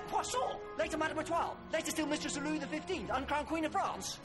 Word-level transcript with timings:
Colette 0.00 0.08
Poisson, 0.08 0.56
later 0.78 0.96
Madame 0.98 1.18
d'Étiolles, 1.18 1.56
later 1.72 1.90
still 1.90 2.06
Mistress 2.06 2.36
of 2.36 2.44
Louis 2.44 2.58
XV, 2.60 3.10
uncrowned 3.12 3.46
Queen 3.46 3.64
of 3.64 3.72
France. 3.72 4.18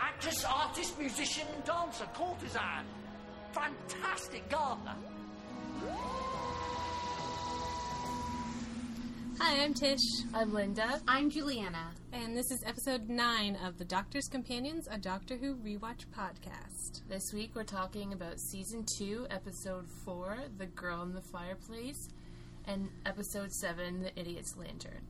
Actress, 0.00 0.44
artist, 0.44 0.98
musician, 0.98 1.46
dancer, 1.64 2.06
courtesan. 2.14 2.84
Fantastic 3.52 4.48
gardener. 4.48 4.94
Hi, 9.40 9.62
I'm 9.64 9.74
Tish, 9.74 9.98
I'm 10.34 10.52
Linda. 10.54 11.00
I'm 11.08 11.28
Juliana. 11.30 11.90
and 12.12 12.36
this 12.36 12.50
is 12.50 12.62
episode 12.66 13.08
9 13.08 13.56
of 13.56 13.78
The 13.78 13.84
Doctor's 13.84 14.28
Companions, 14.28 14.86
a 14.90 14.98
Doctor 14.98 15.36
Who 15.36 15.56
rewatch 15.56 16.06
podcast. 16.16 17.02
This 17.08 17.32
week 17.34 17.50
we're 17.54 17.64
talking 17.64 18.12
about 18.12 18.38
season 18.40 18.84
2, 18.98 19.26
episode 19.30 19.86
4, 20.04 20.36
The 20.58 20.66
Girl 20.66 21.02
in 21.02 21.12
the 21.12 21.22
Fireplace, 21.32 22.08
and 22.66 22.88
episode 23.06 23.52
7, 23.52 24.02
The 24.02 24.20
Idiot's 24.20 24.56
Lantern. 24.56 25.00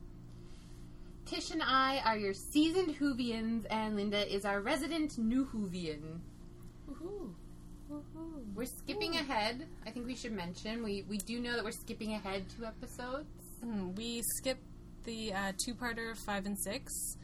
Tish 1.27 1.51
and 1.51 1.63
I 1.63 1.99
are 2.05 2.17
your 2.17 2.35
seasoned 2.35 2.97
Whovians, 2.99 3.65
and 3.71 3.97
Linda 3.97 4.33
is 4.35 4.45
our 4.45 4.61
resident 4.61 5.19
new 5.19 5.47
Whovian. 5.47 6.19
Woohoo! 6.91 7.33
We're 8.55 8.65
skipping 8.65 9.15
ahead. 9.17 9.67
I 9.87 9.91
think 9.91 10.07
we 10.07 10.15
should 10.15 10.33
mention 10.33 10.83
we 10.83 11.05
we 11.09 11.19
do 11.19 11.41
know 11.41 11.55
that 11.57 11.65
we're 11.65 11.73
skipping 11.73 12.15
ahead 12.15 12.45
two 12.57 12.65
episodes. 12.65 13.29
Hmm, 13.63 13.95
We 13.95 14.23
skipped 14.37 14.65
the 15.05 15.33
uh, 15.35 15.53
two 15.65 15.75
parter 15.75 16.17
5 16.17 16.47
and 16.47 16.59
6 16.59 17.17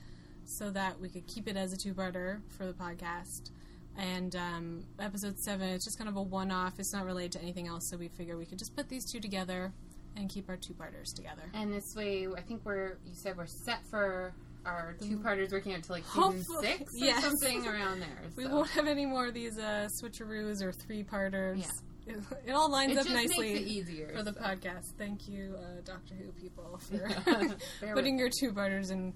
so 0.44 0.70
that 0.70 1.00
we 1.00 1.08
could 1.08 1.26
keep 1.26 1.48
it 1.48 1.56
as 1.56 1.72
a 1.72 1.76
two 1.76 1.94
parter 1.94 2.40
for 2.56 2.66
the 2.66 2.72
podcast. 2.74 3.50
And 3.96 4.36
um, 4.36 4.84
episode 5.00 5.38
7, 5.40 5.66
it's 5.70 5.84
just 5.84 5.98
kind 5.98 6.08
of 6.08 6.16
a 6.16 6.22
one 6.22 6.50
off, 6.52 6.78
it's 6.78 6.92
not 6.92 7.04
related 7.04 7.32
to 7.32 7.42
anything 7.42 7.66
else, 7.66 7.88
so 7.90 7.96
we 7.96 8.08
figure 8.08 8.36
we 8.36 8.46
could 8.46 8.58
just 8.58 8.76
put 8.76 8.88
these 8.88 9.10
two 9.10 9.18
together 9.20 9.72
and 10.18 10.28
keep 10.28 10.48
our 10.48 10.56
two 10.56 10.74
parters 10.74 11.12
together. 11.12 11.42
And 11.54 11.72
this 11.72 11.94
way, 11.96 12.26
I 12.36 12.40
think 12.42 12.62
we're 12.64 12.98
you 13.06 13.14
said 13.14 13.36
we're 13.36 13.46
set 13.46 13.86
for 13.90 14.34
our 14.66 14.96
two 15.00 15.18
parters 15.18 15.50
working 15.52 15.74
out 15.74 15.82
to 15.84 15.92
like 15.92 16.04
season 16.04 16.22
Hopefully, 16.22 16.66
six 16.66 16.94
or 16.94 17.06
yes. 17.06 17.22
something 17.22 17.66
around 17.66 18.00
there. 18.00 18.22
We 18.36 18.46
won't 18.46 18.68
have 18.70 18.86
any 18.86 19.06
more 19.06 19.26
of 19.28 19.34
these 19.34 19.58
uh, 19.58 19.88
switcheroos 20.02 20.62
or 20.62 20.72
three 20.72 21.02
parters. 21.02 21.60
Yeah. 21.60 22.14
It, 22.14 22.20
it 22.48 22.52
all 22.52 22.70
lines 22.70 22.92
It 22.92 22.98
up 22.98 23.08
nicely 23.08 23.52
easier 23.58 24.12
for 24.16 24.22
the 24.22 24.34
so. 24.34 24.40
podcast. 24.40 24.84
Thank 24.98 25.28
you, 25.28 25.56
uh, 25.58 25.80
Doctor 25.84 26.14
Who 26.14 26.32
people, 26.32 26.80
for 27.80 27.94
putting 27.94 28.18
your 28.18 28.30
two 28.40 28.52
parters 28.52 28.90
in 28.90 29.14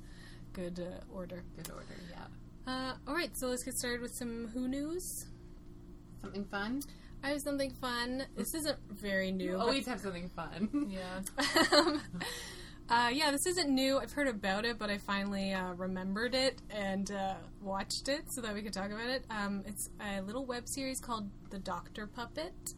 good 0.52 0.80
uh, 0.80 1.14
order. 1.14 1.42
Good 1.56 1.70
order, 1.70 1.96
yeah. 2.10 2.72
Uh, 2.72 2.94
all 3.08 3.14
right, 3.14 3.30
so 3.36 3.48
let's 3.48 3.64
get 3.64 3.74
started 3.74 4.00
with 4.00 4.12
some 4.14 4.48
Who 4.54 4.68
news. 4.68 5.26
Something 6.20 6.44
fun. 6.44 6.80
I 7.22 7.28
have 7.30 7.40
something 7.40 7.70
fun. 7.70 8.24
This 8.36 8.54
isn't 8.54 8.78
very 8.90 9.30
new. 9.30 9.52
You 9.52 9.58
always 9.58 9.86
have 9.86 10.00
something 10.00 10.28
fun. 10.30 10.90
Yeah. 10.90 11.20
um, 11.72 12.02
uh, 12.88 13.10
yeah, 13.12 13.30
this 13.30 13.46
isn't 13.46 13.70
new. 13.70 13.98
I've 13.98 14.12
heard 14.12 14.28
about 14.28 14.64
it, 14.64 14.78
but 14.78 14.90
I 14.90 14.98
finally 14.98 15.52
uh, 15.52 15.72
remembered 15.74 16.34
it 16.34 16.60
and 16.70 17.10
uh, 17.10 17.34
watched 17.60 18.08
it 18.08 18.30
so 18.32 18.40
that 18.40 18.54
we 18.54 18.62
could 18.62 18.72
talk 18.72 18.90
about 18.90 19.08
it. 19.08 19.24
Um, 19.30 19.62
it's 19.66 19.88
a 20.00 20.20
little 20.20 20.44
web 20.44 20.68
series 20.68 21.00
called 21.00 21.30
The 21.50 21.58
Doctor 21.58 22.06
Puppet, 22.06 22.74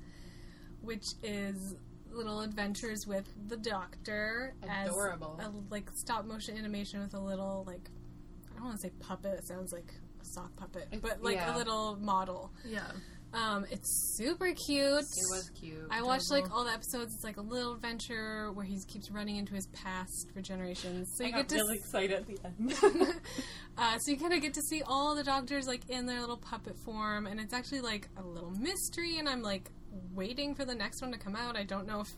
which 0.82 1.14
is 1.22 1.74
little 2.12 2.42
adventures 2.42 3.06
with 3.06 3.28
the 3.48 3.56
Doctor 3.56 4.54
Adorable. 4.62 5.38
as 5.40 5.46
a 5.46 5.52
like 5.70 5.90
stop 5.94 6.26
motion 6.26 6.56
animation 6.56 7.00
with 7.00 7.14
a 7.14 7.18
little 7.18 7.64
like 7.66 7.90
I 8.52 8.58
don't 8.58 8.66
want 8.66 8.76
to 8.76 8.82
say 8.82 8.92
puppet. 9.00 9.38
It 9.38 9.46
sounds 9.46 9.72
like 9.72 9.92
a 10.22 10.24
sock 10.24 10.54
puppet, 10.54 10.88
but 11.02 11.22
like 11.22 11.36
yeah. 11.36 11.54
a 11.54 11.58
little 11.58 11.96
model. 11.96 12.52
Yeah. 12.64 12.82
Um, 13.34 13.66
it's 13.70 14.14
super 14.16 14.52
cute. 14.52 15.02
It 15.02 15.30
was 15.30 15.50
cute. 15.58 15.86
I 15.90 16.02
watched 16.02 16.30
like 16.30 16.50
all 16.52 16.64
the 16.64 16.70
episodes. 16.70 17.14
It's 17.14 17.24
like 17.24 17.36
a 17.36 17.42
little 17.42 17.74
adventure 17.74 18.52
where 18.52 18.64
he 18.64 18.78
keeps 18.86 19.10
running 19.10 19.36
into 19.36 19.54
his 19.54 19.66
past 19.68 20.30
for 20.32 20.40
generations. 20.40 21.12
So 21.16 21.24
you 21.24 21.32
get 21.32 21.48
to, 21.48 21.66
excited 21.72 22.12
at 22.12 22.26
the 22.26 22.38
end. 22.44 22.74
uh, 23.78 23.98
so 23.98 24.12
you 24.12 24.18
kind 24.18 24.32
of 24.32 24.40
get 24.40 24.54
to 24.54 24.62
see 24.62 24.82
all 24.86 25.14
the 25.14 25.24
doctors 25.24 25.66
like 25.66 25.88
in 25.90 26.06
their 26.06 26.20
little 26.20 26.36
puppet 26.36 26.76
form, 26.84 27.26
and 27.26 27.40
it's 27.40 27.52
actually 27.52 27.80
like 27.80 28.08
a 28.16 28.22
little 28.22 28.52
mystery. 28.52 29.18
And 29.18 29.28
I'm 29.28 29.42
like 29.42 29.70
waiting 30.12 30.54
for 30.54 30.64
the 30.64 30.74
next 30.74 31.02
one 31.02 31.12
to 31.12 31.18
come 31.18 31.34
out. 31.34 31.56
I 31.56 31.64
don't 31.64 31.86
know 31.86 32.00
if 32.00 32.14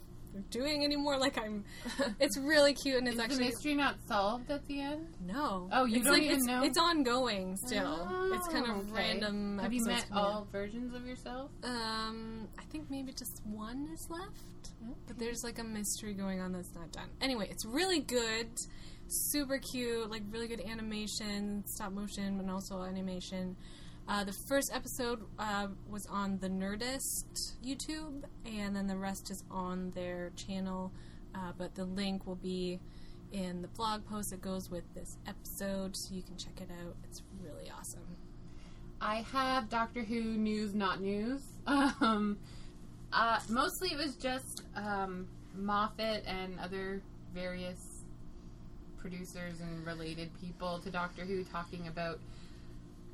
doing 0.50 0.84
anymore. 0.84 1.18
Like 1.18 1.38
I'm, 1.38 1.64
it's 2.20 2.36
really 2.38 2.74
cute, 2.74 2.96
and 2.98 3.06
it's 3.08 3.14
Is 3.14 3.18
the 3.18 3.24
actually 3.24 3.44
mystery 3.46 3.74
not 3.74 3.96
solved 4.06 4.50
at 4.50 4.66
the 4.66 4.80
end? 4.80 5.08
no. 5.26 5.68
Oh, 5.72 5.84
you 5.84 5.96
it's 5.96 6.04
don't 6.04 6.14
like, 6.14 6.22
even 6.22 6.36
it's, 6.36 6.46
know? 6.46 6.62
It's 6.62 6.78
ongoing 6.78 7.56
still. 7.56 8.08
it's 8.32 8.48
kind 8.48 8.66
Oh, 8.68 8.72
of 8.80 8.86
okay. 8.86 8.92
random. 8.92 9.58
Have 9.58 9.72
you 9.72 9.84
met 9.84 10.06
all 10.12 10.46
versions 10.52 10.94
of 10.94 11.06
yourself? 11.06 11.50
Um, 11.64 12.48
I 12.58 12.62
think 12.70 12.90
maybe 12.90 13.12
just 13.12 13.42
one 13.46 13.88
is 13.92 14.08
left. 14.10 14.30
But 15.06 15.18
there's 15.18 15.42
like 15.42 15.58
a 15.58 15.64
mystery 15.64 16.12
going 16.14 16.40
on 16.40 16.52
that's 16.52 16.74
not 16.74 16.92
done. 16.92 17.08
Anyway, 17.20 17.48
it's 17.50 17.64
really 17.64 18.00
good, 18.00 18.48
super 19.08 19.58
cute, 19.58 20.10
like 20.10 20.22
really 20.30 20.48
good 20.48 20.60
animation, 20.60 21.64
stop 21.66 21.92
motion, 21.92 22.36
but 22.36 22.50
also 22.52 22.82
animation. 22.82 23.56
Uh, 24.08 24.22
the 24.22 24.32
first 24.32 24.72
episode 24.72 25.20
uh, 25.38 25.66
was 25.88 26.06
on 26.06 26.38
the 26.38 26.48
Nerdist 26.48 27.54
YouTube, 27.64 28.22
and 28.44 28.74
then 28.76 28.86
the 28.86 28.96
rest 28.96 29.30
is 29.30 29.42
on 29.50 29.90
their 29.90 30.30
channel. 30.36 30.92
Uh, 31.34 31.52
but 31.58 31.74
the 31.74 31.84
link 31.84 32.26
will 32.26 32.36
be 32.36 32.78
in 33.32 33.62
the 33.62 33.68
blog 33.68 34.06
post 34.06 34.30
that 34.30 34.40
goes 34.40 34.70
with 34.70 34.84
this 34.94 35.18
episode, 35.26 35.96
so 35.96 36.14
you 36.14 36.22
can 36.22 36.36
check 36.36 36.60
it 36.60 36.70
out. 36.84 36.94
It's 37.04 37.22
really 37.42 37.70
awesome. 37.76 38.16
I 39.00 39.16
have 39.32 39.68
Doctor 39.68 40.02
Who 40.02 40.22
news, 40.22 40.74
not 40.74 41.00
news. 41.00 41.42
Um, 41.66 42.38
uh, 43.12 43.40
mostly 43.48 43.88
it 43.88 43.96
was 43.96 44.14
just 44.14 44.62
um, 44.76 45.26
Moffat 45.54 46.24
and 46.26 46.58
other 46.60 47.02
various 47.34 48.04
producers 48.98 49.60
and 49.60 49.84
related 49.84 50.30
people 50.40 50.78
to 50.80 50.90
Doctor 50.90 51.24
Who 51.24 51.42
talking 51.44 51.88
about 51.88 52.20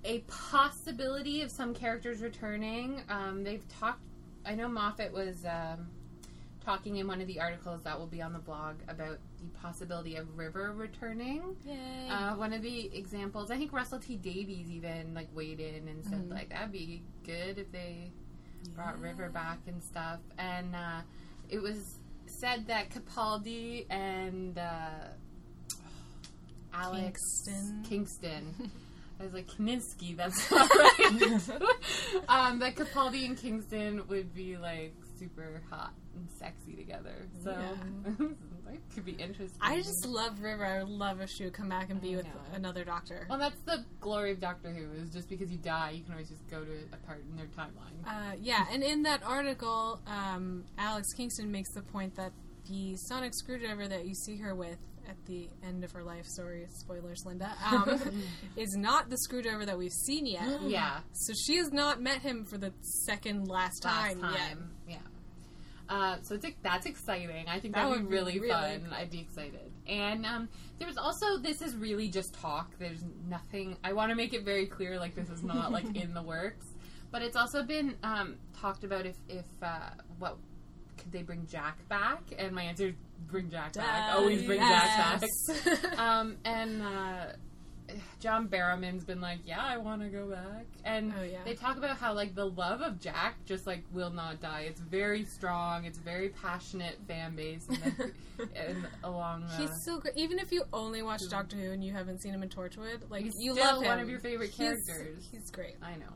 a 0.04 0.20
possibility 0.20 1.42
of 1.42 1.50
some 1.50 1.74
characters 1.74 2.20
returning. 2.20 3.02
Um, 3.08 3.44
they've 3.44 3.66
talked. 3.68 4.00
I 4.44 4.54
know 4.54 4.68
Moffat 4.68 5.12
was 5.12 5.44
um, 5.44 5.88
talking 6.64 6.96
in 6.96 7.06
one 7.06 7.20
of 7.20 7.26
the 7.28 7.40
articles 7.40 7.82
that 7.84 7.98
will 7.98 8.06
be 8.06 8.20
on 8.20 8.32
the 8.32 8.38
blog 8.38 8.76
about 8.88 9.18
the 9.38 9.58
possibility 9.60 10.16
of 10.16 10.36
River 10.36 10.72
returning. 10.74 11.56
Yay! 11.64 12.08
Uh, 12.10 12.34
one 12.34 12.52
of 12.52 12.62
the 12.62 12.90
examples, 12.96 13.50
I 13.50 13.56
think 13.56 13.72
Russell 13.72 14.00
T 14.00 14.16
Davies 14.16 14.70
even 14.70 15.14
like 15.14 15.28
weighed 15.34 15.60
in 15.60 15.88
and 15.88 16.04
said 16.04 16.28
like 16.28 16.50
that'd 16.50 16.72
be 16.72 17.02
good 17.24 17.58
if 17.58 17.70
they 17.70 18.10
brought 18.74 19.00
River 19.00 19.28
back 19.28 19.58
and 19.66 19.82
stuff. 19.82 20.20
And 20.38 20.74
uh, 20.74 21.02
it 21.48 21.60
was 21.60 21.98
said 22.26 22.66
that 22.66 22.90
Capaldi 22.90 23.86
and 23.90 24.58
uh, 24.58 25.08
Alex 26.74 27.20
Kingston. 27.44 27.84
Kingston. 27.88 28.70
I 29.20 29.24
was 29.24 29.32
like 29.32 29.48
Kninsky. 29.48 30.16
That's 30.16 30.50
not 30.50 30.68
right. 30.70 31.50
um, 32.28 32.58
that 32.58 32.74
Capaldi 32.76 33.26
and 33.26 33.36
Kingston 33.36 34.02
would 34.08 34.34
be 34.34 34.56
like 34.56 34.94
super 35.18 35.62
hot 35.70 35.92
and 36.14 36.28
sexy 36.38 36.74
together. 36.74 37.14
So 37.42 37.50
that 38.04 38.78
could 38.94 39.04
be 39.04 39.12
interesting. 39.12 39.58
I 39.60 39.76
just 39.76 40.06
love 40.06 40.40
River. 40.40 40.64
I 40.64 40.82
would 40.82 40.88
love 40.92 41.20
if 41.20 41.30
she 41.30 41.44
would 41.44 41.52
come 41.52 41.68
back 41.68 41.90
and 41.90 42.00
be 42.00 42.16
with 42.16 42.26
another 42.54 42.84
doctor. 42.84 43.26
Well, 43.28 43.38
that's 43.38 43.60
the 43.64 43.84
glory 44.00 44.32
of 44.32 44.40
Doctor 44.40 44.72
Who 44.72 45.00
is 45.00 45.10
just 45.10 45.28
because 45.28 45.50
you 45.50 45.58
die, 45.58 45.90
you 45.90 46.02
can 46.02 46.12
always 46.12 46.28
just 46.28 46.48
go 46.50 46.64
to 46.64 46.72
a 46.92 46.96
part 47.06 47.22
in 47.30 47.36
their 47.36 47.46
timeline. 47.46 48.06
Uh, 48.06 48.36
yeah, 48.40 48.66
and 48.72 48.82
in 48.82 49.02
that 49.04 49.22
article, 49.24 50.00
um, 50.06 50.64
Alex 50.78 51.12
Kingston 51.12 51.50
makes 51.50 51.72
the 51.72 51.82
point 51.82 52.14
that 52.16 52.32
the 52.68 52.96
sonic 52.96 53.34
screwdriver 53.34 53.88
that 53.88 54.06
you 54.06 54.14
see 54.14 54.36
her 54.38 54.54
with 54.54 54.78
at 55.08 55.16
the 55.26 55.48
end 55.66 55.84
of 55.84 55.92
her 55.92 56.02
life, 56.02 56.24
sorry, 56.26 56.66
spoilers, 56.68 57.22
Linda, 57.26 57.52
um, 57.70 58.00
is 58.56 58.74
not 58.76 59.10
the 59.10 59.16
screwdriver 59.18 59.64
that 59.66 59.78
we've 59.78 59.92
seen 59.92 60.26
yet. 60.26 60.62
yeah, 60.62 61.00
So 61.12 61.32
she 61.34 61.56
has 61.56 61.72
not 61.72 62.00
met 62.00 62.22
him 62.22 62.44
for 62.44 62.58
the 62.58 62.72
second 62.80 63.48
last 63.48 63.84
last 63.84 64.10
time, 64.12 64.20
time, 64.20 64.70
yet. 64.86 64.96
yeah. 64.96 64.96
Uh, 65.88 66.16
so 66.22 66.36
it's, 66.36 66.46
that's 66.62 66.86
exciting. 66.86 67.48
I 67.48 67.60
think 67.60 67.74
That 67.74 67.88
would 67.90 68.08
be 68.08 68.14
really, 68.14 68.38
really 68.38 68.50
fun. 68.52 68.88
I'd 68.94 69.10
be 69.10 69.20
excited. 69.20 69.70
And 69.86 70.24
um, 70.24 70.48
there 70.78 70.86
was 70.86 70.96
also 70.96 71.38
this 71.38 71.60
is 71.60 71.76
really 71.76 72.08
just 72.08 72.34
talk. 72.34 72.70
There's 72.78 73.04
nothing. 73.28 73.76
I 73.84 73.92
want 73.92 74.10
to 74.10 74.16
make 74.16 74.32
it 74.32 74.44
very 74.44 74.66
clear, 74.66 74.98
like 74.98 75.14
this 75.14 75.28
is 75.28 75.42
not 75.42 75.70
like 75.72 75.84
in 75.96 76.14
the 76.14 76.22
works. 76.22 76.66
But 77.10 77.20
it's 77.20 77.36
also 77.36 77.62
been 77.62 77.96
um, 78.02 78.36
talked 78.58 78.84
about 78.84 79.04
if 79.04 79.16
if 79.28 79.44
uh, 79.62 79.90
what 80.18 80.38
could 80.96 81.12
they 81.12 81.22
bring 81.22 81.46
Jack 81.46 81.86
back? 81.88 82.22
And 82.38 82.54
my 82.54 82.62
answer 82.62 82.86
is 82.86 82.94
bring 83.30 83.50
Jack 83.50 83.74
back. 83.74 84.14
Always 84.14 84.42
bring 84.44 84.60
Jack 84.60 85.20
back. 85.20 85.28
Um, 85.98 86.36
and 86.44 86.82
uh, 86.82 87.24
John 88.20 88.48
Barrowman's 88.48 89.04
been 89.04 89.20
like, 89.20 89.40
"Yeah, 89.44 89.60
I 89.62 89.76
want 89.76 90.00
to 90.02 90.08
go 90.08 90.26
back." 90.30 90.66
And 90.84 91.12
Oh, 91.18 91.22
yeah. 91.22 91.38
they 91.44 91.54
talk 91.54 91.76
about 91.76 91.96
how 91.98 92.14
like 92.14 92.34
the 92.34 92.46
love 92.46 92.80
of 92.80 92.98
Jack 93.00 93.36
just 93.44 93.66
like 93.66 93.84
will 93.92 94.10
not 94.10 94.40
die. 94.40 94.62
It's 94.68 94.80
very 94.80 95.24
strong. 95.24 95.84
It's 95.84 95.98
very 95.98 96.30
passionate 96.30 96.98
fan 97.06 97.36
base, 97.36 97.66
and, 97.68 97.78
then, 97.82 98.12
and 98.56 98.86
along 99.04 99.46
the, 99.46 99.56
He's 99.56 99.70
so 99.84 99.98
great. 99.98 100.14
Even 100.16 100.38
if 100.38 100.50
you 100.52 100.64
only 100.72 101.02
watch 101.02 101.20
Doctor 101.28 101.56
Who 101.56 101.72
and 101.72 101.84
you 101.84 101.92
haven't 101.92 102.22
seen 102.22 102.32
him 102.32 102.42
in 102.42 102.48
Torchwood, 102.48 103.10
like 103.10 103.24
He's 103.24 103.34
you 103.38 103.52
still 103.52 103.64
love 103.74 103.82
him. 103.82 103.88
one 103.88 103.98
of 104.00 104.08
your 104.08 104.20
favorite 104.20 104.50
He's- 104.50 104.86
characters. 104.86 105.28
He's, 105.30 105.50
great. 105.50 105.76
I 105.82 105.96
know. 105.96 106.12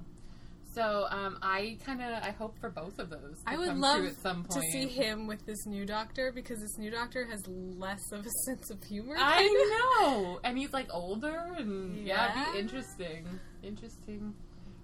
So 0.76 1.06
um, 1.08 1.38
I 1.40 1.78
kind 1.86 2.02
of 2.02 2.22
I 2.22 2.32
hope 2.32 2.58
for 2.60 2.68
both 2.68 2.98
of 2.98 3.08
those. 3.08 3.42
I 3.46 3.56
would 3.56 3.78
love 3.78 4.04
at 4.04 4.14
some 4.20 4.44
to 4.50 4.60
see 4.72 4.86
him 4.86 5.26
with 5.26 5.46
this 5.46 5.64
new 5.64 5.86
doctor 5.86 6.32
because 6.34 6.60
this 6.60 6.76
new 6.76 6.90
doctor 6.90 7.26
has 7.30 7.42
less 7.48 8.12
of 8.12 8.26
a 8.26 8.28
sense 8.44 8.70
of 8.70 8.84
humor. 8.84 9.14
I 9.18 9.98
know, 10.02 10.38
and 10.44 10.58
he's 10.58 10.74
like 10.74 10.88
older, 10.90 11.54
and 11.56 12.06
yeah, 12.06 12.42
it'd 12.42 12.52
be 12.52 12.58
interesting. 12.58 13.26
Interesting, 13.62 14.34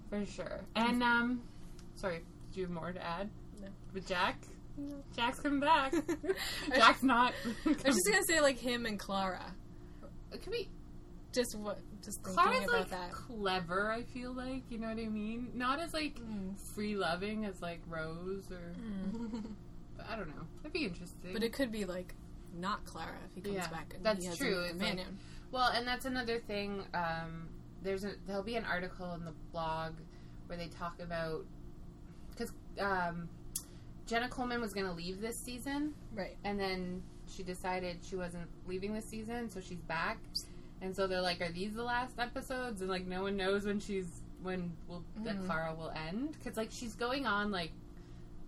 for 0.09 0.25
sure. 0.25 0.61
And 0.75 1.03
um, 1.03 1.43
sorry, 1.93 2.21
do 2.51 2.59
you 2.59 2.65
have 2.65 2.73
more 2.73 2.91
to 2.91 3.05
add? 3.05 3.29
No. 3.61 3.67
With 3.93 4.07
Jack, 4.07 4.41
Jack's 5.15 5.41
coming 5.41 5.59
back. 5.59 5.93
Jack's 6.75 7.03
not. 7.03 7.33
I 7.67 7.69
was 7.69 7.77
just 7.83 8.09
gonna 8.09 8.23
say 8.27 8.41
like 8.41 8.57
him 8.57 8.87
and 8.87 8.97
Clara. 8.97 9.53
Could 10.31 10.51
be 10.51 10.71
Just 11.31 11.55
what? 11.55 11.77
Just 12.03 12.21
thinking 12.23 12.43
Clara's 12.43 12.63
about 12.65 12.79
like 12.79 12.89
that. 12.89 13.11
clever. 13.11 13.91
I 13.91 14.03
feel 14.03 14.33
like 14.33 14.63
you 14.69 14.77
know 14.77 14.89
what 14.89 14.97
I 14.99 15.07
mean. 15.07 15.49
Not 15.53 15.79
as 15.79 15.93
like 15.93 16.19
Mm. 16.19 16.57
free 16.59 16.95
loving 16.95 17.45
as 17.45 17.61
like 17.61 17.79
Rose 17.87 18.51
or 18.51 18.73
but 19.97 20.05
I 20.09 20.15
don't 20.15 20.27
know. 20.29 20.43
It'd 20.61 20.73
be 20.73 20.85
interesting. 20.85 21.31
But 21.33 21.43
it 21.43 21.53
could 21.53 21.71
be 21.71 21.85
like 21.85 22.13
not 22.59 22.83
Clara 22.85 23.15
if 23.29 23.35
he 23.35 23.41
comes 23.41 23.55
Yeah, 23.55 23.67
back 23.69 23.93
and 23.95 24.05
that's 24.05 24.21
he 24.23 24.29
has 24.29 24.37
true. 24.37 24.59
a 24.59 24.61
It's 24.63 24.69
companion. 24.71 25.17
Well, 25.51 25.69
and 25.71 25.87
that's 25.87 26.05
another 26.05 26.39
thing. 26.39 26.83
Um, 26.93 27.47
there's 27.81 28.03
a 28.03 28.13
there'll 28.27 28.43
be 28.43 28.55
an 28.55 28.65
article 28.65 29.13
in 29.13 29.23
the 29.25 29.33
blog 29.51 29.93
where 30.47 30.57
they 30.57 30.67
talk 30.67 30.99
about 31.01 31.45
because 32.31 32.51
um, 32.79 33.29
Jenna 34.07 34.27
Coleman 34.27 34.59
was 34.61 34.73
going 34.73 34.85
to 34.87 34.91
leave 34.91 35.21
this 35.21 35.37
season, 35.37 35.93
right. 36.13 36.35
and 36.43 36.59
then 36.59 37.01
she 37.33 37.43
decided 37.43 37.99
she 38.03 38.15
wasn't 38.15 38.47
leaving 38.67 38.93
this 38.93 39.05
season, 39.05 39.49
so 39.49 39.61
she's 39.61 39.79
back. 39.81 40.17
And 40.83 40.95
so 40.95 41.07
they're 41.07 41.21
like, 41.21 41.39
"Are 41.41 41.51
these 41.51 41.73
the 41.73 41.83
last 41.83 42.19
episodes?" 42.19 42.81
And 42.81 42.89
like, 42.89 43.07
no 43.07 43.23
one 43.23 43.37
knows 43.37 43.65
when 43.65 43.79
she's 43.79 44.21
when 44.43 44.71
will 44.89 45.01
that 45.23 45.37
Mhm. 45.37 45.45
Clara 45.45 45.73
will 45.73 45.91
end 45.91 46.33
because 46.33 46.57
like 46.57 46.69
she's 46.69 46.93
going 46.95 47.25
on 47.25 47.49
like 47.49 47.71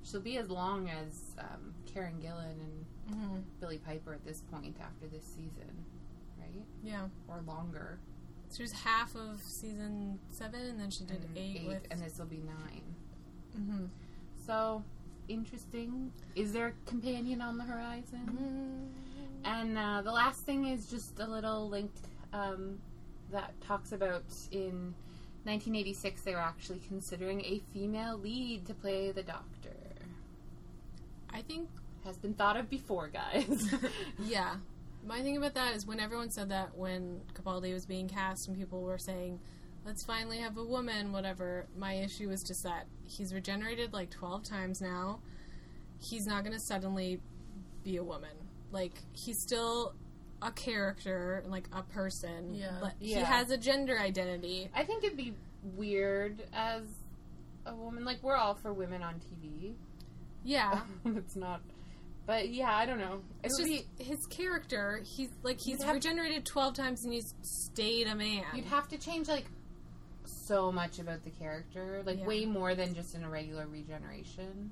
she'll 0.04 0.20
be 0.22 0.38
as 0.38 0.50
long 0.50 0.90
as 0.90 1.22
um, 1.40 1.74
Karen 1.86 2.16
Gillan 2.22 2.52
and 2.60 2.86
hmm 3.16 3.38
Billie 3.62 3.78
Piper 3.78 4.14
at 4.14 4.26
this 4.26 4.42
point 4.52 4.76
after 4.82 5.08
this 5.08 5.24
season, 5.24 5.86
right? 6.38 6.66
Yeah. 6.84 7.08
Or 7.30 7.42
longer. 7.48 7.98
She 8.54 8.62
was 8.64 8.74
half 8.74 9.16
of 9.16 9.42
season 9.42 10.20
seven, 10.30 10.62
and 10.62 10.80
then 10.80 10.92
she 10.92 11.04
did 11.06 11.24
and 11.24 11.38
eight, 11.38 11.66
with. 11.68 11.88
and 11.90 12.02
this 12.02 12.20
will 12.20 12.26
be 12.26 12.42
nine. 12.46 12.84
Mhm. 13.58 13.88
So 14.46 14.84
interesting. 15.30 16.12
Is 16.36 16.52
there 16.54 16.68
a 16.68 16.90
companion 16.90 17.42
on 17.42 17.58
the 17.58 17.64
horizon? 17.64 18.22
Mm-hmm. 18.26 19.46
And 19.46 19.78
uh, 19.78 20.02
the 20.04 20.12
last 20.12 20.42
thing 20.42 20.66
is 20.66 20.90
just 20.90 21.20
a 21.20 21.26
little 21.28 21.70
link 21.70 21.92
um, 22.36 22.80
that 23.32 23.54
talks 23.62 23.92
about 23.92 24.26
in 24.52 24.94
1986 25.44 26.22
they 26.22 26.34
were 26.34 26.40
actually 26.40 26.82
considering 26.88 27.42
a 27.42 27.62
female 27.74 28.18
lead 28.18 28.66
to 28.66 28.74
play 28.74 29.12
the 29.12 29.24
Doctor. 29.24 29.70
I 31.34 31.42
think 31.42 31.70
Has 32.04 32.18
been 32.18 32.34
thought 32.34 32.58
of 32.58 32.70
before, 32.70 33.08
guys. 33.10 33.74
Yeah. 34.24 34.56
My 35.06 35.22
thing 35.22 35.38
about 35.38 35.54
that 35.54 35.76
is 35.76 35.86
when 35.86 36.00
everyone 36.00 36.32
said 36.32 36.50
that 36.50 36.76
when 36.76 37.22
Capaldi 37.36 37.72
was 37.72 37.86
being 37.86 38.08
cast 38.08 38.48
and 38.48 38.58
people 38.58 38.82
were 38.82 38.98
saying, 38.98 39.40
let's 39.86 40.04
finally 40.04 40.40
have 40.40 40.58
a 40.58 40.64
woman, 40.64 41.12
whatever, 41.12 41.68
my 41.78 41.94
issue 41.94 42.30
was 42.30 42.42
just 42.42 42.64
that 42.64 42.88
he's 43.04 43.32
regenerated 43.32 43.94
like 43.94 44.10
12 44.10 44.44
times 44.44 44.82
now. 44.82 45.20
He's 46.00 46.26
not 46.26 46.44
going 46.44 46.54
to 46.54 46.60
suddenly 46.60 47.22
be 47.84 47.98
a 47.98 48.04
woman. 48.04 48.32
Like, 48.72 48.94
he's 49.14 49.40
still 49.40 49.94
a 50.46 50.52
character, 50.52 51.44
like 51.48 51.68
a 51.74 51.82
person. 51.84 52.54
Yeah. 52.54 52.78
But 52.82 52.94
he 53.00 53.12
Yeah. 53.14 53.26
has 53.26 53.50
a 53.52 53.58
gender 53.58 54.00
identity. 54.00 54.70
I 54.74 54.84
think 54.84 55.04
it'd 55.04 55.18
be 55.18 55.34
weird 55.64 56.44
as 56.54 56.84
a 57.66 57.76
woman. 57.76 58.06
Like 58.06 58.22
we're 58.24 58.36
all 58.36 58.56
for 58.56 58.72
women 58.74 59.02
on 59.02 59.16
TV. 59.16 59.76
Yeah. 60.44 60.82
it's 61.06 61.36
not. 61.36 61.62
But 62.28 62.50
yeah, 62.50 62.76
I 62.76 62.86
don't 62.86 62.98
know. 63.00 63.22
It 63.44 63.48
It's 63.48 63.60
would 63.60 63.70
just 63.70 63.86
his 64.00 64.26
character. 64.28 65.02
He's 65.04 65.30
like 65.44 65.58
he's 65.60 65.80
You'd 65.80 65.86
have- 65.86 65.96
regenerated 65.96 66.46
twelve 66.46 66.74
times 66.76 67.04
and 67.04 67.14
he's 67.14 67.34
stayed 67.42 68.08
a 68.08 68.16
man. 68.16 68.44
You'd 68.54 68.66
have 68.66 68.88
to 68.90 68.98
change 68.98 69.28
like 69.28 69.46
so 70.48 70.72
much 70.72 71.00
about 71.00 71.24
the 71.24 71.30
character, 71.32 72.02
like 72.06 72.20
Yeah. 72.20 72.26
way 72.26 72.46
more 72.46 72.74
than 72.76 72.94
just 72.96 73.16
in 73.16 73.24
a 73.24 73.30
regular 73.30 73.68
regeneration. 73.68 74.72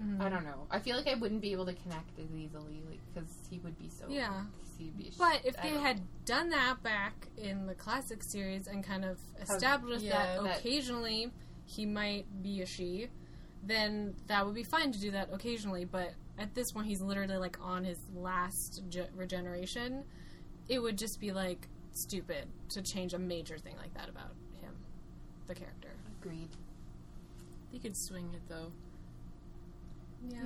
Mhm. 0.00 0.20
I 0.20 0.28
don't 0.28 0.44
know. 0.44 0.66
I 0.70 0.78
feel 0.80 0.96
like 0.96 1.08
I 1.08 1.14
wouldn't 1.14 1.40
be 1.40 1.52
able 1.52 1.66
to 1.66 1.74
connect 1.74 2.18
as 2.20 2.30
easily, 2.32 2.82
like 2.88 3.00
because 3.12 3.28
he 3.50 3.58
would 3.60 3.76
be 3.78 3.88
so. 3.88 4.08
Yeah. 4.08 4.44
'Cause 4.78 4.86
he'd 4.86 4.96
be 4.96 5.10
sh- 5.10 5.16
But 5.18 5.44
if 5.44 5.58
I 5.58 5.62
they 5.62 5.70
don't 5.70 5.82
had 5.82 6.24
done 6.24 6.50
that 6.50 6.82
back 6.82 7.28
in 7.36 7.66
the 7.66 7.74
classic 7.74 8.22
series 8.22 8.66
and 8.66 8.84
kind 8.84 9.04
of 9.04 9.18
established 9.40 10.04
yeah, 10.04 10.36
that, 10.36 10.44
that- 10.44 10.58
occasionally 10.60 11.32
he 11.64 11.84
might 11.86 12.42
be 12.42 12.62
a 12.62 12.66
she, 12.66 13.08
then 13.62 14.14
that 14.26 14.46
would 14.46 14.54
be 14.54 14.62
fine 14.64 14.92
to 14.92 15.00
do 15.00 15.10
that 15.10 15.28
occasionally. 15.32 15.84
But 15.84 16.14
at 16.38 16.54
this 16.54 16.72
point, 16.72 16.86
he's 16.86 17.00
literally 17.02 17.36
like 17.36 17.58
on 17.60 17.84
his 17.84 17.98
last 18.14 18.82
ge- 18.88 19.08
regeneration. 19.14 20.04
It 20.68 20.78
would 20.80 20.96
just 20.96 21.20
be 21.20 21.32
like 21.32 21.68
stupid 21.92 22.46
to 22.70 22.80
change 22.82 23.12
a 23.14 23.18
major 23.18 23.58
thing 23.58 23.76
like 23.76 23.92
that 23.94 24.08
about 24.08 24.34
him, 24.62 24.72
the 25.46 25.54
character. 25.54 25.90
agreed. 26.22 26.48
They 27.72 27.78
could 27.78 27.96
swing 27.96 28.32
it 28.34 28.42
though. 28.48 28.72
Yeah. 30.28 30.42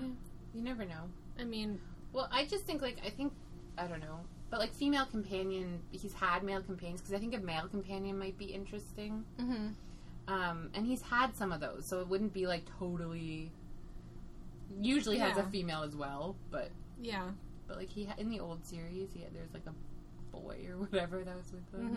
You 0.55 0.63
never 0.63 0.85
know. 0.85 1.09
I 1.39 1.45
mean, 1.45 1.81
Well, 2.13 2.29
I 2.31 2.45
just 2.47 2.65
think 2.65 2.83
like 2.83 2.99
I 3.05 3.11
think 3.11 3.33
I 3.79 3.87
don't 3.87 4.01
know, 4.01 4.21
but 4.51 4.61
like 4.61 4.73
female 4.75 5.07
companion, 5.07 5.81
he's 5.91 6.13
had 6.13 6.43
male 6.43 6.63
companions 6.63 7.01
because 7.01 7.15
I 7.15 7.19
think 7.19 7.35
a 7.35 7.39
male 7.39 7.69
companion 7.69 8.19
might 8.19 8.37
be 8.39 8.47
interesting. 8.47 9.25
hmm 9.39 9.69
Um, 10.29 10.71
and 10.75 10.87
he's 10.87 11.03
had 11.03 11.35
some 11.37 11.53
of 11.53 11.61
those, 11.61 11.87
so 11.89 12.01
it 12.01 12.09
wouldn't 12.09 12.33
be 12.33 12.47
like 12.47 12.65
totally. 12.79 13.51
Usually 14.81 15.19
has 15.19 15.37
a 15.37 15.45
female 15.51 15.83
as 15.83 15.95
well, 15.95 16.35
but 16.51 16.71
yeah. 17.01 17.29
but 17.69 17.77
like 17.77 17.91
he 17.91 18.05
ha- 18.05 18.15
in 18.17 18.31
the 18.31 18.41
old 18.41 18.65
series, 18.65 19.11
he 19.13 19.21
had, 19.21 19.35
there's 19.35 19.53
like 19.53 19.67
a 19.67 19.75
boy 20.37 20.57
or 20.71 20.77
whatever 20.87 21.23
that 21.25 21.37
was 21.37 21.53
with 21.53 21.81
him. 21.81 21.89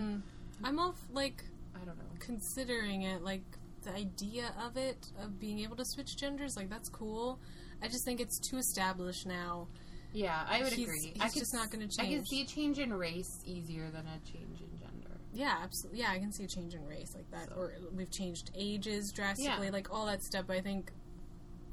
hmm 0.60 0.66
I'm 0.66 0.80
off 0.80 1.00
like 1.12 1.44
I 1.75 1.86
don't 1.86 1.98
know. 1.98 2.04
considering 2.19 3.04
it, 3.04 3.21
like 3.21 3.44
the 3.83 3.92
idea 3.94 4.54
of 4.66 4.75
it, 4.78 5.07
of 5.21 5.39
being 5.39 5.60
able 5.60 5.75
to 5.78 5.86
switch 5.86 6.18
genders, 6.18 6.56
like 6.57 6.69
that's 6.69 6.89
cool. 6.89 7.39
I 7.81 7.88
just 7.88 8.04
think 8.06 8.19
it's 8.19 8.39
too 8.39 8.57
established 8.57 9.25
now. 9.25 9.68
Yeah, 10.16 10.46
I 10.48 10.64
would 10.64 10.74
He's- 10.74 10.88
agree. 10.88 11.12
he's 11.14 11.22
I 11.22 11.28
could 11.30 11.40
just 11.40 11.54
not 11.54 11.70
gonna 11.72 11.88
change. 11.88 12.00
I 12.00 12.14
can 12.14 12.26
see 12.26 12.42
a 12.42 12.46
change 12.46 12.80
in 12.80 12.94
race 12.94 13.42
easier 13.46 13.92
than 13.92 14.08
a 14.08 14.20
change 14.32 14.62
in 14.62 14.78
gender. 14.80 15.18
Yeah, 15.34 15.60
absolutely. 15.62 16.00
Yeah, 16.00 16.12
I 16.12 16.20
can 16.20 16.32
see 16.32 16.46
a 16.46 16.48
change 16.48 16.74
in 16.74 16.86
race 16.86 17.14
like 17.14 17.30
that, 17.32 17.50
So- 17.50 17.56
or 17.56 17.74
we've 17.94 18.10
changed 18.12 18.52
ages 18.56 19.12
drastically, 19.12 19.66
Yeah. 19.68 19.72
like 19.74 19.92
all 19.94 20.06
that 20.06 20.24
stuff. 20.24 20.46
But 20.48 20.56
I 20.58 20.62
think 20.62 20.92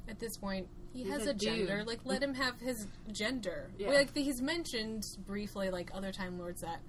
at 0.09 0.19
this 0.19 0.37
point 0.37 0.67
he 0.93 1.05
He's 1.05 1.13
has 1.13 1.27
a 1.27 1.31
a, 1.31 1.35
gender. 1.35 1.85
Like 1.85 2.01
let 2.05 2.23
him 2.23 2.35
have 2.35 2.59
his 2.61 2.87
gender. 3.13 3.71
Yeah. 3.79 3.91
Like 3.91 4.15
he's 4.17 4.43
mentioned 4.43 5.05
briefly, 5.27 5.71
like 5.71 5.91
other 5.95 6.11
Time 6.13 6.39
Lords 6.39 6.61
that 6.63 6.81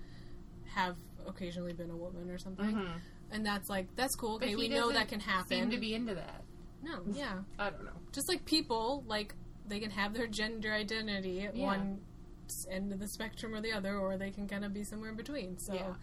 have 0.74 0.98
occasionally 1.28 1.74
been 1.74 1.92
a 1.92 1.96
woman 1.96 2.30
or 2.32 2.38
something, 2.40 2.74
Mhm. 2.74 3.00
and 3.32 3.46
that's 3.46 3.70
like 3.70 3.96
that's 3.96 4.16
cool. 4.16 4.36
Okay, 4.38 4.56
we 4.56 4.68
know 4.70 4.92
that 4.92 5.08
can 5.08 5.20
happen. 5.20 5.48
Seem 5.50 5.70
to 5.70 5.78
be 5.78 5.94
into 5.94 6.16
that. 6.16 6.44
no, 6.82 7.02
yeah. 7.12 7.44
I 7.60 7.70
don't 7.70 7.86
know. 7.86 7.92
just 8.12 8.28
like 8.28 8.44
people, 8.46 9.04
like 9.08 9.36
they 9.68 9.80
can 9.80 9.92
have 9.92 10.14
their 10.14 10.28
gender 10.28 10.72
identity 10.74 11.42
at 11.42 11.56
Yeah. 11.56 11.66
one 11.66 12.02
end 12.70 12.92
of 12.92 13.00
the 13.00 13.08
spectrum 13.08 13.54
or 13.56 13.62
the 13.62 13.72
other, 13.72 13.98
or 13.98 14.18
they 14.18 14.30
can 14.32 14.48
kind 14.48 14.64
of 14.66 14.74
be 14.74 14.84
somewhere 14.84 15.10
in 15.10 15.16
between. 15.16 15.58
So 15.58 15.74
Yeah. 15.74 15.94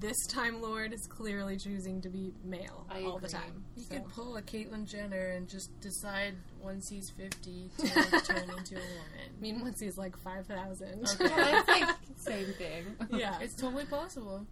this 0.00 0.16
Time 0.26 0.60
Lord 0.60 0.92
is 0.92 1.06
clearly 1.06 1.56
choosing 1.56 2.00
to 2.00 2.08
be 2.08 2.32
male 2.42 2.86
I 2.90 3.02
all 3.04 3.18
the 3.18 3.28
time. 3.28 3.64
You 3.76 3.84
So- 3.84 3.94
could 3.94 4.08
pull 4.08 4.36
a 4.36 4.42
Caitlyn 4.42 4.86
Jenner 4.86 5.28
and 5.28 5.48
just 5.48 5.78
decide 5.80 6.34
once 6.60 6.88
he's 6.88 7.10
50 7.10 7.70
to 7.78 7.86
turn 8.24 8.50
into 8.50 8.74
a 8.76 8.80
woman. 8.80 9.28
I 9.36 9.40
mean, 9.40 9.60
once 9.60 9.78
he's 9.80 9.96
like 9.98 10.16
five 10.18 10.46
thousand. 10.46 11.06
Okay. 11.08 11.28
That's 11.28 11.68
like 11.68 11.96
same 12.16 12.52
thing. 12.54 12.96
yeah, 13.10 13.38
It's 13.40 13.54
totally 13.54 13.84
possible. 13.84 14.46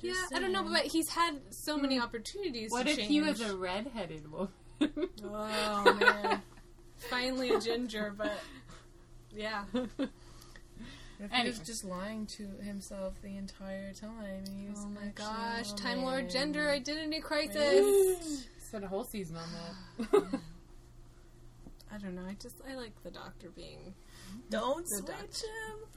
yeah. 0.00 0.12
Just 0.12 0.34
I 0.34 0.38
don't 0.38 0.52
know, 0.52 0.62
but 0.62 0.82
he's 0.86 1.08
had 1.08 1.40
so 1.50 1.76
many 1.76 1.96
hmm. 1.96 2.04
opportunities. 2.04 2.70
What 2.70 2.84
to 2.86 2.90
if 2.92 2.96
change. 2.98 3.08
he 3.08 3.20
was 3.20 3.40
a 3.40 3.56
redheaded 3.56 4.30
woman? 4.30 4.48
Oh 5.24 5.96
man, 6.00 6.40
finally 7.08 7.50
a 7.50 7.60
ginger, 7.60 8.12
but 8.16 8.38
yeah. 9.34 9.64
What 9.72 9.88
if 11.20 11.30
he 11.32 11.48
was 11.48 11.58
just 11.60 11.84
lying 11.84 12.26
to 12.38 12.46
himself 12.62 13.14
the 13.22 13.36
entire 13.36 13.92
time? 13.92 14.44
And 14.46 14.74
Oh 14.76 14.86
my 14.88 15.08
gosh, 15.14 15.72
Time 15.74 16.02
Lord 16.02 16.30
gender 16.30 16.68
identity 16.68 17.20
crisis. 17.20 18.46
Spent 18.58 18.84
a 18.84 18.88
whole 18.88 19.04
season 19.04 19.36
on 19.36 19.48
that. 20.10 20.22
I 21.92 21.98
don't 21.98 22.14
know. 22.14 22.22
I 22.28 22.36
just 22.40 22.56
I 22.68 22.74
like 22.74 22.92
the 23.02 23.10
Doctor 23.10 23.50
being 23.50 23.94
Don't 24.48 24.84
The 24.84 24.96
switch 24.98 25.06
Dutch. 25.06 25.42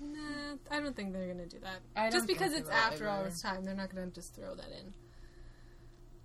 him. 0.01 0.13
Nah, 0.13 0.75
I 0.75 0.79
don't 0.79 0.95
think 0.95 1.13
they're 1.13 1.27
gonna 1.27 1.45
do 1.45 1.59
that. 1.59 1.81
I 1.95 2.09
Just 2.09 2.25
because 2.27 2.53
it's 2.53 2.69
after 2.69 3.07
all 3.07 3.23
this 3.23 3.41
time, 3.41 3.63
they're 3.63 3.75
not 3.75 3.93
gonna 3.93 4.07
just 4.07 4.35
throw 4.35 4.55
that 4.55 4.69
in. 4.79 4.93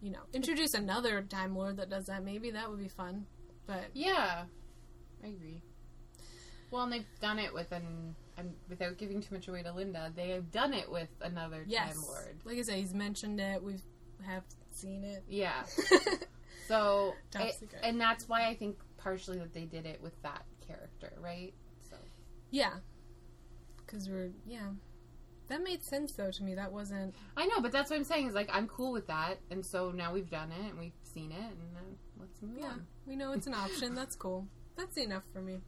You 0.00 0.12
know, 0.12 0.20
introduce 0.32 0.73
another 0.75 1.20
Time 1.23 1.54
Lord 1.54 1.76
that 1.76 1.90
does 1.90 2.06
that. 2.06 2.25
Maybe 2.25 2.50
that 2.52 2.70
would 2.70 2.78
be 2.78 2.88
fun. 2.88 3.26
But 3.66 3.85
Yeah, 3.92 4.44
I 5.25 5.29
agree. 5.29 5.63
Well, 6.71 6.83
and 6.83 6.93
they've 6.93 7.07
done 7.21 7.39
it 7.39 7.53
with 7.55 7.73
an, 7.73 8.15
and 8.37 8.53
without 8.69 8.99
giving 8.99 9.21
too 9.23 9.35
much 9.35 9.49
away 9.49 9.63
to 9.63 9.73
Linda, 9.73 10.13
they 10.15 10.31
have 10.31 10.51
done 10.51 10.75
it 10.75 10.91
with 10.91 11.09
another 11.23 11.65
yes, 11.67 11.95
Time 11.95 12.03
Lord. 12.07 12.37
like 12.45 12.59
I 12.59 12.63
said, 12.63 12.77
he's 12.77 12.93
mentioned 12.95 13.41
it. 13.41 13.63
We 13.63 13.77
have 14.27 14.45
seen 14.71 15.05
it. 15.05 15.25
Yeah. 15.29 15.63
So, 16.67 17.15
it- 17.35 17.63
and 17.83 17.99
that's 17.99 18.29
why 18.29 18.47
I 18.47 18.55
think 18.55 18.77
partially 18.99 19.39
that 19.39 19.55
they 19.55 19.65
did 19.65 19.87
it 19.87 20.03
with 20.03 20.21
that 20.23 20.45
character, 20.67 21.15
right? 21.19 21.55
So, 21.89 21.97
Yeah. 22.51 22.75
Because 23.79 24.07
we're, 24.07 24.33
yeah. 24.47 24.67
That 25.49 25.63
made 25.63 25.83
sense, 25.83 26.13
though, 26.13 26.31
to 26.31 26.43
me. 26.45 26.55
That 26.57 26.71
wasn't. 26.71 27.15
I 27.39 27.47
know, 27.47 27.63
but 27.63 27.73
that's 27.73 27.89
what 27.89 27.97
I'm 27.97 28.05
saying 28.05 28.27
is 28.29 28.35
like 28.35 28.51
I'm 28.53 28.67
cool 28.69 28.93
with 28.93 29.07
that, 29.07 29.39
and 29.51 29.65
so 29.65 29.91
now 29.93 30.13
we've 30.13 30.29
done 30.29 30.53
it 30.53 30.69
and 30.71 30.79
we've 30.79 30.93
seen 31.05 31.33
it, 31.33 31.39
and 31.39 31.75
uh, 31.75 31.81
let's 32.21 32.43
move 32.43 32.59
Yeah. 32.61 32.67
on. 32.67 32.87
We 33.07 33.17
know 33.17 33.33
it's 33.33 33.47
an 33.47 33.55
option. 33.55 33.95
That's 33.95 34.15
cool. 34.15 34.47
That's 34.78 34.97
enough 34.97 35.25
for 35.32 35.42
me. 35.42 35.58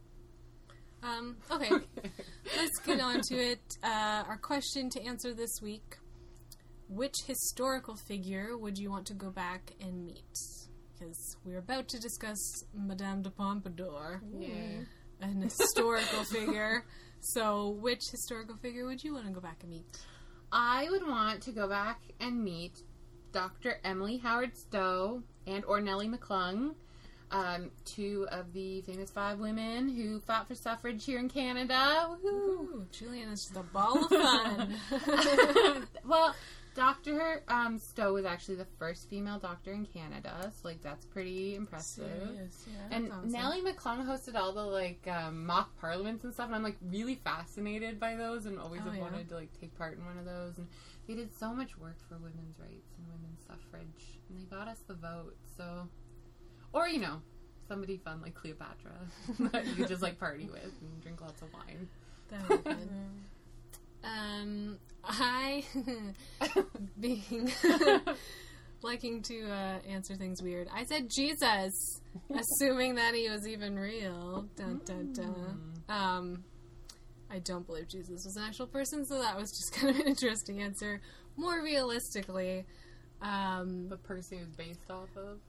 Um, 1.03 1.35
okay. 1.51 1.69
Let's 2.57 2.79
get 2.85 3.01
on 3.01 3.19
to 3.27 3.35
it. 3.35 3.59
Uh, 3.83 4.23
our 4.27 4.37
question 4.37 4.89
to 4.91 5.03
answer 5.03 5.33
this 5.33 5.59
week 5.61 5.97
Which 6.87 7.15
historical 7.27 7.95
figure 8.07 8.57
would 8.57 8.77
you 8.77 8.89
want 8.89 9.05
to 9.07 9.13
go 9.13 9.29
back 9.29 9.73
and 9.81 10.05
meet? 10.05 10.37
Because 10.93 11.35
we're 11.43 11.57
about 11.57 11.89
to 11.89 11.99
discuss 11.99 12.63
Madame 12.73 13.21
de 13.23 13.31
Pompadour, 13.31 14.21
yeah. 14.39 14.83
an 15.19 15.41
historical 15.41 16.23
figure. 16.23 16.85
So, 17.19 17.77
which 17.81 18.01
historical 18.11 18.55
figure 18.57 18.85
would 18.85 19.03
you 19.03 19.13
want 19.13 19.25
to 19.27 19.33
go 19.33 19.41
back 19.41 19.57
and 19.61 19.71
meet? 19.71 19.85
I 20.51 20.87
would 20.89 21.05
want 21.07 21.41
to 21.43 21.51
go 21.51 21.67
back 21.67 21.99
and 22.19 22.43
meet 22.43 22.73
Dr. 23.31 23.79
Emily 23.83 24.17
Howard 24.17 24.55
Stowe 24.55 25.23
and 25.47 25.65
or 25.65 25.81
Nellie 25.81 26.09
McClung, 26.09 26.75
um, 27.31 27.71
two 27.85 28.27
of 28.31 28.53
the 28.53 28.81
famous 28.81 29.09
five 29.09 29.39
women 29.39 29.89
who 29.89 30.19
fought 30.19 30.47
for 30.47 30.55
suffrage 30.55 31.03
here 31.05 31.19
in 31.19 31.29
Canada. 31.29 32.07
Woohoo! 32.23 32.25
Ooh, 32.25 32.87
Julian 32.91 33.29
is 33.29 33.45
just 33.45 33.55
a 33.57 33.63
ball 33.63 34.03
of 34.05 34.09
fun. 34.09 34.77
well, 36.05 36.35
Dr. 36.73 37.43
Um, 37.49 37.77
Stowe 37.77 38.13
was 38.13 38.23
actually 38.25 38.55
the 38.55 38.67
first 38.79 39.09
female 39.09 39.39
doctor 39.39 39.73
in 39.73 39.85
Canada, 39.85 40.51
so 40.53 40.67
like 40.69 40.81
that's 40.81 41.05
pretty 41.05 41.55
impressive. 41.55 42.09
Serious, 42.27 42.65
yeah. 42.67 42.95
And 42.97 43.11
awesome. 43.11 43.31
Nellie 43.31 43.61
McClung 43.61 44.05
hosted 44.05 44.35
all 44.35 44.53
the 44.53 44.63
like 44.65 45.05
um, 45.07 45.45
mock 45.45 45.77
parliaments 45.81 46.23
and 46.23 46.33
stuff, 46.33 46.45
and 46.47 46.55
I'm 46.55 46.63
like 46.63 46.77
really 46.81 47.15
fascinated 47.15 47.99
by 47.99 48.15
those, 48.15 48.45
and 48.45 48.57
always 48.57 48.81
Oh, 48.81 48.85
have 48.85 48.95
yeah. 48.95 49.01
wanted 49.01 49.27
to 49.29 49.35
like 49.35 49.49
take 49.59 49.77
part 49.77 49.97
in 49.97 50.05
one 50.05 50.17
of 50.17 50.23
those. 50.25 50.57
And 50.59 50.67
they 51.07 51.13
did 51.15 51.33
so 51.37 51.53
much 51.53 51.77
work 51.77 51.97
for 52.07 52.15
women's 52.17 52.57
rights 52.57 52.93
and 52.97 53.05
women's 53.07 53.41
suffrage, 53.45 54.19
and 54.29 54.39
they 54.39 54.43
got 54.45 54.69
us 54.69 54.79
the 54.87 54.93
vote. 54.93 55.35
So, 55.57 55.89
or 56.73 56.87
you 56.87 56.99
know, 56.99 57.21
somebody 57.67 57.97
fun 57.97 58.21
like 58.21 58.35
Cleopatra 58.35 58.91
that 59.51 59.65
you 59.77 59.85
just 59.85 60.01
like 60.01 60.19
party 60.19 60.49
with 60.51 60.63
and 60.63 61.01
drink 61.01 61.21
lots 61.21 61.41
of 61.41 61.49
wine. 61.53 61.87
That 62.29 62.49
would 62.49 62.63
be 62.63 62.69
good. 62.71 62.89
Um, 64.03 64.79
I 65.03 65.63
being 66.99 67.51
liking 68.81 69.21
to 69.23 69.43
uh, 69.47 69.77
answer 69.87 70.15
things 70.15 70.41
weird. 70.41 70.67
I 70.73 70.85
said 70.85 71.09
Jesus, 71.09 72.01
assuming 72.35 72.95
that 72.95 73.13
he 73.13 73.29
was 73.29 73.47
even 73.47 73.77
real. 73.77 74.47
Dun, 74.55 74.81
dun, 74.85 75.13
dun. 75.13 75.73
Um, 75.87 76.43
I 77.29 77.39
don't 77.39 77.65
believe 77.65 77.87
Jesus 77.87 78.25
was 78.25 78.35
an 78.35 78.43
actual 78.43 78.67
person, 78.67 79.05
so 79.05 79.19
that 79.19 79.37
was 79.37 79.51
just 79.51 79.73
kind 79.73 79.95
of 79.95 80.01
an 80.01 80.07
interesting 80.07 80.61
answer. 80.61 81.01
More 81.37 81.61
realistically, 81.61 82.65
um, 83.21 83.87
the 83.87 83.97
person 83.97 84.39
he 84.39 84.43
was 84.43 84.53
based 84.53 84.89
off 84.89 85.15
of. 85.15 85.39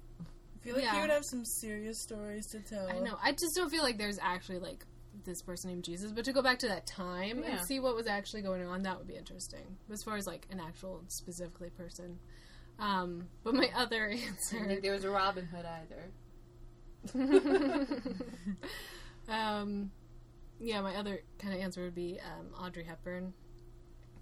I 0.62 0.64
feel 0.64 0.74
like 0.76 0.84
Yeah. 0.84 0.94
you 0.94 1.00
would 1.00 1.10
have 1.10 1.24
some 1.24 1.44
serious 1.44 2.00
stories 2.00 2.46
to 2.52 2.60
tell. 2.60 2.88
I 2.88 3.00
know. 3.00 3.16
I 3.20 3.32
just 3.32 3.56
don't 3.56 3.68
feel 3.70 3.82
like 3.82 3.98
there's 3.98 4.18
actually 4.20 4.60
like 4.60 4.84
this 5.24 5.42
person 5.42 5.70
named 5.70 5.82
Jesus, 5.84 6.12
but 6.12 6.24
to 6.26 6.32
go 6.32 6.40
back 6.40 6.60
to 6.60 6.68
that 6.68 6.86
time 6.86 7.40
Yeah. 7.42 7.56
and 7.58 7.66
see 7.66 7.80
what 7.80 7.96
was 7.96 8.06
actually 8.06 8.42
going 8.42 8.64
on, 8.66 8.82
that 8.82 8.96
would 8.98 9.08
be 9.08 9.16
interesting. 9.16 9.76
As 9.90 10.02
far 10.04 10.16
as 10.16 10.26
like 10.26 10.46
an 10.50 10.60
actual 10.60 11.02
specifically 11.08 11.70
person. 11.70 12.18
Um, 12.78 13.28
but 13.42 13.54
my 13.54 13.70
other 13.74 14.06
answer 14.10 14.56
I 14.56 14.60
didn't 14.60 14.68
think 14.68 14.82
there 14.82 14.92
was 14.92 15.04
a 15.04 15.10
Robin 15.10 15.46
Hood 15.46 15.66
either. 15.66 16.12
um, 19.28 19.90
yeah, 20.60 20.80
my 20.80 20.94
other 20.96 21.20
kind 21.38 21.54
of 21.54 21.60
answer 21.60 21.82
would 21.82 21.94
be 21.94 22.20
um, 22.20 22.54
Audrey 22.64 22.84
Hepburn 22.84 23.32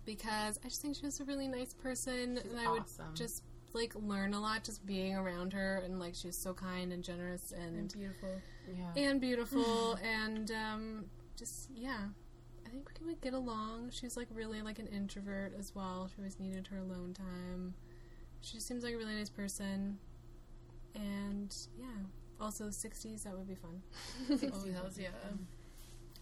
because 0.06 0.58
I 0.64 0.68
just 0.68 0.80
think 0.82 0.96
she 0.96 1.04
was 1.04 1.20
a 1.20 1.24
really 1.24 1.46
nice 1.48 1.74
person, 1.74 2.38
She's 2.42 2.50
and 2.50 2.60
I 2.60 2.70
would 2.70 2.84
just 3.14 3.42
like 3.72 3.94
learn 3.94 4.34
a 4.34 4.40
lot 4.40 4.64
just 4.64 4.84
being 4.86 5.14
around 5.14 5.52
her, 5.52 5.78
and 5.84 5.98
like 6.00 6.14
she's 6.14 6.36
so 6.36 6.52
kind 6.54 6.92
and 6.92 7.02
generous 7.04 7.52
and 7.52 7.76
and 7.76 7.92
beautiful. 7.92 8.40
Yeah. 8.68 9.02
and 9.02 9.20
beautiful 9.20 9.94
and 10.02 10.50
um, 10.50 11.04
just 11.36 11.68
yeah 11.74 11.98
i 12.66 12.68
think 12.68 12.88
we 13.00 13.06
would 13.06 13.20
get 13.20 13.32
along 13.34 13.90
she's 13.90 14.16
like 14.16 14.28
really 14.32 14.62
like 14.62 14.78
an 14.78 14.86
introvert 14.86 15.52
as 15.58 15.74
well 15.74 16.08
she 16.08 16.14
always 16.20 16.38
needed 16.38 16.68
her 16.68 16.78
alone 16.78 17.12
time 17.14 17.74
she 18.42 18.54
just 18.58 18.68
seems 18.68 18.84
like 18.84 18.94
a 18.94 18.96
really 18.96 19.14
nice 19.14 19.30
person 19.30 19.98
and 20.94 21.56
yeah 21.78 21.86
also 22.40 22.64
60s 22.66 23.24
that 23.24 23.36
would 23.36 23.48
be 23.48 23.54
fun 23.56 23.82
Oh, 24.30 24.72
hells 24.72 24.98
yeah. 24.98 25.08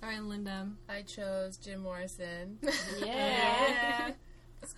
all 0.03 0.09
right 0.09 0.23
linda 0.23 0.69
I 0.89 1.03
chose 1.03 1.57
Jim 1.59 1.81
Morrison. 1.81 2.59
Yeah. 3.05 4.13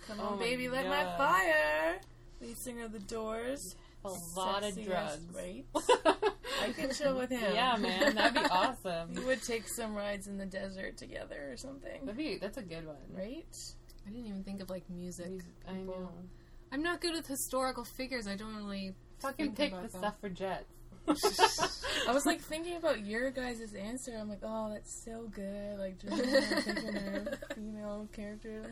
Come 0.07 0.19
Oh 0.19 0.23
on, 0.33 0.39
my 0.39 0.45
baby, 0.45 0.67
light 0.69 0.83
God. 0.83 0.89
my 0.89 1.17
fire. 1.17 1.99
Lead 2.41 2.57
singer 2.57 2.85
of 2.85 2.91
the 2.91 2.99
Doors. 2.99 3.75
A 4.03 4.09
lot 4.35 4.63
of 4.63 4.73
Sexy 4.73 4.85
drugs. 4.85 5.19
Right. 5.35 5.63
I 6.63 6.71
could 6.75 6.91
chill 6.95 7.15
with 7.17 7.29
him. 7.29 7.53
Yeah, 7.53 7.77
man, 7.77 8.15
that'd 8.15 8.33
be 8.33 8.49
awesome. 8.49 9.13
We 9.15 9.23
would 9.25 9.43
take 9.43 9.67
some 9.67 9.93
rides 9.95 10.27
in 10.27 10.37
the 10.37 10.45
desert 10.47 10.97
together 10.97 11.49
or 11.51 11.57
something. 11.57 11.99
That'd 12.01 12.17
be 12.17 12.37
that's 12.39 12.57
a 12.57 12.63
good 12.63 12.85
one. 12.87 12.95
Right? 13.13 13.45
i 14.07 14.09
didn't 14.09 14.25
even 14.25 14.43
think 14.43 14.61
of 14.61 14.69
like 14.71 14.89
music 14.89 15.41
I 15.69 15.73
know. 15.73 16.09
I'm 16.71 16.81
not 16.81 17.01
good 17.01 17.13
with 17.13 17.27
historical 17.27 17.83
figures 17.83 18.25
i 18.25 18.35
don't 18.35 18.55
really 18.55 18.95
Fucking 19.19 19.53
think 19.53 19.57
pick 19.57 19.71
about 19.71 19.83
the 19.91 19.99
them. 19.99 20.01
suffragettes. 20.01 20.65
I 22.07 22.11
was 22.11 22.25
like 22.25 22.41
thinking 22.41 22.77
about 22.77 23.05
your 23.05 23.29
guys' 23.31 23.73
answer. 23.75 24.11
I'm 24.19 24.29
like, 24.29 24.39
oh, 24.43 24.69
that's 24.71 25.03
so 25.05 25.27
good. 25.33 25.77
Like, 25.79 25.99
just 25.99 26.15
thinking 26.63 26.97
of 26.97 27.27
female 27.55 28.07
character. 28.13 28.63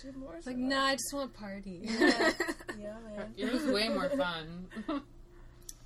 Jim 0.00 0.18
Morrison. 0.18 0.52
like 0.52 0.58
nah 0.58 0.84
i 0.86 0.92
just 0.94 1.12
want 1.12 1.32
party 1.32 1.80
Yeah, 1.84 2.32
yeah 2.80 2.94
man. 3.16 3.32
Yours 3.36 3.64
way 3.66 3.88
more 3.88 4.08
fun. 4.10 4.66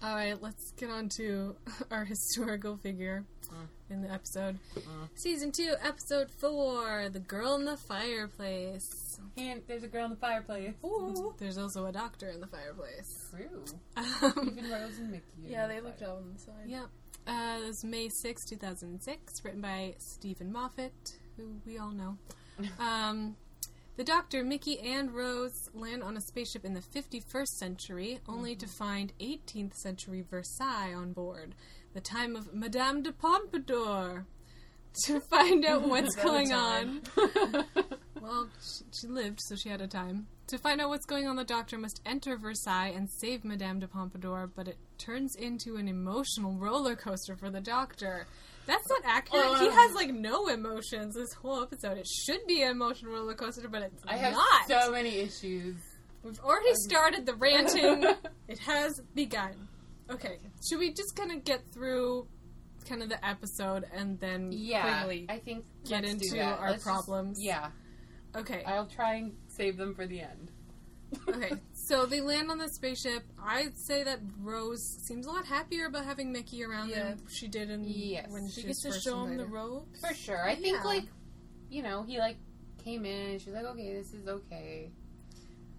All 0.03 0.15
right, 0.15 0.41
let's 0.43 0.73
get 0.73 0.91
on 0.91 1.09
to 1.17 1.57
our 1.91 2.05
historical 2.05 2.77
figure 2.77 3.25
Mm. 3.47 3.69
in 3.91 4.03
the 4.03 4.11
episode. 4.13 4.59
Mm. 4.75 5.09
Season 5.15 5.53
2, 5.53 5.77
Episode 5.81 6.29
4 6.33 7.11
The 7.11 7.21
Girl 7.21 7.55
in 7.55 7.65
the 7.65 7.77
Fireplace. 7.77 9.21
and 9.37 9.63
there's 9.69 9.85
a 9.85 9.89
girl 9.89 10.05
in 10.07 10.11
the 10.11 10.17
fireplace. 10.17 10.75
Ooh. 10.85 11.33
There's 11.39 11.57
also 11.57 11.87
a 11.87 11.93
doctor 11.93 12.29
in 12.29 12.41
the 12.41 12.49
fireplace. 12.49 13.31
True. 13.31 13.65
Um, 13.97 14.49
Even 14.59 14.69
Rose 14.71 14.99
and 14.99 15.13
Mickey. 15.13 15.25
Yeah, 15.47 15.63
in 15.65 15.69
they 15.71 15.77
the 15.79 15.83
looked 15.87 16.01
fire. 16.01 16.09
out 16.11 16.17
on 16.19 16.33
the 16.35 16.41
side. 16.41 16.55
yep. 16.67 16.87
Uh, 17.29 17.59
it 17.63 17.67
was 17.69 17.85
May 17.85 18.09
6, 18.09 18.45
2006, 18.45 19.45
written 19.45 19.61
by 19.61 19.95
Steven 19.99 20.53
Moffat, 20.53 20.93
who 21.37 21.55
we 21.65 21.79
all 21.79 21.93
know. 21.93 22.19
Um, 22.81 23.37
the 23.97 24.05
Doctor, 24.05 24.45
Mickey, 24.45 24.79
and 24.81 25.13
Rose 25.13 25.71
land 25.75 26.03
on 26.03 26.17
a 26.17 26.21
spaceship 26.21 26.65
in 26.65 26.75
the 26.75 26.81
51st 26.81 27.47
century, 27.47 28.21
only 28.29 28.55
to 28.57 28.67
mm-hmm. 28.67 28.85
find 28.85 29.13
18th 29.21 29.75
century 29.75 30.25
Versailles 30.29 30.95
on 30.95 31.13
board, 31.13 31.55
the 31.95 32.01
time 32.01 32.37
of 32.37 32.55
Madame 32.55 33.03
de 33.03 33.13
Pompadour. 33.13 34.27
To 35.05 35.21
find 35.31 35.65
out 35.67 35.87
what's 35.87 36.17
going 36.17 36.53
on. 36.55 37.03
Well, 38.27 38.49
she, 38.61 38.85
she 38.93 39.07
lived, 39.07 39.41
so 39.41 39.55
she 39.55 39.69
had 39.69 39.81
a 39.81 39.87
time. 39.87 40.27
To 40.49 40.59
find 40.59 40.81
out 40.81 40.89
what's 40.89 41.07
going 41.07 41.29
on, 41.29 41.37
the 41.37 41.45
Doctor 41.45 41.79
must 41.79 42.01
enter 42.05 42.37
Versailles 42.37 42.93
and 42.95 43.09
save 43.09 43.45
Madame 43.45 43.79
de 43.79 43.87
Pompadour, 43.87 44.51
but 44.55 44.67
it 44.67 44.79
turns 44.99 45.37
into 45.37 45.77
an 45.77 45.87
emotional 45.87 46.55
roller 46.55 46.97
coaster 46.97 47.37
for 47.37 47.51
the 47.51 47.61
Doctor. 47.61 48.27
That's 48.67 48.89
not 48.89 49.01
accurate. 49.05 49.59
he 49.61 49.67
um, 49.69 49.73
has 49.73 49.95
like 49.95 50.13
no 50.13 50.49
emotions 50.49 51.15
this 51.15 51.33
whole 51.35 51.63
episode. 51.63 51.99
It 51.99 52.07
should 52.07 52.47
be 52.47 52.63
an 52.63 52.71
emotional 52.73 53.13
roller 53.13 53.35
coaster, 53.35 53.69
but 53.69 53.83
it's 53.83 54.03
I 54.07 54.17
have 54.17 54.33
not. 54.33 54.69
so 54.69 54.91
many 54.93 55.19
issues. 55.19 55.77
We've 56.23 56.39
already 56.41 56.75
started 56.75 57.25
the 57.27 57.35
ranting. 57.35 58.05
it 58.49 58.59
has 58.61 59.01
begun. 59.15 59.69
Okay, 60.11 60.39
should 60.69 60.79
we 60.81 60.91
just 60.91 61.15
kind 61.17 61.33
of 61.33 61.45
get 61.45 61.63
through 61.73 62.27
kind 62.89 63.03
of 63.03 63.09
the 63.09 63.25
episode 63.27 63.85
and 63.93 64.19
then 64.21 64.51
Yeah, 64.53 64.99
quickly 65.05 65.27
I 65.29 65.39
think 65.39 65.65
get 65.89 66.05
into 66.05 66.41
our 66.41 66.71
Let's 66.71 66.85
just- 66.85 66.85
problems? 66.85 67.39
yeah, 67.41 67.71
Okay. 68.37 68.63
I'll 68.67 68.87
try 68.87 69.15
and 69.15 69.33
save 69.49 69.77
them 69.77 69.95
for 69.95 70.07
the 70.07 70.21
end. 70.21 70.51
okay, 71.29 71.53
so 71.87 72.05
they 72.05 72.21
land 72.21 72.51
on 72.51 72.59
the 72.59 72.69
spaceship. 72.69 73.23
I'd 73.41 73.77
say 73.79 74.03
that 74.03 74.19
Rose 74.43 74.83
seems 74.83 75.27
a 75.27 75.31
lot 75.31 75.47
happier 75.47 75.87
about 75.87 76.05
having 76.05 76.33
Mickey 76.33 76.65
around 76.65 76.89
Yeah. 76.91 77.11
than 77.11 77.23
she 77.29 77.47
did 77.47 77.71
in 77.71 77.85
Yes. 77.85 78.29
when 78.31 78.49
She 78.49 78.63
she 78.63 78.67
gets 78.67 78.83
to 78.83 78.93
show 78.93 79.25
him 79.25 79.37
the 79.37 79.47
ropes. 79.47 80.01
For 80.01 80.13
sure. 80.15 80.43
I 80.45 80.57
think 80.57 80.85
like, 80.85 81.05
you 81.71 81.83
know, 81.85 82.03
he 82.03 82.19
like 82.19 82.39
came 82.85 83.05
in 83.07 83.31
and 83.33 83.41
she 83.41 83.51
was 83.51 83.57
like, 83.63 83.67
okay, 83.73 83.93
this 83.95 84.13
is 84.13 84.27
okay. 84.27 84.91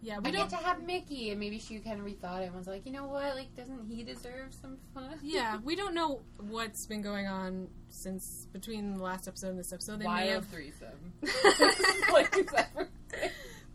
Yeah, 0.01 0.19
we 0.19 0.29
I 0.29 0.31
don't. 0.31 0.49
get 0.49 0.59
to 0.59 0.63
have 0.63 0.83
Mickey, 0.83 1.31
and 1.31 1.39
maybe 1.39 1.57
she 1.57 1.79
kind 1.79 1.99
of 1.99 2.05
rethought 2.05 2.41
it 2.43 2.45
and 2.45 2.55
was 2.55 2.67
like, 2.67 2.85
you 2.85 2.91
know 2.91 3.07
what, 3.07 3.33
like, 3.35 3.53
doesn't 3.55 3.87
he 3.89 4.03
deserve 4.03 4.53
some 4.61 4.77
fun? 4.93 5.17
Yeah, 5.23 5.57
we 5.63 5.75
don't 5.75 5.95
know 5.95 6.21
what's 6.39 6.85
been 6.85 7.01
going 7.01 7.25
on 7.25 7.67
since 7.89 8.45
between 8.53 8.95
the 8.97 9.03
last 9.03 9.27
episode 9.27 9.49
and 9.49 9.59
this 9.59 9.73
episode. 9.73 9.97
They 9.99 10.05
may 10.05 10.29
Wild 10.29 10.29
have 10.43 10.47
threesome. 10.47 11.13
like, 12.13 12.37
is 12.37 12.45
that 12.55 12.69
for- 12.73 12.87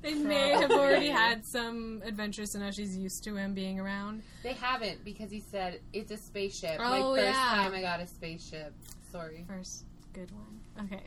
They 0.02 0.14
may 0.14 0.50
have 0.50 0.70
already 0.70 1.08
had 1.22 1.42
some 1.46 2.02
adventures, 2.04 2.52
so 2.52 2.58
now 2.58 2.70
she's 2.70 2.96
used 2.96 3.22
to 3.24 3.36
him 3.36 3.54
being 3.54 3.78
around. 3.80 4.22
They 4.42 4.52
haven't 4.54 5.04
because 5.04 5.30
he 5.30 5.40
said 5.50 5.80
it's 5.92 6.10
a 6.10 6.16
spaceship. 6.16 6.78
Oh, 6.80 7.10
like 7.10 7.22
first 7.24 7.38
yeah. 7.38 7.44
time 7.54 7.74
I 7.74 7.80
got 7.80 8.00
a 8.00 8.06
spaceship. 8.06 8.74
Sorry. 9.10 9.44
First, 9.48 9.84
good 10.12 10.30
one. 10.32 10.86
Okay. 10.86 11.02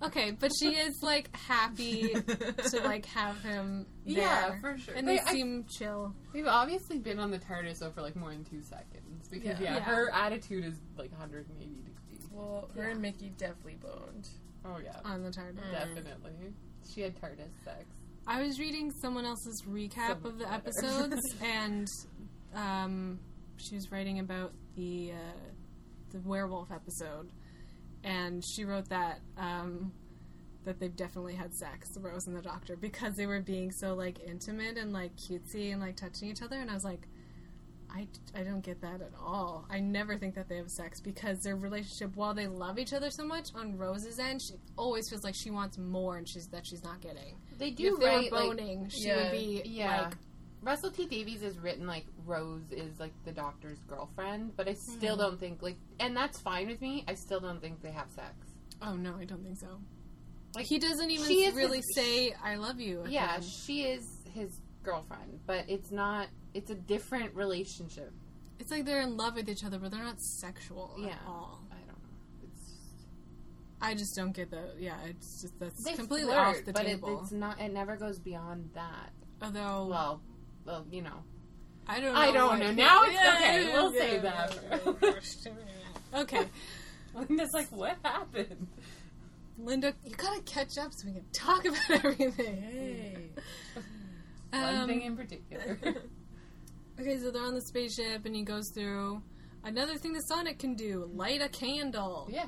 Okay, 0.00 0.30
but 0.30 0.52
she 0.60 0.68
is 0.76 1.02
like 1.02 1.28
happy 1.36 2.14
to 2.14 2.80
like 2.84 3.04
have 3.06 3.40
him 3.42 3.84
there. 4.06 4.16
Yeah, 4.18 4.60
for 4.60 4.78
sure. 4.78 4.94
And 4.94 5.06
They- 5.08 5.16
they 5.16 5.22
I- 5.22 5.32
seem 5.32 5.64
chill. 5.68 6.14
They've 6.32 6.46
obviously 6.46 6.98
been 6.98 7.18
on 7.18 7.30
the 7.32 7.38
TARDIS 7.38 7.78
though 7.80 7.90
for 7.90 8.02
like 8.02 8.14
more 8.14 8.30
than 8.30 8.44
two 8.44 8.62
seconds 8.62 9.28
because 9.28 9.58
Yeah. 9.58 9.72
yeah, 9.72 9.74
Yeah. 9.76 9.80
her 9.80 10.10
attitude 10.14 10.64
is 10.64 10.76
like 10.96 11.10
180 11.10 11.64
degrees. 11.66 12.28
Well, 12.30 12.70
her 12.76 12.84
Yeah. 12.84 12.90
and 12.90 13.02
Mickey 13.02 13.30
definitely 13.36 13.78
boned. 13.82 14.28
Oh 14.64 14.78
yeah, 14.82 15.00
on 15.04 15.22
the 15.24 15.30
TARDIS. 15.30 15.58
Mm. 15.68 15.72
definitely. 15.72 16.52
She 16.94 17.00
had 17.00 17.16
TARDIS 17.20 17.50
sex. 17.64 17.84
I 18.30 18.42
was 18.42 18.60
reading 18.60 18.90
someone 18.90 19.24
else's 19.24 19.62
recap 19.66 20.26
of 20.26 20.38
the 20.38 20.52
episodes, 20.52 21.18
and 21.42 21.88
um, 22.54 23.18
she 23.56 23.74
was 23.74 23.90
writing 23.90 24.18
about 24.18 24.52
the 24.76 25.12
uh, 25.14 25.50
the 26.12 26.20
werewolf 26.20 26.70
episode, 26.70 27.32
and 28.04 28.44
she 28.44 28.66
wrote 28.66 28.90
that 28.90 29.20
um, 29.38 29.92
that 30.66 30.78
they've 30.78 30.94
definitely 30.94 31.36
had 31.36 31.54
sex, 31.54 31.88
Rose 31.98 32.26
and 32.26 32.36
the 32.36 32.42
Doctor, 32.42 32.76
because 32.76 33.14
they 33.14 33.24
were 33.24 33.40
being 33.40 33.72
so 33.72 33.94
like 33.94 34.20
intimate 34.20 34.76
and 34.76 34.92
like 34.92 35.16
cutesy 35.16 35.72
and 35.72 35.80
like 35.80 35.96
touching 35.96 36.28
each 36.28 36.42
other, 36.42 36.56
and 36.56 36.70
I 36.70 36.74
was 36.74 36.84
like. 36.84 37.08
I, 37.94 38.06
I 38.34 38.42
don't 38.42 38.60
get 38.62 38.80
that 38.82 39.00
at 39.00 39.12
all. 39.18 39.66
I 39.70 39.80
never 39.80 40.18
think 40.18 40.34
that 40.34 40.48
they 40.48 40.56
have 40.56 40.70
sex 40.70 41.00
because 41.00 41.38
their 41.40 41.56
relationship, 41.56 42.14
while 42.16 42.34
they 42.34 42.46
love 42.46 42.78
each 42.78 42.92
other 42.92 43.10
so 43.10 43.24
much, 43.24 43.48
on 43.54 43.76
Rose's 43.78 44.18
end, 44.18 44.42
she 44.42 44.54
always 44.76 45.08
feels 45.08 45.24
like 45.24 45.34
she 45.34 45.50
wants 45.50 45.78
more 45.78 46.16
and 46.18 46.28
she's 46.28 46.46
that 46.48 46.66
she's 46.66 46.84
not 46.84 47.00
getting 47.00 47.36
They 47.58 47.70
do 47.70 47.94
if 47.94 48.00
they 48.00 48.06
write 48.06 48.30
were 48.30 48.38
like 48.38 48.46
boning, 48.58 48.88
she 48.90 49.06
Yeah. 49.06 49.22
would 49.22 49.32
be 49.32 49.62
yeah. 49.64 50.02
like, 50.02 50.14
Russell 50.60 50.90
T 50.90 51.06
Davies 51.06 51.40
has 51.42 51.58
written 51.58 51.86
like 51.86 52.04
Rose 52.26 52.62
is 52.72 52.98
like 53.00 53.12
the 53.24 53.32
Doctor's 53.32 53.78
girlfriend, 53.88 54.56
but 54.56 54.68
I 54.68 54.74
still 54.74 55.14
Hmm. 55.14 55.20
don't 55.22 55.40
think 55.40 55.62
like, 55.62 55.76
and 56.00 56.16
that's 56.16 56.38
fine 56.40 56.66
with 56.68 56.80
me. 56.80 57.04
I 57.08 57.14
still 57.14 57.40
don't 57.40 57.60
think 57.60 57.80
they 57.80 57.92
have 57.92 58.10
sex. 58.10 58.34
"Oh 58.82 58.96
no, 58.96 59.16
I 59.16 59.24
don't 59.24 59.42
think 59.42 59.56
so." 59.58 59.80
Like, 60.54 60.66
he 60.66 60.78
doesn't 60.78 61.10
even 61.10 61.54
really 61.54 61.78
his- 61.78 61.94
say 61.94 62.32
"I 62.42 62.56
love 62.56 62.80
you." 62.80 63.04
Yeah, 63.08 63.38
she 63.40 63.84
is 63.84 64.04
his 64.34 64.60
girlfriend, 64.82 65.40
but 65.46 65.64
it's 65.68 65.90
not. 65.90 66.28
It's 66.54 66.70
a 66.70 66.74
different 66.74 67.34
relationship. 67.34 68.12
it's 68.58 68.70
like 68.70 68.84
they're 68.84 69.02
in 69.02 69.16
love 69.16 69.34
with 69.36 69.48
each 69.48 69.64
other, 69.64 69.78
but 69.78 69.90
they're 69.90 70.02
not 70.02 70.20
sexual 70.20 70.94
Yeah. 70.98 71.10
at 71.10 71.18
all. 71.26 71.60
I 71.70 71.76
don't 71.76 71.86
know. 71.88 72.44
It's 72.44 72.70
I 73.80 73.94
just 73.94 74.16
don't 74.16 74.32
get 74.32 74.50
the. 74.50 74.70
Yeah, 74.78 74.96
it's 75.06 75.42
just 75.42 75.58
that's 75.60 75.84
they 75.84 75.92
completely 75.94 76.32
flirt, 76.32 76.38
off 76.46 76.64
the 76.64 76.72
but 76.72 76.86
it, 76.86 77.00
it's 77.04 77.32
not. 77.32 77.60
It 77.60 77.72
never 77.72 77.96
goes 77.96 78.18
beyond 78.18 78.70
that. 78.74 79.10
Although 79.42 79.86
Well, 79.88 80.20
well, 80.64 80.86
you 80.90 81.02
know. 81.02 81.22
I 81.86 82.00
don't. 82.00 82.12
Know 82.14 82.20
I 82.20 82.32
don't 82.32 82.58
know. 82.58 82.72
Now 82.72 83.04
it's 83.04 83.14
Yeah, 83.14 83.34
okay. 83.36 83.66
yeah, 83.68 83.72
We'll 83.74 83.94
yeah, 83.94 84.00
say 84.00 84.18
that. 84.18 85.88
okay, 86.14 86.44
Linda's 87.14 87.52
like, 87.54 87.68
what 87.68 87.96
happened? 88.04 88.66
Linda, 89.58 89.92
you 90.04 90.14
gotta 90.14 90.40
catch 90.42 90.76
up 90.78 90.92
so 90.92 91.06
we 91.08 91.14
can 91.14 91.24
talk 91.32 91.64
about 91.64 91.90
everything. 92.04 92.62
Hey. 92.62 93.28
One 94.52 94.74
Um, 94.76 94.88
thing 94.88 95.02
in 95.02 95.16
particular. 95.16 95.78
Okay, 97.00 97.16
so 97.20 97.30
they're 97.30 97.44
on 97.44 97.54
the 97.54 97.60
spaceship, 97.62 98.26
and 98.26 98.34
he 98.34 98.42
goes 98.42 98.70
through 98.74 99.22
another 99.62 99.96
thing 99.96 100.14
that 100.14 100.26
Sonic 100.26 100.58
can 100.58 100.74
do: 100.74 101.08
light 101.14 101.40
a 101.40 101.48
candle. 101.48 102.28
yeah. 102.30 102.46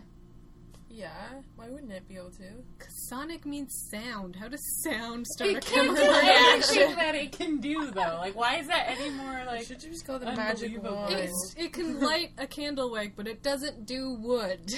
Yeah, 0.92 1.12
why 1.54 1.69
wouldn't 1.69 1.92
it 1.92 2.09
be 2.09 2.16
able 2.16 2.33
to? 2.33 2.42
Because 2.76 3.07
Sonic 3.09 3.47
means 3.47 3.73
sound. 3.92 4.35
How 4.35 4.49
does 4.49 4.61
sound 4.83 5.25
start 5.25 5.50
a 5.50 5.57
It 5.59 5.64
can 5.64 5.85
chemical 5.95 6.09
reaction? 6.09 6.95
that 6.97 7.14
it 7.14 7.30
can 7.30 7.59
do, 7.61 7.92
though. 7.92 8.16
Like, 8.19 8.35
why 8.35 8.57
is 8.57 8.66
that 8.66 8.88
any 8.99 9.11
more 9.11 9.40
like? 9.47 9.66
Should 9.69 9.85
you 9.85 9.90
just 9.90 10.04
call 10.04 10.19
the 10.19 10.26
magic 10.26 10.83
wand? 10.83 11.14
It's, 11.14 11.54
it 11.57 11.73
can 11.73 12.00
light 12.00 12.33
a 12.38 12.49
candle 12.49 12.90
wick, 12.90 13.12
but 13.14 13.28
it 13.28 13.40
doesn't 13.40 13.87
do 13.87 14.16
wood. 14.21 14.75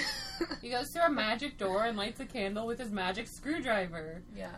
He 0.61 0.69
goes 0.69 0.91
through 0.91 1.01
a 1.07 1.09
magic 1.09 1.57
door 1.57 1.85
and 1.85 1.97
lights 1.97 2.19
a 2.19 2.25
candle 2.27 2.67
with 2.67 2.77
his 2.77 2.91
magic 2.91 3.27
screwdriver. 3.27 4.21
Yeah, 4.37 4.51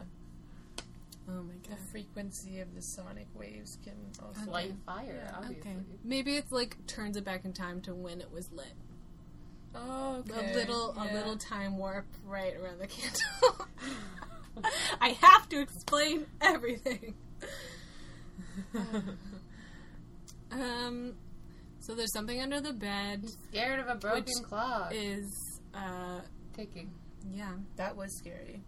oh 1.29 1.43
my 1.43 1.53
god. 1.67 1.77
the 1.77 1.83
frequency 1.91 2.59
of 2.59 2.73
the 2.75 2.81
sonic 2.81 3.27
waves 3.33 3.77
can 3.83 3.93
also 4.23 4.41
Okay. 4.41 4.51
Light 4.51 4.73
fire, 4.85 5.23
Yeah. 5.25 5.35
obviously. 5.37 5.71
Okay. 5.71 5.79
Maybe 6.03 6.35
it's 6.35 6.51
like 6.51 6.77
turns 6.87 7.17
it 7.17 7.23
back 7.25 7.45
in 7.45 7.53
time 7.53 7.81
to 7.81 7.93
when 7.95 8.21
it 8.21 8.31
was 8.31 8.51
lit. 8.51 8.73
Oh, 9.75 10.23
okay. 10.29 10.51
A 10.53 10.55
little, 10.55 10.95
a 10.97 11.13
little 11.13 11.35
time 11.37 11.77
warp 11.77 12.05
right 12.25 12.55
around 12.55 12.79
the 12.79 12.87
candle. 12.87 13.67
I 15.01 15.09
have 15.21 15.49
to 15.49 15.59
explain 15.59 16.25
everything. 16.41 17.15
Um, 20.51 21.15
so 21.79 21.95
there's 21.95 22.13
something 22.13 22.39
under 22.41 22.61
the 22.61 22.73
bed. 22.73 23.25
Scared 23.51 23.79
of 23.79 23.87
a 23.87 23.95
broken 23.95 24.23
Which 24.23 24.47
clock. 24.47 24.91
Is 24.95 25.59
uh, 25.73 26.21
Ticking. 26.55 26.91
yeah. 27.29 27.51
That 27.75 27.95
was 27.97 28.15
scary. 28.17 28.63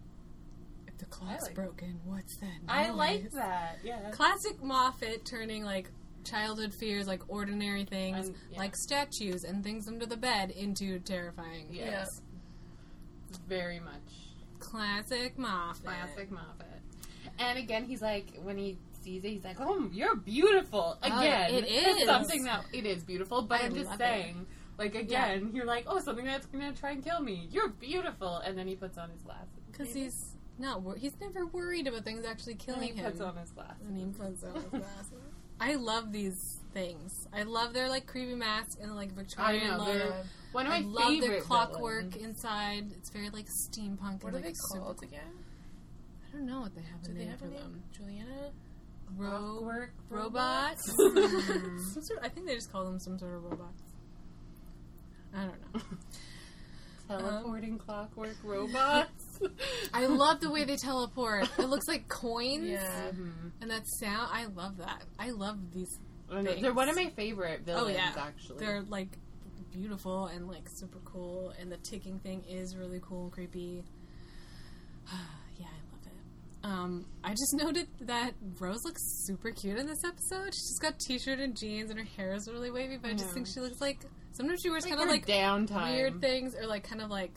The 0.98 1.06
clock's 1.06 1.44
like- 1.44 1.54
broken, 1.54 2.00
what's 2.04 2.36
that? 2.36 2.46
Noise? 2.62 2.68
I 2.68 2.90
like 2.90 3.30
that. 3.32 3.78
Yeah. 3.84 4.10
Classic 4.10 4.62
Moffat 4.62 5.24
turning 5.24 5.64
like 5.64 5.90
childhood 6.24 6.74
fears, 6.74 7.06
like 7.06 7.22
ordinary 7.28 7.84
things, 7.84 8.28
And- 8.28 8.36
yeah. 8.52 8.58
like 8.58 8.76
statues 8.76 9.44
and 9.44 9.62
things 9.64 9.88
under 9.88 10.06
the 10.06 10.16
bed, 10.16 10.50
into 10.50 10.98
terrifying. 11.00 11.68
Yes. 11.70 12.20
Very 13.48 13.80
much. 13.80 13.92
Classic 14.58 15.38
Moffat. 15.38 15.84
Classic 15.84 16.30
Moffat. 16.30 16.66
And 17.38 17.58
again, 17.58 17.84
he's 17.84 18.02
like, 18.02 18.26
when 18.42 18.58
he 18.58 18.78
sees 19.04 19.24
it, 19.24 19.28
he's 19.30 19.44
like, 19.44 19.58
"Oh, 19.60 19.88
you're 19.92 20.16
beautiful." 20.16 20.98
Oh, 21.02 21.06
again, 21.20 21.54
it 21.54 21.64
It's 21.68 22.00
is. 22.02 22.06
something 22.06 22.42
that 22.44 22.64
it 22.72 22.84
is 22.84 23.04
beautiful, 23.04 23.42
but 23.42 23.60
I 23.60 23.66
I'm 23.66 23.74
just 23.74 23.90
love 23.90 24.00
it. 24.00 24.04
saying, 24.04 24.46
like 24.76 24.94
again, 24.96 25.52
you're 25.54 25.64
like, 25.66 25.84
"Oh, 25.86 26.00
something 26.00 26.24
that's 26.24 26.46
gonna 26.46 26.72
try 26.72 26.90
and 26.90 27.04
kill 27.04 27.20
me." 27.20 27.46
You're 27.52 27.68
beautiful, 27.68 28.38
and 28.38 28.58
then 28.58 28.66
he 28.66 28.74
puts 28.74 28.98
on 28.98 29.10
his 29.10 29.22
glasses. 29.22 29.48
Because 29.70 29.94
he's 29.94 30.27
not. 30.58 30.82
Wor- 30.82 30.96
he's 30.96 31.18
never 31.20 31.46
worried 31.46 31.86
about 31.86 32.04
things 32.04 32.24
actually 32.26 32.52
And 32.54 32.60
killing 32.60 32.82
he 32.94 33.00
him. 33.00 33.04
puts 33.10 33.20
on 33.20 33.36
his 33.36 33.50
glasses. 33.50 33.86
and 33.86 33.96
he 33.96 34.04
puts 34.06 34.42
on 34.44 34.54
his 34.54 34.64
glasses. 34.70 35.12
I 35.60 35.74
love 35.74 36.12
these 36.12 36.58
things. 36.72 37.26
I 37.32 37.42
love 37.42 37.72
their 37.72 37.88
like 37.88 38.06
creepy 38.06 38.34
masks 38.34 38.76
and 38.80 38.94
like 38.94 39.10
I 39.12 39.14
Victorian 39.16 39.68
know 39.68 39.78
look. 39.78 40.12
one 40.52 40.66
of 40.66 40.70
my 40.70 40.78
I 40.78 40.80
love 40.82 41.08
favorite 41.08 41.28
their 41.28 41.40
clockwork 41.40 42.04
villains. 42.12 42.24
inside. 42.36 42.92
It's 42.92 43.10
very 43.10 43.30
like 43.30 43.46
steampunk. 43.46 44.22
What 44.22 44.34
and, 44.34 44.36
are 44.36 44.38
they 44.40 44.48
like, 44.48 44.56
super 44.56 44.80
called 44.84 44.98
cool. 44.98 45.08
again? 45.08 45.32
I 46.28 46.36
don't 46.36 46.46
know 46.46 46.60
what 46.60 46.74
they 46.76 46.82
have 46.82 47.02
Do 47.02 47.12
they 47.12 47.24
have 47.24 47.40
for 47.40 47.46
a 47.46 47.50
name? 47.50 47.58
them. 47.58 47.82
Juliana? 47.92 48.50
Ro- 49.16 49.28
Clockwork 49.30 49.90
robots. 50.10 50.94
robots? 50.96 51.16
Mm-hmm. 51.18 51.78
some 51.94 52.02
sort. 52.02 52.20
I 52.22 52.28
think 52.28 52.46
they 52.46 52.54
just 52.54 52.70
call 52.70 52.84
them 52.84 53.00
some 53.00 53.18
sort 53.18 53.34
of 53.34 53.42
robots. 53.42 53.82
I 55.34 55.40
don't 55.46 55.74
know. 55.74 55.80
Teleporting 57.08 57.72
um, 57.72 57.78
clockwork 57.78 58.36
robots. 58.44 59.27
I 59.94 60.06
love 60.06 60.40
the 60.40 60.50
way 60.50 60.64
they 60.64 60.76
teleport. 60.76 61.48
It 61.58 61.66
looks 61.68 61.86
like 61.88 62.08
coins. 62.08 62.68
Yeah. 62.68 63.10
Mhm. 63.12 63.52
And 63.60 63.70
that 63.70 63.86
sound, 63.86 64.28
I 64.32 64.46
love 64.46 64.78
that. 64.78 65.02
I 65.18 65.30
love 65.30 65.58
these. 65.72 65.98
I 66.30 66.42
know, 66.42 66.54
They're 66.60 66.74
one 66.74 66.88
of 66.88 66.96
my 66.96 67.08
favorite 67.16 67.62
villains, 67.62 67.86
oh 67.86 67.88
yeah, 67.90 68.12
actually. 68.16 68.58
they're 68.58 68.82
like 68.82 69.08
beautiful 69.72 70.26
and 70.26 70.46
like 70.48 70.68
super 70.68 70.98
cool. 71.04 71.52
And 71.60 71.70
the 71.72 71.78
ticking 71.78 72.18
thing 72.20 72.44
is 72.48 72.76
really 72.76 73.00
cool 73.02 73.24
and 73.24 73.32
creepy. 73.32 73.82
yeah, 75.58 75.66
I 75.66 75.92
love 75.92 76.06
it. 76.06 76.66
Um, 76.66 77.06
I 77.24 77.30
just 77.30 77.54
noted 77.54 77.88
that 78.02 78.32
Rose 78.58 78.84
looks 78.84 79.00
super 79.26 79.50
cute 79.52 79.78
in 79.78 79.86
this 79.86 80.04
episode. 80.04 80.52
She's 80.54 80.78
got 80.80 80.98
t-shirt 80.98 81.38
and 81.38 81.56
jeans, 81.56 81.90
and 81.90 81.98
her 81.98 82.04
hair 82.16 82.34
is 82.34 82.48
really 82.50 82.70
wavy. 82.70 82.98
But 82.98 83.10
I 83.10 83.12
just 83.14 83.26
Yeah. 83.28 83.32
think 83.34 83.46
she 83.46 83.60
looks 83.60 83.80
like 83.80 83.98
sometimes 84.32 84.60
she 84.62 84.70
wears 84.70 84.84
like 84.84 84.96
kind 84.96 85.02
of 85.04 85.10
like 85.10 85.26
downtime. 85.26 85.94
weird 85.94 86.20
things, 86.20 86.54
or 86.54 86.66
like 86.66 86.84
kind 86.88 87.00
of 87.00 87.10
like. 87.10 87.32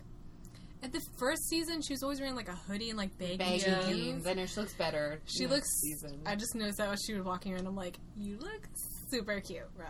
At 0.84 0.92
the 0.94 1.02
first 1.20 1.48
season, 1.48 1.82
she 1.82 1.94
was 1.94 2.02
always 2.04 2.20
wearing 2.20 2.36
like 2.36 2.48
a 2.50 2.56
hoodie 2.56 2.90
and 2.90 2.98
like 2.98 3.16
baggy, 3.18 3.38
baggy 3.38 3.64
jeans. 3.66 3.86
jeans. 3.88 4.28
I 4.28 4.34
know 4.34 4.46
she 4.46 4.60
looks 4.60 4.74
better. 4.74 5.20
She 5.26 5.46
looks. 5.48 5.68
Season. 5.82 6.22
I 6.26 6.36
just 6.36 6.56
noticed 6.56 6.78
that 6.80 6.90
when 6.90 6.98
she 7.06 7.14
was 7.14 7.24
walking 7.24 7.54
around, 7.54 7.68
I'm 7.68 7.76
like, 7.76 7.98
"You 8.18 8.38
look 8.40 8.68
super 9.10 9.40
cute, 9.42 9.62
Rose. 9.78 9.88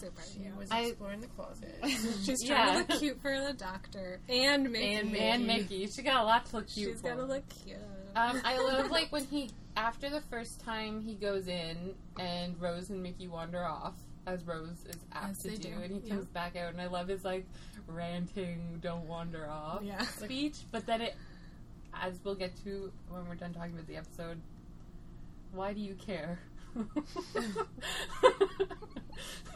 Super 0.00 0.22
She 0.32 0.40
cute." 0.40 0.56
was 0.56 0.70
I- 0.70 0.80
exploring 0.86 1.20
the 1.20 1.26
closet. 1.28 1.74
She's 2.24 2.42
trying 2.46 2.66
Yeah. 2.78 2.82
to 2.82 2.92
look 2.92 3.00
cute 3.00 3.20
for 3.20 3.30
the 3.46 3.52
doctor 3.52 4.20
and 4.28 4.70
Mickey. 4.70 4.94
And 4.94 5.12
Mickey. 5.12 5.24
and 5.24 5.46
Mickey. 5.46 5.86
She 5.94 6.02
got 6.02 6.22
a 6.22 6.24
lot 6.24 6.46
to 6.46 6.56
look 6.56 6.68
cute 6.68 6.92
She's 6.92 7.00
for. 7.02 7.08
gotta 7.10 7.24
look 7.24 7.44
cute. 7.64 7.76
Um, 8.16 8.40
I 8.44 8.58
love 8.62 8.90
like 8.90 9.12
when 9.12 9.24
he 9.26 9.50
after 9.76 10.10
the 10.10 10.20
first 10.22 10.60
time 10.64 11.00
he 11.02 11.14
goes 11.14 11.46
in 11.46 11.94
and 12.18 12.60
Rose 12.60 12.90
and 12.90 13.02
Mickey 13.02 13.28
wander 13.28 13.62
off 13.64 13.94
as 14.26 14.44
Rose 14.44 14.84
is 14.88 14.96
apt 15.12 15.30
As 15.32 15.38
to 15.38 15.50
do, 15.50 15.56
do, 15.56 15.82
and 15.82 15.92
he 15.92 16.00
yeah. 16.08 16.14
comes 16.14 16.26
back 16.26 16.54
out, 16.56 16.72
and 16.72 16.80
I 16.80 16.86
love 16.86 17.08
his 17.08 17.24
like 17.24 17.44
ranting 17.86 18.78
"Don't 18.82 19.06
wander 19.06 19.46
off" 19.48 19.82
Yeah. 19.82 20.02
speech. 20.18 20.56
But 20.70 20.86
then 20.86 21.00
it, 21.02 21.14
as 21.94 22.18
we'll 22.24 22.34
get 22.34 22.52
to 22.64 22.92
when 23.08 23.26
we're 23.28 23.34
done 23.34 23.52
talking 23.52 23.72
about 23.74 23.86
the 23.86 23.96
episode, 23.96 24.40
why 25.52 25.72
do 25.72 25.80
you 25.80 25.94
care? 25.94 26.38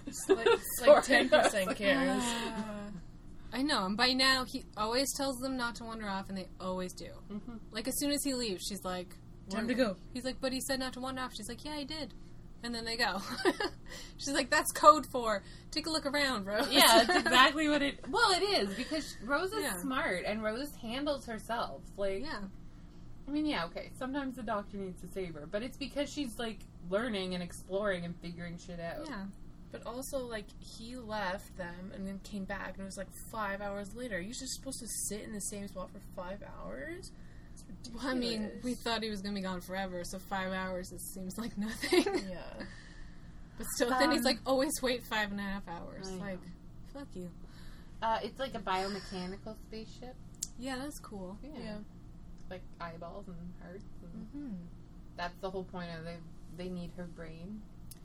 It's 0.07 0.29
like, 0.29 0.47
it's 0.47 0.79
Sorry, 0.79 0.95
like 0.95 1.05
10% 1.31 1.33
I 1.33 1.43
was 1.43 1.55
like- 1.67 1.77
cares. 1.77 2.23
I 3.53 3.62
know, 3.62 3.87
and 3.87 3.97
by 3.97 4.12
now 4.12 4.45
he 4.45 4.65
always 4.77 5.12
tells 5.17 5.37
them 5.39 5.57
not 5.57 5.77
to 5.77 5.85
wander 5.85 6.07
off, 6.09 6.29
and 6.29 6.37
they 6.37 6.49
always 6.61 6.93
do. 6.93 7.09
Mhm. 7.33 7.59
Like 7.71 7.89
as 7.89 7.99
soon 7.99 8.11
as 8.11 8.23
he 8.23 8.35
leaves, 8.35 8.62
she's 8.69 8.85
like, 8.85 9.15
Time 9.49 9.69
to 9.69 9.75
go. 9.75 9.97
He's 10.12 10.25
like, 10.25 10.41
but 10.41 10.53
he 10.53 10.61
said 10.61 10.81
not 10.81 10.93
to 10.95 11.01
wander 11.01 11.23
off. 11.23 11.33
She's 11.35 11.49
like, 11.49 11.65
yeah, 11.65 11.75
I 11.75 11.85
did. 11.85 12.12
And 12.62 12.75
then 12.75 12.85
they 12.85 12.97
go. 12.97 13.21
She's 14.16 14.33
like, 14.33 14.51
that's 14.51 14.73
code 14.73 15.07
for 15.07 15.42
take 15.71 15.87
a 15.87 15.90
look 15.90 16.07
around, 16.07 16.47
Rose. 16.47 16.69
Yeah, 16.71 17.05
that's 17.05 17.19
exactly 17.27 17.69
what 17.69 17.83
it. 17.83 18.01
Well, 18.09 18.33
it 18.33 18.42
is 18.42 18.75
because 18.75 19.16
Rose 19.25 19.53
is 19.53 19.62
Yeah. 19.62 19.77
smart 19.81 20.25
and 20.27 20.42
Rose 20.42 20.75
handles 20.83 21.27
herself. 21.27 21.83
Like, 21.97 22.23
yeah. 22.23 22.40
I 23.29 23.31
mean, 23.31 23.47
yeah, 23.47 23.64
okay. 23.66 23.90
Sometimes 23.99 24.37
the 24.37 24.42
doctor 24.42 24.77
needs 24.79 25.01
to 25.03 25.09
save 25.09 25.35
her, 25.35 25.47
but 25.51 25.62
it's 25.62 25.77
because 25.77 26.11
she's 26.12 26.38
like 26.38 26.61
learning 26.88 27.35
and 27.35 27.42
exploring 27.42 28.05
and 28.05 28.14
figuring 28.21 28.57
shit 28.59 28.81
out. 28.81 29.07
Yeah. 29.09 29.25
But 29.73 29.85
also, 29.85 30.19
like, 30.27 30.47
he 30.61 30.97
left 30.97 31.57
them 31.59 31.90
and 31.95 32.07
then 32.07 32.21
came 32.21 32.45
back, 32.45 32.75
and 32.75 32.83
it 32.83 32.85
was 32.85 32.97
like 32.97 33.12
five 33.33 33.61
hours 33.61 33.95
later. 33.95 34.21
You're 34.21 34.33
just 34.33 34.55
supposed 34.55 34.79
to 34.81 34.87
sit 34.87 35.23
in 35.23 35.33
the 35.33 35.40
same 35.40 35.66
spot 35.69 35.90
for 35.90 36.01
five 36.14 36.38
hours? 36.62 37.11
It's 37.68 37.88
ridiculous. 37.88 38.05
Well, 38.05 38.14
I 38.14 38.18
mean, 38.18 38.50
we 38.62 38.74
thought 38.74 39.02
he 39.02 39.11
was 39.11 39.20
gonna 39.22 39.35
be 39.35 39.40
gone 39.42 39.61
forever, 39.61 40.02
so 40.05 40.18
five 40.18 40.52
hours 40.52 40.92
it 40.92 41.00
seems 41.00 41.37
like 41.38 41.57
nothing. 41.59 42.05
Yeah. 42.31 42.64
but 43.59 43.66
still, 43.74 43.90
then 43.90 44.11
he's 44.11 44.20
Um, 44.20 44.24
like, 44.24 44.38
always 44.46 44.72
wait 44.83 45.02
five 45.05 45.31
and 45.31 45.40
a 45.40 45.42
half 45.42 45.66
hours. 45.68 46.07
I 46.09 46.11
know. 46.12 46.18
Like, 46.20 46.38
fuck 46.92 47.09
you. 47.14 47.31
Uh, 48.02 48.18
it's 48.22 48.38
like 48.38 48.55
a 48.55 48.59
biomechanical 48.61 49.57
spaceship. 49.68 50.14
Yeah, 50.59 50.76
that's 50.79 50.98
cool. 50.98 51.38
Yeah. 51.42 51.50
Yeah. 51.62 51.76
Like 52.50 52.62
eyeballs 52.81 53.26
and 53.29 53.37
hearts. 53.62 53.85
And 54.02 54.26
hmm 54.50 54.55
That's 55.16 55.35
the 55.40 55.50
whole 55.50 55.64
point 55.64 55.88
of 55.98 56.05
they. 56.05 56.16
They 56.57 56.68
need 56.70 56.90
her 56.96 57.05
brain. 57.05 57.61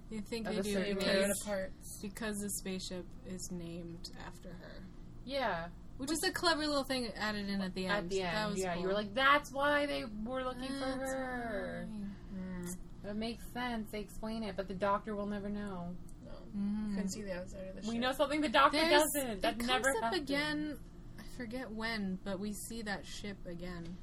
You 0.09 0.19
think 0.21 0.45
they 0.45 0.55
do 0.57 0.61
They 0.63 0.73
tear 0.73 0.83
it 0.83 0.99
because, 0.99 1.41
apart. 1.41 1.71
because 2.01 2.39
the 2.39 2.49
spaceship 2.49 3.05
is 3.25 3.49
named 3.49 4.09
after 4.27 4.49
her, 4.49 4.83
Yeah. 5.25 5.67
Which 6.01 6.11
is 6.11 6.23
a 6.23 6.31
clever 6.31 6.65
little 6.65 6.83
thing 6.83 7.07
added 7.15 7.47
in 7.47 7.61
at 7.61 7.73
the 7.75 7.85
end. 7.85 7.97
At 7.97 8.09
the 8.09 8.21
end, 8.23 8.35
that 8.37 8.49
was 8.49 8.59
yeah, 8.59 8.73
cool. 8.73 8.81
you 8.81 8.87
were 8.87 8.93
like, 8.93 9.13
"That's 9.13 9.51
why 9.51 9.85
they 9.85 10.03
were 10.25 10.43
looking 10.43 10.67
for 10.79 10.85
her." 10.85 11.87
why. 11.89 13.09
It 13.11 13.15
makes 13.15 13.43
sense. 13.53 13.89
They 13.91 13.99
explain 13.99 14.43
it, 14.43 14.55
but 14.55 14.67
the 14.67 14.73
doctor 14.75 15.15
will 15.15 15.25
never 15.25 15.49
know. 15.49 15.95
No. 16.25 16.31
Mhm. 16.59 16.93
Couldn't 16.95 17.09
see 17.09 17.21
the 17.23 17.33
outside 17.39 17.67
of 17.69 17.75
the 17.81 17.87
We 17.87 17.93
ship. 17.95 18.01
know 18.01 18.11
something 18.13 18.41
the 18.41 18.49
doctor 18.49 18.77
There's- 18.77 19.01
doesn't. 19.13 19.41
That 19.41 19.53
it 19.59 19.65
never 19.65 19.91
comes 19.91 20.03
up 20.03 20.13
again. 20.13 20.77
I 21.19 21.23
forget 21.37 21.71
when, 21.71 22.19
but 22.23 22.39
we 22.39 22.53
see 22.53 22.81
that 22.83 23.05
ship 23.05 23.37
again, 23.47 23.97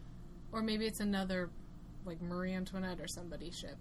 or 0.53 0.63
maybe 0.63 0.87
it's 0.87 0.99
another, 1.01 1.51
like 2.05 2.21
Marie 2.21 2.53
Antoinette 2.55 3.01
or 3.01 3.07
somebody 3.07 3.51
ship. 3.53 3.77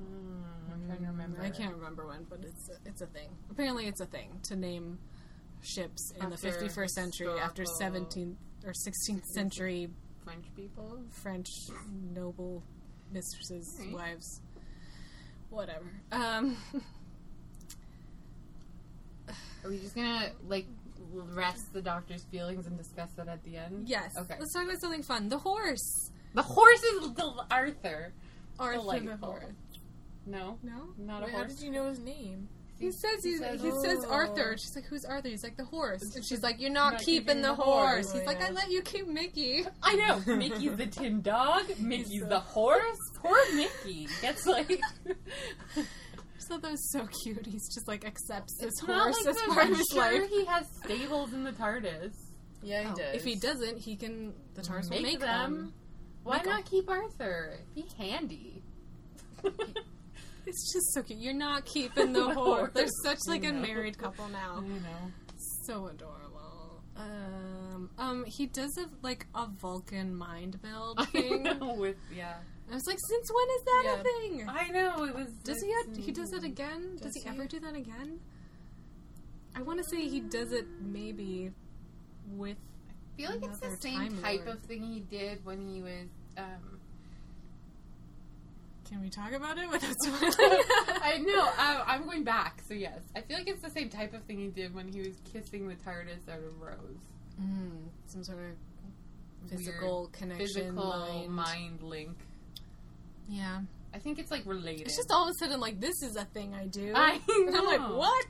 Mm, 0.00 0.44
I'm 0.72 0.86
trying 0.86 1.00
to 1.00 1.06
remember. 1.06 1.40
I 1.42 1.50
can't 1.50 1.74
remember 1.74 2.06
when, 2.06 2.24
but 2.24 2.40
it's 2.44 2.68
a, 2.68 2.76
it's 2.86 3.00
a 3.02 3.06
thing. 3.06 3.28
Apparently, 3.50 3.86
it's 3.86 4.00
a 4.00 4.06
thing 4.06 4.38
to 4.44 4.56
name 4.56 4.98
ships 5.62 6.12
in 6.16 6.22
After 6.32 6.50
the 6.50 6.56
51st 6.68 6.90
century 6.90 7.38
after 7.40 7.64
17th 7.64 8.36
or 8.64 8.72
16th 8.72 9.24
century 9.26 9.88
French 10.24 10.44
people. 10.56 10.98
French 11.10 11.48
noble 12.14 12.62
mistresses, 13.12 13.76
Right. 13.80 13.92
wives, 13.92 14.40
whatever. 15.50 15.84
Um, 16.12 16.56
Are 19.64 19.68
we 19.70 19.78
just 19.78 19.94
gonna 19.94 20.30
like 20.48 20.66
rest 21.12 21.72
the 21.72 21.82
doctor's 21.82 22.24
feelings 22.24 22.66
and 22.66 22.76
discuss 22.78 23.10
that 23.16 23.28
at 23.28 23.42
the 23.44 23.56
end? 23.56 23.88
yes. 23.88 24.16
Okay. 24.16 24.36
Let's 24.38 24.52
talk 24.52 24.64
about 24.64 24.80
something 24.80 25.02
fun. 25.02 25.28
The 25.28 25.38
horse. 25.38 26.10
The 26.34 26.42
horse 26.42 26.82
is 26.82 27.12
the 27.14 27.32
Arthur. 27.50 28.12
Arthur 28.58 28.76
the 28.76 28.82
Delightful. 28.82 29.28
horse. 29.32 29.44
No, 30.26 30.58
No. 30.62 30.88
not 30.98 31.22
Wait, 31.24 31.32
a 31.34 31.36
how 31.36 31.44
did 31.44 31.60
you 31.60 31.70
know 31.70 31.88
his 31.88 31.98
name? 31.98 32.48
He 32.80 32.90
says 32.90 33.22
he, 33.22 33.32
he 33.32 33.36
says- 33.36 33.60
he 33.62 33.70
says. 33.70 34.04
Arthur. 34.06 34.56
She's 34.58 34.74
like, 34.74 34.86
"Who's 34.86 35.04
Arthur?" 35.04 35.28
He's 35.28 35.44
like, 35.44 35.56
"The 35.56 35.64
horse." 35.66 36.02
And 36.14 36.24
she's 36.24 36.42
like, 36.42 36.58
"You're 36.60 36.70
not, 36.70 36.94
Not 36.94 37.00
keeping, 37.02 37.26
keeping 37.26 37.42
the, 37.42 37.48
the 37.48 37.54
horse." 37.54 38.06
horse. 38.06 38.12
He's 38.12 38.22
Oh, 38.22 38.24
like, 38.24 38.40
"I 38.42 38.50
let 38.50 38.70
you 38.70 38.80
keep 38.82 39.06
Mickey." 39.06 39.66
I 39.82 39.94
know. 39.96 40.22
Mickey's 40.34 40.76
the 40.76 40.86
tin 40.86 41.20
dog. 41.20 41.64
Mickey's 41.78 42.26
the 42.26 42.40
horse. 42.40 42.96
Poor 43.22 43.36
Mickey 43.54 44.08
gets 44.22 44.46
like. 44.46 44.80
So 46.38 46.58
that 46.58 46.70
was 46.72 46.90
so 46.90 47.06
cute. 47.22 47.46
He's 47.46 47.72
just 47.72 47.86
like 47.86 48.04
accepts 48.04 48.56
this 48.58 48.70
It's 48.72 48.80
horse 48.80 49.14
like 49.24 49.36
as 49.36 49.42
part 49.42 49.64
of 49.66 49.70
I'm 49.72 49.74
his 49.76 49.86
sure 49.92 50.02
life. 50.20 50.28
he 50.30 50.44
has 50.46 50.66
stables 50.82 51.32
in 51.32 51.44
the 51.44 51.52
TARDIS. 51.52 52.12
Yeah, 52.62 52.82
he 52.82 52.88
Oh, 52.88 52.94
does. 52.96 53.14
If 53.14 53.24
he 53.24 53.36
doesn't, 53.36 53.78
he 53.78 53.94
can. 53.94 54.32
The 54.54 54.62
TARDIS 54.62 54.84
will 54.84 54.96
Make 54.96 55.02
make 55.02 55.20
them. 55.20 55.54
them. 55.54 55.74
Why 56.24 56.38
Make 56.38 56.46
'em. 56.46 56.52
not 56.54 56.64
keep 56.64 56.88
Arthur? 56.90 57.60
Be 57.76 57.84
handy. 57.96 58.64
It's 60.46 60.72
just 60.72 60.92
so 60.94 61.02
cute. 61.02 61.18
You're 61.20 61.32
not 61.34 61.64
keeping 61.66 62.12
the 62.12 62.20
The 62.28 62.34
horse. 62.34 62.36
horse. 62.58 62.70
They're 62.74 62.86
such 63.04 63.18
like 63.26 63.44
a 63.44 63.52
married 63.52 63.98
couple 63.98 64.28
now. 64.28 64.56
I 64.58 64.60
know. 64.62 65.12
So 65.66 65.86
adorable. 65.88 66.82
Um, 66.96 67.90
um, 67.98 68.24
he 68.26 68.46
does 68.46 68.76
a 68.78 68.86
like 69.02 69.26
a 69.34 69.46
Vulcan 69.60 70.14
mind 70.14 70.58
meld 70.62 71.06
thing. 71.12 71.46
I 71.46 71.52
know. 71.54 71.74
With 71.74 71.96
yeah. 72.14 72.34
I 72.70 72.74
was 72.74 72.86
like, 72.86 72.98
since 73.08 73.30
when 73.32 73.48
is 73.56 73.62
that 73.64 73.82
Yeah. 73.84 74.00
a 74.00 74.02
thing? 74.02 74.48
I 74.48 74.68
know 74.68 75.04
it 75.04 75.14
was. 75.14 75.28
Does 75.44 75.60
he? 75.62 75.72
Have, 75.72 75.96
he 76.04 76.12
does 76.12 76.32
it 76.32 76.44
again? 76.44 76.92
Does, 76.96 77.12
Does 77.12 77.14
he, 77.14 77.20
he? 77.22 77.28
ever 77.28 77.46
do 77.46 77.58
that 77.60 77.74
again? 77.74 78.20
I 79.56 79.62
want 79.62 79.78
to 79.82 79.84
say 79.90 80.06
he 80.08 80.20
does 80.20 80.52
it 80.52 80.66
maybe 80.80 81.50
with. 82.36 82.56
I 82.88 83.16
feel 83.16 83.30
like 83.30 83.44
it's 83.44 83.58
the 83.60 83.76
same 83.80 84.20
type 84.22 84.46
Lord. 84.46 84.58
of 84.58 84.62
thing 84.64 84.82
he 84.82 85.00
did 85.00 85.44
when 85.44 85.66
he 85.66 85.82
was. 85.82 86.06
Um, 86.38 86.79
Can 88.90 89.00
we 89.00 89.08
talk 89.08 89.32
about 89.32 89.56
it 89.56 89.70
without 89.70 89.94
spoiling? 90.02 90.34
I 91.02 91.18
know. 91.18 91.48
I, 91.56 91.82
I'm 91.86 92.04
going 92.04 92.24
back, 92.24 92.60
so 92.66 92.74
yes, 92.74 92.98
I 93.14 93.20
feel 93.20 93.38
like 93.38 93.48
it's 93.48 93.62
the 93.62 93.70
same 93.70 93.88
type 93.88 94.12
of 94.14 94.22
thing 94.24 94.38
he 94.38 94.48
did 94.48 94.74
when 94.74 94.88
he 94.88 95.00
was 95.00 95.16
kissing 95.32 95.68
the 95.68 95.74
TARDIS 95.76 96.28
out 96.28 96.40
of 96.40 96.60
Rose. 96.60 96.98
Mm, 97.40 97.70
some 98.06 98.24
sort 98.24 98.38
of 98.40 99.48
physical 99.48 100.00
Weird 100.02 100.12
connection, 100.12 100.46
Physical 100.46 100.84
mind. 100.84 101.30
mind 101.32 101.82
link. 101.82 102.16
Yeah, 103.28 103.60
I 103.94 103.98
think 103.98 104.18
it's 104.18 104.30
like 104.32 104.44
related. 104.44 104.82
it's 104.88 104.96
just 104.96 105.10
all 105.12 105.24
of 105.28 105.30
a 105.30 105.34
sudden 105.38 105.60
like 105.60 105.80
this 105.80 106.02
is 106.02 106.16
a 106.16 106.24
thing 106.24 106.54
I 106.54 106.66
do. 106.66 106.92
I 106.94 107.20
And 107.28 107.56
I'm 107.56 107.64
like, 107.66 107.80
what? 107.96 108.26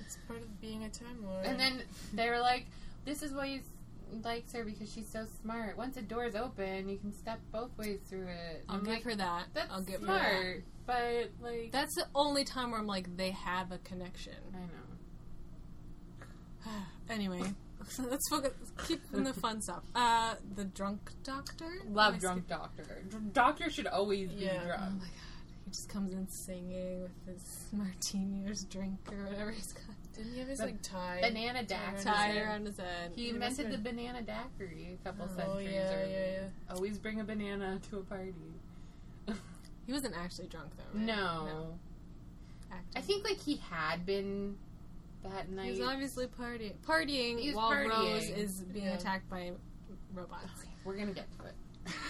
It's 0.00 0.16
part 0.28 0.40
of 0.40 0.60
being 0.60 0.84
a 0.84 0.88
Time 0.90 1.24
Lord. 1.24 1.44
And 1.44 1.58
then 1.58 1.82
they 2.12 2.28
were 2.30 2.38
like, 2.38 2.66
"This 3.04 3.22
is 3.22 3.32
why 3.32 3.48
he 3.48 3.60
likes 4.22 4.52
her 4.52 4.64
because 4.64 4.92
she's 4.92 5.10
so 5.10 5.26
smart. 5.42 5.76
Once 5.76 5.96
a 5.96 6.02
door's 6.02 6.34
open, 6.34 6.88
you 6.88 6.98
can 6.98 7.12
step 7.12 7.40
both 7.52 7.76
ways 7.78 8.00
through 8.08 8.26
it." 8.28 8.64
I'll 8.68 8.76
I'm 8.76 8.84
give 8.84 8.94
like, 8.94 9.02
her 9.04 9.14
that. 9.16 9.44
That's 9.54 9.72
I'll 9.72 9.82
give 9.82 10.00
smart, 10.00 10.22
her 10.22 10.62
that. 10.86 11.30
but 11.40 11.48
like, 11.48 11.72
That's 11.72 11.94
the 11.94 12.06
only 12.14 12.44
time 12.44 12.70
where 12.70 12.80
I'm 12.80 12.86
like, 12.86 13.16
they 13.16 13.30
have 13.30 13.72
a 13.72 13.78
connection. 13.78 14.34
I 14.54 14.58
know. 14.58 16.26
anyway, 17.10 17.42
let's 17.98 18.28
focus. 18.28 18.52
Keep 18.86 19.02
in 19.12 19.24
the 19.24 19.34
fun 19.34 19.60
stuff. 19.60 19.82
Uh, 19.94 20.34
the 20.54 20.64
drunk 20.64 21.10
doctor. 21.22 21.70
Love 21.88 22.18
drunk 22.20 22.48
doctor. 22.48 23.02
Dr- 23.08 23.32
Doctor 23.32 23.70
should 23.70 23.86
always 23.86 24.30
be 24.30 24.44
Yeah. 24.44 24.60
Oh 24.62 24.66
drunk. 24.66 24.80
my 25.00 25.06
god. 25.06 25.10
He 25.64 25.70
just 25.70 25.88
comes 25.88 26.12
in 26.12 26.28
singing 26.28 27.02
with 27.02 27.26
his 27.26 27.66
martini 27.72 28.44
or 28.44 28.48
his 28.50 28.64
drink 28.64 28.98
or 29.10 29.24
whatever 29.26 29.50
he's 29.50 29.72
got 29.72 29.93
Didn't 30.14 30.32
he 30.32 30.38
have 30.38 30.48
his 30.48 30.58
The 30.58 30.66
like 30.66 30.82
tie? 30.82 31.18
banana 31.22 31.62
daiquiri. 31.64 32.04
head? 32.14 32.46
around 32.46 32.66
his 32.66 32.76
head. 32.78 33.12
He 33.14 33.24
He 33.24 33.30
invented 33.30 33.70
the 33.72 33.78
banana 33.78 34.22
daiquiri 34.22 34.98
a 35.00 35.04
couple 35.04 35.28
Oh 35.30 35.36
centuries 35.36 35.70
yeah, 35.72 35.94
earlier. 35.94 36.08
yeah, 36.08 36.32
yeah. 36.42 36.74
Always 36.74 36.98
bring 36.98 37.20
a 37.20 37.24
banana 37.24 37.80
to 37.90 37.98
a 37.98 38.02
party. 38.02 38.32
He 39.86 39.92
wasn't 39.92 40.14
actually 40.16 40.46
drunk 40.48 40.70
though. 40.78 40.98
Right? 40.98 41.06
No. 41.06 41.78
Acting. 42.72 42.92
I 42.96 43.00
think 43.02 43.24
like 43.24 43.38
he 43.38 43.56
had 43.56 44.06
been 44.06 44.56
that 45.22 45.50
night. 45.50 45.66
he 45.66 45.70
was 45.72 45.80
obviously 45.80 46.26
partying, 46.26 46.74
partying 46.86 47.38
He 47.38 47.48
was 47.48 47.56
while 47.56 47.70
partying. 47.70 47.90
Rose 48.14 48.28
is 48.30 48.60
being 48.60 48.86
Yeah. 48.86 48.94
attacked 48.94 49.28
by 49.28 49.52
robots. 50.14 50.44
Okay, 50.60 50.70
we're 50.84 50.96
gonna 50.96 51.12
get 51.12 51.26
to 51.38 51.46
it. 51.46 51.54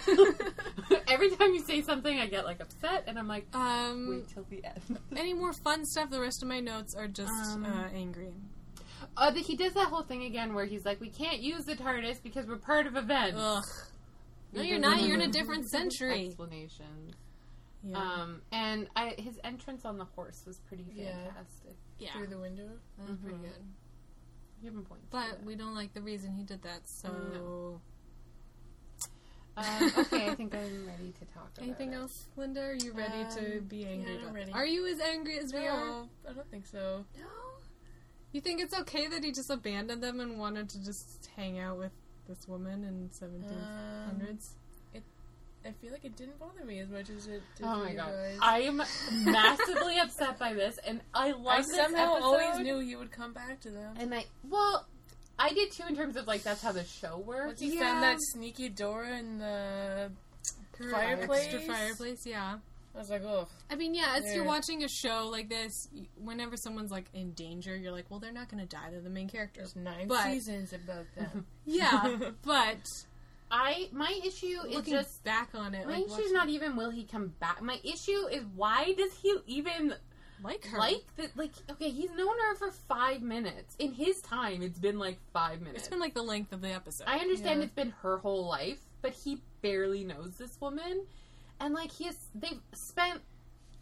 Every 1.09 1.31
time 1.31 1.55
you 1.55 1.61
say 1.65 1.83
something, 1.83 2.19
I 2.19 2.27
get 2.27 2.45
like 2.45 2.61
upset, 2.61 3.05
and 3.07 3.19
I'm 3.19 3.29
like, 3.29 3.47
Um, 3.55 4.09
wait 4.11 4.29
till 4.29 4.45
the 4.51 4.65
end. 4.65 4.99
any 5.17 5.33
more 5.35 5.53
fun 5.53 5.85
stuff? 5.85 6.11
The 6.11 6.21
rest 6.21 6.43
of 6.43 6.49
my 6.49 6.61
notes 6.61 6.95
are 6.95 7.09
just 7.09 7.31
Um, 7.55 7.65
uh, 7.65 7.89
angry. 7.95 8.33
Oh, 9.17 9.31
the, 9.31 9.41
he 9.41 9.57
does 9.57 9.75
that 9.75 9.89
whole 9.89 10.03
thing 10.03 10.25
again 10.25 10.55
where 10.55 10.65
he's 10.65 10.85
like, 10.85 11.01
"We 11.01 11.11
can't 11.11 11.41
use 11.41 11.65
the 11.65 11.77
TARDIS 11.77 12.23
because 12.23 12.47
we're 12.47 12.57
part 12.57 12.87
of 12.87 12.97
events." 12.97 13.39
Ugh. 13.41 13.65
No, 14.55 14.63
you're 14.63 14.79
not. 14.79 15.03
You're 15.03 15.15
in 15.15 15.21
a 15.23 15.29
different 15.33 15.69
century. 15.69 16.27
Explanations. 16.27 17.15
Yeah. 17.87 17.99
Um, 17.99 18.41
and 18.51 18.89
I, 18.97 19.15
his 19.19 19.39
entrance 19.45 19.85
on 19.85 19.99
the 19.99 20.07
horse 20.07 20.43
was 20.47 20.59
pretty 20.69 20.85
fantastic. 20.85 21.77
yeah. 21.99 22.13
Through 22.13 22.29
the 22.29 22.39
window. 22.39 22.69
That 22.99 23.11
was 23.11 23.19
pretty 23.19 23.37
Mhm. 23.37 23.43
good. 23.43 23.65
Give 24.63 24.73
him 24.75 24.85
points. 24.85 25.05
for 25.11 25.19
But 25.29 25.45
we 25.45 25.55
don't 25.55 25.75
like 25.75 25.93
the 25.93 26.01
reason 26.01 26.33
he 26.35 26.45
did 26.45 26.63
that. 26.63 26.89
So, 26.89 27.09
No. 27.13 27.81
Um, 29.57 29.93
okay, 29.99 30.29
I 30.29 30.35
think 30.35 30.55
I'm 30.55 30.87
ready 30.87 31.13
to 31.19 31.25
talk. 31.27 31.51
About 31.55 31.63
anything 31.63 31.93
it. 31.93 31.97
else, 31.97 32.27
Linda? 32.37 32.63
Are 32.63 32.75
you 32.75 32.93
ready 32.93 33.25
to 33.37 33.59
Um, 33.59 33.65
be 33.65 33.87
angry 33.87 34.15
yeah, 34.15 34.29
I'm 34.29 34.35
ready. 34.35 34.53
Are 34.53 34.67
you 34.67 34.87
as 34.87 35.01
angry 35.01 35.39
as 35.39 35.53
we 35.53 35.67
are? 35.67 36.05
I 36.29 36.33
don't 36.33 36.51
think 36.51 36.67
so. 36.67 37.05
No. 37.17 37.25
You 38.33 38.41
think 38.41 38.61
it's 38.61 38.77
okay 38.81 39.07
that 39.07 39.23
he 39.23 39.31
just 39.31 39.51
abandoned 39.51 40.03
them 40.03 40.19
and 40.21 40.39
wanted 40.39 40.69
to 40.71 40.85
just 40.85 41.31
hang 41.37 41.61
out 41.61 41.79
with 41.79 41.93
this 42.27 42.49
woman 42.49 42.83
in 42.85 43.09
1700s? 43.11 44.51
I 45.67 45.73
feel 45.81 45.93
like 45.93 46.05
it 46.05 46.15
didn't 46.15 46.39
bother 46.39 46.63
me 46.63 46.81
as 46.81 46.91
much 46.91 47.09
as 47.09 47.27
it 47.27 47.43
did 47.57 47.65
Oh 47.65 47.79
my 47.79 47.93
you 47.93 47.97
god, 47.97 48.11
guys. 48.13 48.39
I 48.43 48.61
am 48.63 48.77
massively 49.25 49.99
upset 49.99 50.39
by 50.39 50.53
this, 50.53 50.79
and 50.87 51.01
I 51.15 51.31
love 51.31 51.47
I 51.47 51.59
this 51.63 51.75
somehow 51.75 52.17
always 52.21 52.59
knew 52.59 52.81
he 52.81 52.97
would 52.97 53.11
come 53.11 53.33
back 53.33 53.61
to 53.61 53.71
them. 53.71 53.95
And 53.99 54.15
I 54.15 54.27
well, 54.47 54.87
I 55.39 55.51
did 55.53 55.73
too 55.73 55.85
in 55.89 55.97
terms 55.97 56.17
of 56.17 56.27
like 56.27 56.43
that's 56.43 56.63
how 56.63 56.73
the 56.73 56.85
show 56.85 57.19
works. 57.19 57.47
Once 57.47 57.61
he 57.61 57.75
Yeah. 57.75 57.81
found 57.81 58.03
that 58.03 58.19
sneaky 58.21 58.69
door 58.69 59.05
in 59.05 59.39
the 59.39 60.11
Fireplace? 60.91 61.45
extra 61.45 61.61
fireplace, 61.61 62.27
yeah. 62.27 62.59
I 62.95 62.99
was 62.99 63.11
like, 63.11 63.25
oh, 63.25 63.49
I 63.69 63.75
mean, 63.75 63.93
yeah, 63.95 64.15
as 64.17 64.33
you're 64.35 64.45
watching 64.45 64.85
a 64.85 64.89
show 64.89 65.29
like 65.29 65.49
this, 65.49 65.89
whenever 66.17 66.57
someone's 66.57 66.93
like 66.93 67.07
in 67.13 67.33
danger, 67.33 67.77
you're 67.77 67.91
like, 67.91 68.09
well, 68.09 68.21
they're 68.21 68.33
not 68.33 68.49
going 68.49 68.61
to 68.65 68.69
die. 68.69 68.91
They're 68.93 69.01
the 69.01 69.11
main 69.11 69.29
character. 69.29 69.63
there's 69.63 69.75
nine 69.75 70.07
But- 70.07 70.23
seasons 70.25 70.73
about 70.73 71.07
them. 71.17 71.47
Yeah, 71.67 72.17
but 72.43 72.87
I 73.51 73.89
my 73.91 74.21
issue 74.25 74.59
is 74.69 74.83
just 74.87 75.25
back 75.25 75.51
on 75.55 75.75
it, 75.75 75.87
my 75.87 75.95
like, 75.99 76.07
issue 76.07 76.21
is 76.21 76.33
not 76.33 76.49
even 76.51 76.77
will 76.77 76.91
he 76.91 77.05
come 77.05 77.29
back. 77.41 77.61
My 77.63 77.81
issue 77.83 78.27
is 78.31 78.45
why 78.55 78.93
does 78.97 79.13
he 79.23 79.37
even 79.47 79.95
like 80.43 80.65
her. 80.67 80.79
like 80.79 81.03
that? 81.17 81.37
Like 81.37 81.53
okay, 81.71 81.91
he's 81.91 82.11
known 82.11 82.35
her 82.39 82.55
for 82.57 82.71
five 82.71 83.23
minutes. 83.23 83.75
In 83.79 83.93
his 83.93 84.21
time, 84.23 84.63
it's 84.63 84.79
been 84.79 84.99
like 84.99 85.19
five 85.33 85.61
minutes. 85.61 85.81
it's 85.81 85.89
been 85.89 86.01
like 86.01 86.15
the 86.15 86.23
length 86.23 86.53
of 86.53 86.61
the 86.61 86.71
episode. 86.73 87.05
I 87.07 87.19
understand 87.19 87.61
Yeah. 87.61 87.67
it's 87.67 87.75
been 87.75 87.91
her 88.03 88.19
whole 88.19 88.47
life, 88.47 88.79
but 89.03 89.13
he 89.13 89.43
barely 89.63 90.05
knows 90.05 90.37
this 90.37 90.61
woman, 90.61 91.05
and 91.61 91.75
like 91.75 91.91
he 91.93 92.05
has, 92.05 92.17
they've 92.35 92.61
spent 92.73 93.21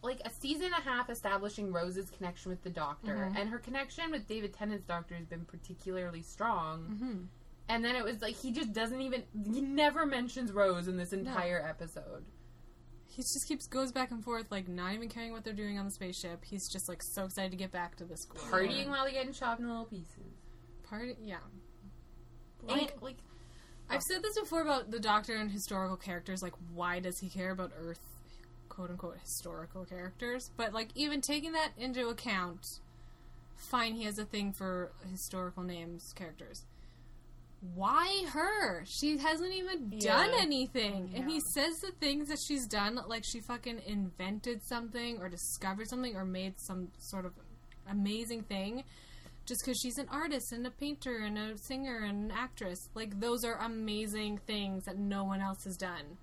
like 0.03 0.21
a 0.25 0.31
season 0.31 0.65
and 0.67 0.75
a 0.75 0.81
half 0.81 1.09
establishing 1.11 1.73
Rose's 1.73 2.11
connection 2.11 2.51
with 2.51 2.63
the 2.65 2.71
Doctor, 2.71 3.15
Mhm. 3.33 3.37
and 3.41 3.51
her 3.51 3.59
connection 3.59 4.11
with 4.11 4.27
David 4.27 4.53
Tennant's 4.53 4.85
Doctor 4.85 5.15
has 5.15 5.27
been 5.27 5.45
particularly 5.45 6.23
strong. 6.23 6.85
hmm 6.99 7.25
And 7.69 7.85
then 7.85 7.95
it 7.95 8.03
was 8.05 8.21
like 8.21 8.35
he 8.35 8.51
just 8.51 8.73
doesn't 8.73 9.01
even 9.01 9.23
he 9.53 9.61
never 9.61 10.05
mentions 10.05 10.51
Rose 10.53 10.89
in 10.89 10.97
this 10.97 11.13
entire 11.13 11.65
episode. 11.65 12.25
He 13.15 13.21
just 13.21 13.47
keeps 13.47 13.67
goes 13.67 13.93
back 13.93 14.11
and 14.11 14.25
forth, 14.25 14.51
like 14.51 14.69
not 14.69 14.95
even 14.95 15.11
caring 15.11 15.33
what 15.33 15.45
they're 15.45 15.53
doing 15.53 15.79
on 15.79 15.85
the 15.85 15.91
spaceship. 15.91 16.45
He's 16.45 16.67
just 16.67 16.89
like 16.89 17.03
so 17.03 17.25
excited 17.25 17.51
to 17.51 17.59
get 17.59 17.71
back 17.71 17.97
to 17.97 18.05
the 18.05 18.17
school. 18.17 18.41
Partying 18.51 18.89
while 18.89 19.05
they're 19.05 19.13
getting 19.13 19.35
chopped 19.35 19.61
in 19.61 19.69
little 19.69 19.85
pieces. 19.85 20.07
Party, 20.83 21.15
yeah. 21.23 21.37
Like, 22.63 22.81
Like 22.81 23.03
like 23.03 23.17
I've 23.91 24.03
said 24.03 24.23
this 24.23 24.39
before 24.39 24.63
about 24.63 24.91
the 24.91 24.99
Doctor 24.99 25.37
and 25.37 25.51
historical 25.51 25.97
characters. 25.97 26.43
Like, 26.43 26.55
why 26.73 27.01
does 27.01 27.19
he 27.19 27.29
care 27.29 27.51
about 27.51 27.73
Earth, 27.79 28.01
quote 28.71 28.89
unquote, 28.89 29.19
historical 29.19 29.85
characters? 29.85 30.51
But 30.57 30.73
like, 30.73 30.89
even 30.95 31.21
taking 31.21 31.53
that 31.53 31.73
into 31.77 32.09
account, 32.09 32.81
fine, 33.57 33.95
he 33.95 34.05
has 34.05 34.19
a 34.19 34.25
thing 34.25 34.55
for 34.55 34.93
historical 35.11 35.63
names, 35.63 36.15
characters. 36.17 36.65
Why 37.75 38.25
her? 38.33 38.85
She 38.87 39.19
hasn't 39.19 39.53
even 39.55 39.91
done 40.01 40.31
Yeah. 40.33 40.41
anything. 40.41 41.13
And 41.15 41.31
he 41.31 41.41
says 41.55 41.79
the 41.79 41.93
things 41.93 42.29
that 42.29 42.41
she's 42.41 42.67
done, 42.67 42.99
like 43.07 43.23
she 43.25 43.41
fucking 43.41 43.83
invented 43.87 44.63
something 44.65 45.19
or 45.21 45.29
discovered 45.29 45.89
something 45.89 46.17
or 46.17 46.25
made 46.25 46.61
some 46.61 46.89
sort 46.99 47.25
of 47.25 47.33
amazing 47.89 48.43
thing 48.43 48.83
just 49.47 49.63
because 49.65 49.79
she's 49.81 49.99
an 49.99 50.09
artist 50.09 50.53
and 50.53 50.67
a 50.67 50.71
painter 50.73 51.19
and 51.19 51.39
a 51.39 51.57
singer 51.57 51.99
and 51.99 52.31
an 52.31 52.37
actress. 52.37 52.89
Like, 52.95 53.21
those 53.21 53.45
are 53.45 53.55
amazing 53.61 54.39
things 54.39 54.85
that 54.85 54.99
no 54.99 55.23
one 55.25 55.41
else 55.41 55.65
has 55.65 55.77
done. 55.77 56.19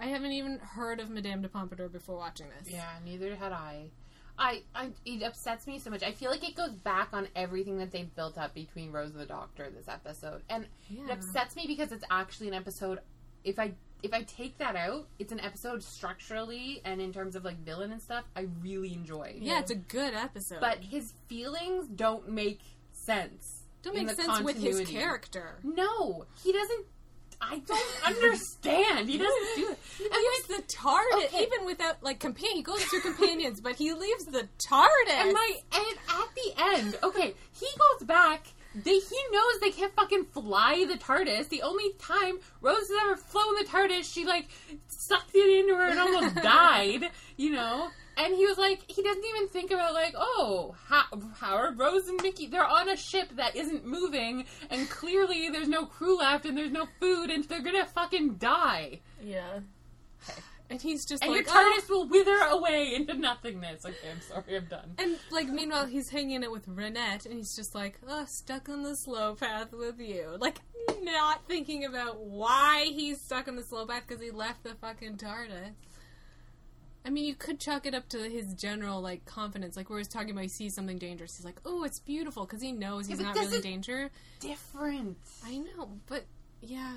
I 0.00 0.06
haven't 0.06 0.32
even 0.32 0.58
heard 0.58 1.00
of 1.00 1.10
Madame 1.10 1.42
de 1.42 1.48
Pompadour 1.48 1.88
before 1.88 2.16
watching 2.16 2.46
this. 2.58 2.72
Yeah, 2.72 2.98
neither 3.04 3.34
had 3.36 3.52
I. 3.52 3.90
I, 4.38 4.62
I 4.74 4.90
it 5.04 5.22
upsets 5.22 5.66
me 5.66 5.78
so 5.78 5.90
much. 5.90 6.02
I 6.02 6.12
feel 6.12 6.30
like 6.30 6.48
it 6.48 6.54
goes 6.54 6.72
back 6.72 7.08
on 7.12 7.28
everything 7.34 7.78
that 7.78 7.90
they've 7.90 8.14
built 8.14 8.38
up 8.38 8.54
between 8.54 8.92
Rose 8.92 9.10
and 9.10 9.20
the 9.20 9.26
Doctor 9.26 9.68
this 9.70 9.88
episode, 9.88 10.42
and 10.48 10.66
it 10.90 11.10
upsets 11.10 11.56
me 11.56 11.64
because 11.66 11.92
it's 11.92 12.04
actually 12.10 12.48
an 12.48 12.54
episode. 12.54 13.00
If 13.44 13.58
I 13.58 13.72
if 14.02 14.14
I 14.14 14.22
take 14.22 14.58
that 14.58 14.76
out, 14.76 15.08
it's 15.18 15.32
an 15.32 15.40
episode 15.40 15.82
structurally 15.82 16.80
and 16.84 17.00
in 17.00 17.12
terms 17.12 17.34
of 17.34 17.44
like 17.44 17.58
villain 17.64 17.90
and 17.92 18.00
stuff. 18.00 18.24
I 18.36 18.46
really 18.62 18.92
enjoy. 18.94 19.36
Yeah, 19.40 19.58
it's 19.58 19.70
a 19.70 19.76
good 19.76 20.14
episode. 20.14 20.60
but 20.60 20.78
his 20.78 21.14
feelings 21.26 21.86
don't 21.88 22.28
make 22.28 22.60
sense. 22.92 23.62
don't 23.82 23.96
make 23.96 24.10
sense 24.10 24.40
with 24.40 24.62
his 24.62 24.88
character. 24.88 25.58
No, 25.64 26.26
he 26.42 26.52
doesn't. 26.52 26.86
I 27.40 27.58
don't 27.60 28.06
understand. 28.06 29.08
He 29.08 29.16
doesn't 29.18 29.56
do 29.56 29.70
it. 29.70 29.78
He 29.96 30.04
leaves 30.04 30.46
the 30.48 30.62
TARDIS, 30.76 31.26
Okay. 31.26 31.42
even 31.44 31.66
without, 31.66 32.02
like, 32.02 32.18
companion. 32.18 32.56
He 32.56 32.62
goes 32.62 32.82
through 32.84 33.00
companions, 33.00 33.60
but 33.60 33.76
he 33.76 33.92
leaves 33.92 34.24
the 34.26 34.48
TARDIS. 34.58 35.08
And 35.10 35.32
my 35.32 35.52
and 35.74 35.98
at 36.08 36.28
the 36.34 36.62
end, 36.76 36.98
okay, 37.02 37.34
he 37.52 37.66
goes 37.78 38.06
back. 38.06 38.46
They, 38.74 38.98
he 38.98 39.18
knows 39.32 39.60
they 39.60 39.70
can't 39.70 39.94
fucking 39.94 40.26
fly 40.26 40.84
the 40.86 40.98
TARDIS. 40.98 41.48
The 41.48 41.62
only 41.62 41.92
time 41.98 42.38
Rose 42.60 42.76
has 42.88 42.90
ever 43.02 43.16
flown 43.16 43.54
the 43.56 43.64
TARDIS, 43.64 44.12
she 44.12 44.24
like 44.24 44.48
sucked 44.88 45.34
it 45.34 45.58
into 45.60 45.74
her 45.76 45.88
and 45.88 45.98
almost 45.98 46.34
died. 46.42 47.10
You 47.36 47.52
know. 47.52 47.88
And 48.18 48.34
he 48.34 48.44
was 48.46 48.58
like, 48.58 48.80
he 48.88 49.00
doesn't 49.02 49.24
even 49.24 49.48
think 49.48 49.70
about 49.70 49.94
like, 49.94 50.12
oh, 50.16 50.74
how, 50.88 51.04
how 51.38 51.54
are 51.54 51.72
Rose 51.72 52.08
and 52.08 52.20
Mickey? 52.22 52.48
They're 52.48 52.66
on 52.66 52.88
a 52.88 52.96
ship 52.96 53.28
that 53.36 53.54
isn't 53.54 53.86
moving, 53.86 54.44
and 54.70 54.90
clearly 54.90 55.48
there's 55.50 55.68
no 55.68 55.86
crew 55.86 56.18
left, 56.18 56.44
and 56.44 56.58
there's 56.58 56.72
no 56.72 56.88
food, 57.00 57.30
and 57.30 57.44
they're 57.44 57.62
gonna 57.62 57.86
fucking 57.86 58.34
die. 58.34 59.00
yeah. 59.22 59.60
and 60.68 60.82
he's 60.82 61.06
just 61.06 61.22
And 61.22 61.32
like, 61.32 61.46
your 61.46 61.54
"Oh." 61.56 61.78
TARDIS 61.80 61.88
will 61.88 62.08
wither 62.08 62.36
away 62.50 62.92
into 62.94 63.14
nothingness. 63.14 63.86
Okay, 63.86 64.10
I'm 64.10 64.20
sorry, 64.20 64.56
I'm 64.56 64.64
done. 64.66 64.94
And 64.98 65.16
like 65.30 65.48
meanwhile 65.48 65.86
he's 65.86 66.10
hanging 66.10 66.42
it 66.42 66.50
with 66.50 66.66
Reinette 66.66 67.24
and 67.24 67.34
he's 67.34 67.54
just 67.56 67.74
like, 67.74 67.98
oh, 68.06 68.26
stuck 68.28 68.68
on 68.68 68.82
the 68.82 68.94
slow 68.96 69.34
path 69.34 69.72
with 69.72 69.98
you. 69.98 70.36
Like 70.38 70.58
not 71.02 71.46
thinking 71.48 71.84
about 71.86 72.20
why 72.20 72.84
he's 72.94 73.20
stuck 73.22 73.48
on 73.48 73.56
the 73.56 73.62
slow 73.64 73.86
path 73.86 74.02
because 74.06 74.22
he 74.22 74.30
left 74.30 74.62
the 74.64 74.74
fucking 74.74 75.16
TARDIS. 75.16 75.72
I 77.04 77.10
mean, 77.10 77.24
you 77.24 77.34
could 77.34 77.58
chalk 77.58 77.86
it 77.86 77.94
up 77.94 78.08
to 78.10 78.28
his 78.28 78.52
general 78.54 79.00
like 79.00 79.24
confidence, 79.24 79.76
like 79.76 79.88
where 79.88 79.98
he's 79.98 80.08
talking 80.08 80.30
about 80.30 80.42
he 80.42 80.48
sees 80.48 80.74
something 80.74 80.98
dangerous. 80.98 81.36
He's 81.36 81.44
like, 81.44 81.60
"Oh, 81.64 81.84
it's 81.84 82.00
beautiful," 82.00 82.44
because 82.44 82.60
he 82.60 82.72
knows 82.72 83.06
he's 83.06 83.18
but 83.18 83.24
not 83.24 83.36
really 83.36 83.56
in 83.56 83.62
danger. 83.62 84.10
Different. 84.40 85.16
I 85.44 85.58
know, 85.58 85.90
but 86.06 86.24
yeah, 86.60 86.96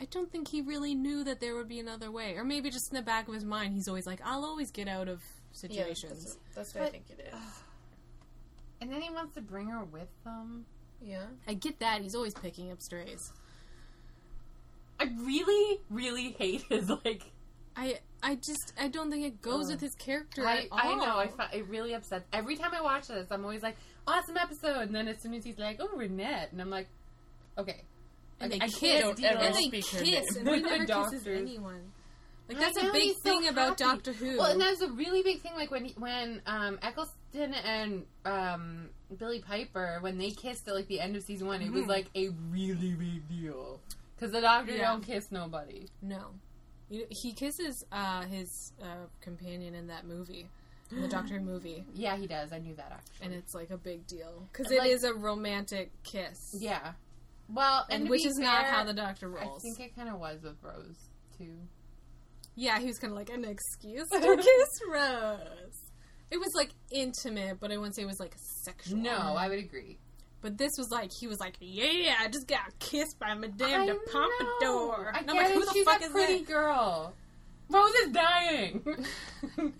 I 0.00 0.06
don't 0.06 0.30
think 0.32 0.48
he 0.48 0.60
really 0.60 0.94
knew 0.94 1.22
that 1.24 1.40
there 1.40 1.54
would 1.54 1.68
be 1.68 1.78
another 1.78 2.10
way, 2.10 2.34
or 2.36 2.44
maybe 2.44 2.70
just 2.70 2.90
in 2.90 2.96
the 2.96 3.02
back 3.02 3.28
of 3.28 3.34
his 3.34 3.44
mind, 3.44 3.74
he's 3.74 3.86
always 3.86 4.06
like, 4.06 4.20
"I'll 4.24 4.44
always 4.44 4.70
get 4.70 4.88
out 4.88 5.08
of 5.08 5.22
Yeah, 5.52 5.58
situations." 5.58 6.24
that's, 6.24 6.38
that's 6.54 6.74
what 6.74 6.84
I 6.84 6.90
think 6.90 7.04
it 7.10 7.30
is. 7.32 7.62
And 8.80 8.90
then 8.92 9.02
he 9.02 9.10
wants 9.10 9.34
to 9.34 9.40
bring 9.40 9.68
her 9.68 9.84
with 9.84 10.08
them. 10.24 10.64
Yeah. 11.00 11.26
I 11.46 11.54
get 11.54 11.80
that. 11.80 12.00
He's 12.02 12.14
always 12.14 12.34
picking 12.34 12.70
up 12.72 12.80
strays. 12.80 13.32
I 15.00 15.04
really, 15.20 15.80
really 15.90 16.30
hate 16.32 16.62
his 16.68 16.90
like. 17.04 17.32
I 17.78 18.00
I 18.22 18.34
just 18.34 18.72
I 18.80 18.88
don't 18.88 19.10
think 19.10 19.24
it 19.24 19.40
goes 19.40 19.66
Ugh. 19.66 19.72
with 19.72 19.80
his 19.80 19.94
character 19.94 20.44
I, 20.46 20.56
at 20.58 20.66
all. 20.72 20.78
I 20.82 20.94
know. 20.96 21.16
I 21.18 21.28
fi- 21.28 21.50
it 21.56 21.68
really 21.68 21.94
upsets. 21.94 22.26
Every 22.32 22.56
time 22.56 22.72
I 22.74 22.82
watch 22.82 23.06
this, 23.08 23.28
I'm 23.30 23.44
always 23.44 23.62
like, 23.62 23.76
awesome 24.06 24.36
episode. 24.36 24.80
And 24.88 24.94
then 24.94 25.06
as 25.08 25.22
soon 25.22 25.34
as 25.34 25.44
he's 25.44 25.58
like, 25.58 25.78
oh, 25.80 25.88
Reinette, 25.96 26.50
and 26.52 26.60
I'm 26.60 26.70
like, 26.70 26.88
okay. 27.56 27.82
and 28.40 28.50
they 28.52 28.56
I 28.56 28.66
kiss, 28.66 28.78
can't 28.80 29.04
Don't 29.04 29.16
deal- 29.16 29.26
ever 29.30 29.38
and 29.38 29.54
they 29.54 29.62
speak 29.62 29.86
her 29.90 29.98
kiss, 30.00 30.36
name. 30.36 30.46
and 30.48 30.56
he 30.56 30.62
The 30.62 30.68
never 30.86 31.10
kisses 31.10 31.26
anyone. 31.28 31.92
Like 32.48 32.58
that's 32.60 32.78
a 32.78 32.90
big 32.92 33.02
he's 33.02 33.16
so 33.22 33.38
thing 33.40 33.48
about. 33.48 33.76
Doctor 33.76 34.12
Who. 34.12 34.38
Well, 34.38 34.50
and 34.50 34.60
that's 34.60 34.80
a 34.80 34.90
really 34.90 35.22
big 35.22 35.42
thing. 35.42 35.52
Like 35.54 35.70
when 35.70 35.84
he, 35.84 35.94
when 35.98 36.40
um, 36.46 36.78
Eccleston 36.82 37.52
and 37.54 38.04
um, 38.24 38.88
Billie 39.18 39.42
Piper 39.42 39.98
when 40.00 40.16
they 40.18 40.30
kissed 40.30 40.66
at 40.66 40.74
like 40.74 40.88
the 40.88 40.98
end 40.98 41.14
of 41.14 41.22
season 41.24 41.46
one, 41.46 41.60
it 41.62 41.70
was 41.70 41.84
Mhm. 41.84 41.88
like 41.88 42.06
a 42.16 42.30
really 42.50 42.94
big 42.94 43.28
deal 43.28 43.80
because 44.16 44.32
the 44.32 44.40
Doctor 44.40 44.72
Yeah. 44.74 44.90
don't 44.92 45.04
kiss 45.04 45.30
nobody. 45.30 45.88
no, 46.00 46.30
You- 46.90 47.06
he 47.10 47.32
kisses 47.32 47.84
uh, 47.92 48.22
his 48.22 48.72
uh, 48.82 49.06
companion 49.20 49.74
in 49.74 49.86
that 49.88 50.06
movie, 50.06 50.48
in 50.90 51.02
the 51.02 51.08
Doctor 51.08 51.40
movie, 51.40 51.84
Yeah, 51.94 52.16
he 52.16 52.26
does. 52.26 52.52
I 52.52 52.58
knew 52.58 52.74
that 52.76 52.92
actually. 52.92 53.26
and 53.26 53.34
it's 53.34 53.54
like 53.54 53.70
a 53.70 53.76
big 53.76 54.06
deal 54.06 54.48
because 54.52 54.72
it 54.72 54.78
like- 54.78 54.90
is 54.90 55.04
a 55.04 55.12
romantic 55.14 55.90
kiss. 56.02 56.56
yeah. 56.58 56.92
Well, 57.50 57.86
and, 57.90 58.02
and 58.02 58.10
which 58.10 58.26
is 58.26 58.36
not 58.38 58.66
how 58.66 58.84
the 58.84 58.92
Doctor 58.92 59.28
rolls. 59.28 59.62
I 59.64 59.68
think 59.68 59.80
it 59.80 59.96
kind 59.96 60.10
of 60.10 60.18
was 60.20 60.42
with 60.42 60.56
Rose 60.62 60.96
too. 61.38 61.54
Yeah, 62.56 62.78
he 62.78 62.86
was 62.86 62.98
kind 62.98 63.10
of 63.12 63.16
like 63.16 63.30
an 63.30 63.44
excuse 63.46 64.06
to 64.10 64.18
kiss 64.36 64.80
Rose. 64.92 65.80
It 66.30 66.36
was 66.38 66.52
like 66.54 66.70
intimate, 66.90 67.58
but 67.58 67.72
I 67.72 67.78
wouldn't 67.78 67.94
say 67.96 68.02
it 68.02 68.06
was 68.06 68.20
like 68.20 68.34
sexual. 68.36 68.98
No, 68.98 69.16
I 69.16 69.48
would 69.48 69.58
agree. 69.58 69.98
But 70.40 70.56
this 70.56 70.72
was 70.78 70.90
like 70.90 71.10
he 71.12 71.26
was 71.26 71.40
like, 71.40 71.56
yeah, 71.60 72.14
I 72.20 72.28
just 72.28 72.46
got 72.46 72.78
kissed 72.78 73.18
by 73.18 73.34
Madame 73.34 73.80
I 73.82 73.86
de. 73.86 73.94
Pompadour. 74.12 75.12
I 75.14 75.18
and 75.18 75.30
I'm 75.30 75.36
like, 75.36 75.46
it. 75.48 75.54
who 75.54 75.64
the 75.64 75.72
She's 75.72 75.84
fuck 75.84 76.00
a 76.00 76.04
is 76.04 76.10
pretty 76.12 76.38
that? 76.38 76.46
girl. 76.46 77.14
Rose 77.70 77.90
is 78.06 78.12
dying. 78.12 78.82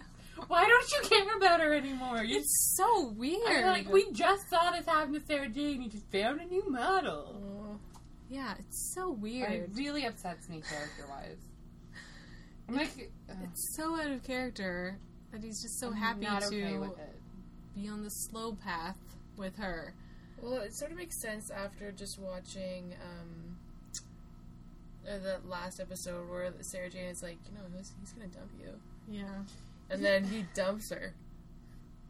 Why 0.49 0.67
don't 0.67 0.91
you 0.93 1.09
care 1.09 1.37
about 1.37 1.61
her 1.61 1.75
anymore? 1.75 2.23
You 2.23 2.39
It's 2.39 2.75
so 2.77 3.09
weird. 3.17 3.41
I'm 3.65 3.67
like, 3.67 3.89
we 3.93 4.11
just 4.13 4.49
saw 4.49 4.71
this 4.71 4.87
happen 4.87 5.13
to 5.15 5.21
Sarah 5.27 5.49
Jane. 5.49 5.83
You 5.83 5.89
just 5.91 6.11
found 6.13 6.41
a 6.41 6.45
new 6.45 6.69
model. 6.71 7.79
yeah, 8.29 8.55
it's 8.59 8.93
so 8.95 9.11
weird. 9.11 9.53
It 9.53 9.71
really 9.75 10.05
upsets 10.07 10.49
me 10.49 10.61
character 10.69 11.07
wise. 11.09 11.39
I'm 12.69 12.77
like, 12.77 13.11
ugh, 13.31 13.37
It's 13.45 13.75
so 13.77 13.95
out 14.01 14.11
of 14.11 14.23
character 14.23 14.99
that 15.33 15.43
he's 15.43 15.61
just 15.63 15.81
so 15.81 15.89
I'm 15.89 15.95
happy 15.95 16.21
not 16.27 16.43
to 16.43 16.47
okay 16.49 16.77
with 16.79 16.99
it. 16.99 17.21
be 17.75 17.89
on 17.89 18.03
the 18.05 18.11
slow 18.11 18.53
path 18.55 18.97
with 19.37 19.57
her. 19.57 19.95
Well, 20.43 20.61
it 20.61 20.75
sort 20.75 20.91
of 20.93 20.97
makes 20.97 21.21
sense 21.21 21.51
after 21.51 21.91
just 21.93 22.19
watching 22.19 22.95
um, 23.03 23.57
uh, 25.09 25.19
that 25.25 25.49
last 25.49 25.81
episode 25.81 26.29
where 26.29 26.53
Sarah 26.61 26.91
Jane 26.91 27.07
is 27.07 27.23
like, 27.23 27.39
you 27.47 27.55
know, 27.59 27.65
he's, 27.77 27.93
he's 28.01 28.13
gonna 28.13 28.29
dump 28.29 28.51
you, 28.61 28.73
Yeah. 29.11 29.43
and 29.91 30.05
then 30.05 30.25
he 30.25 30.45
dumps 30.55 30.91
her. 30.93 31.13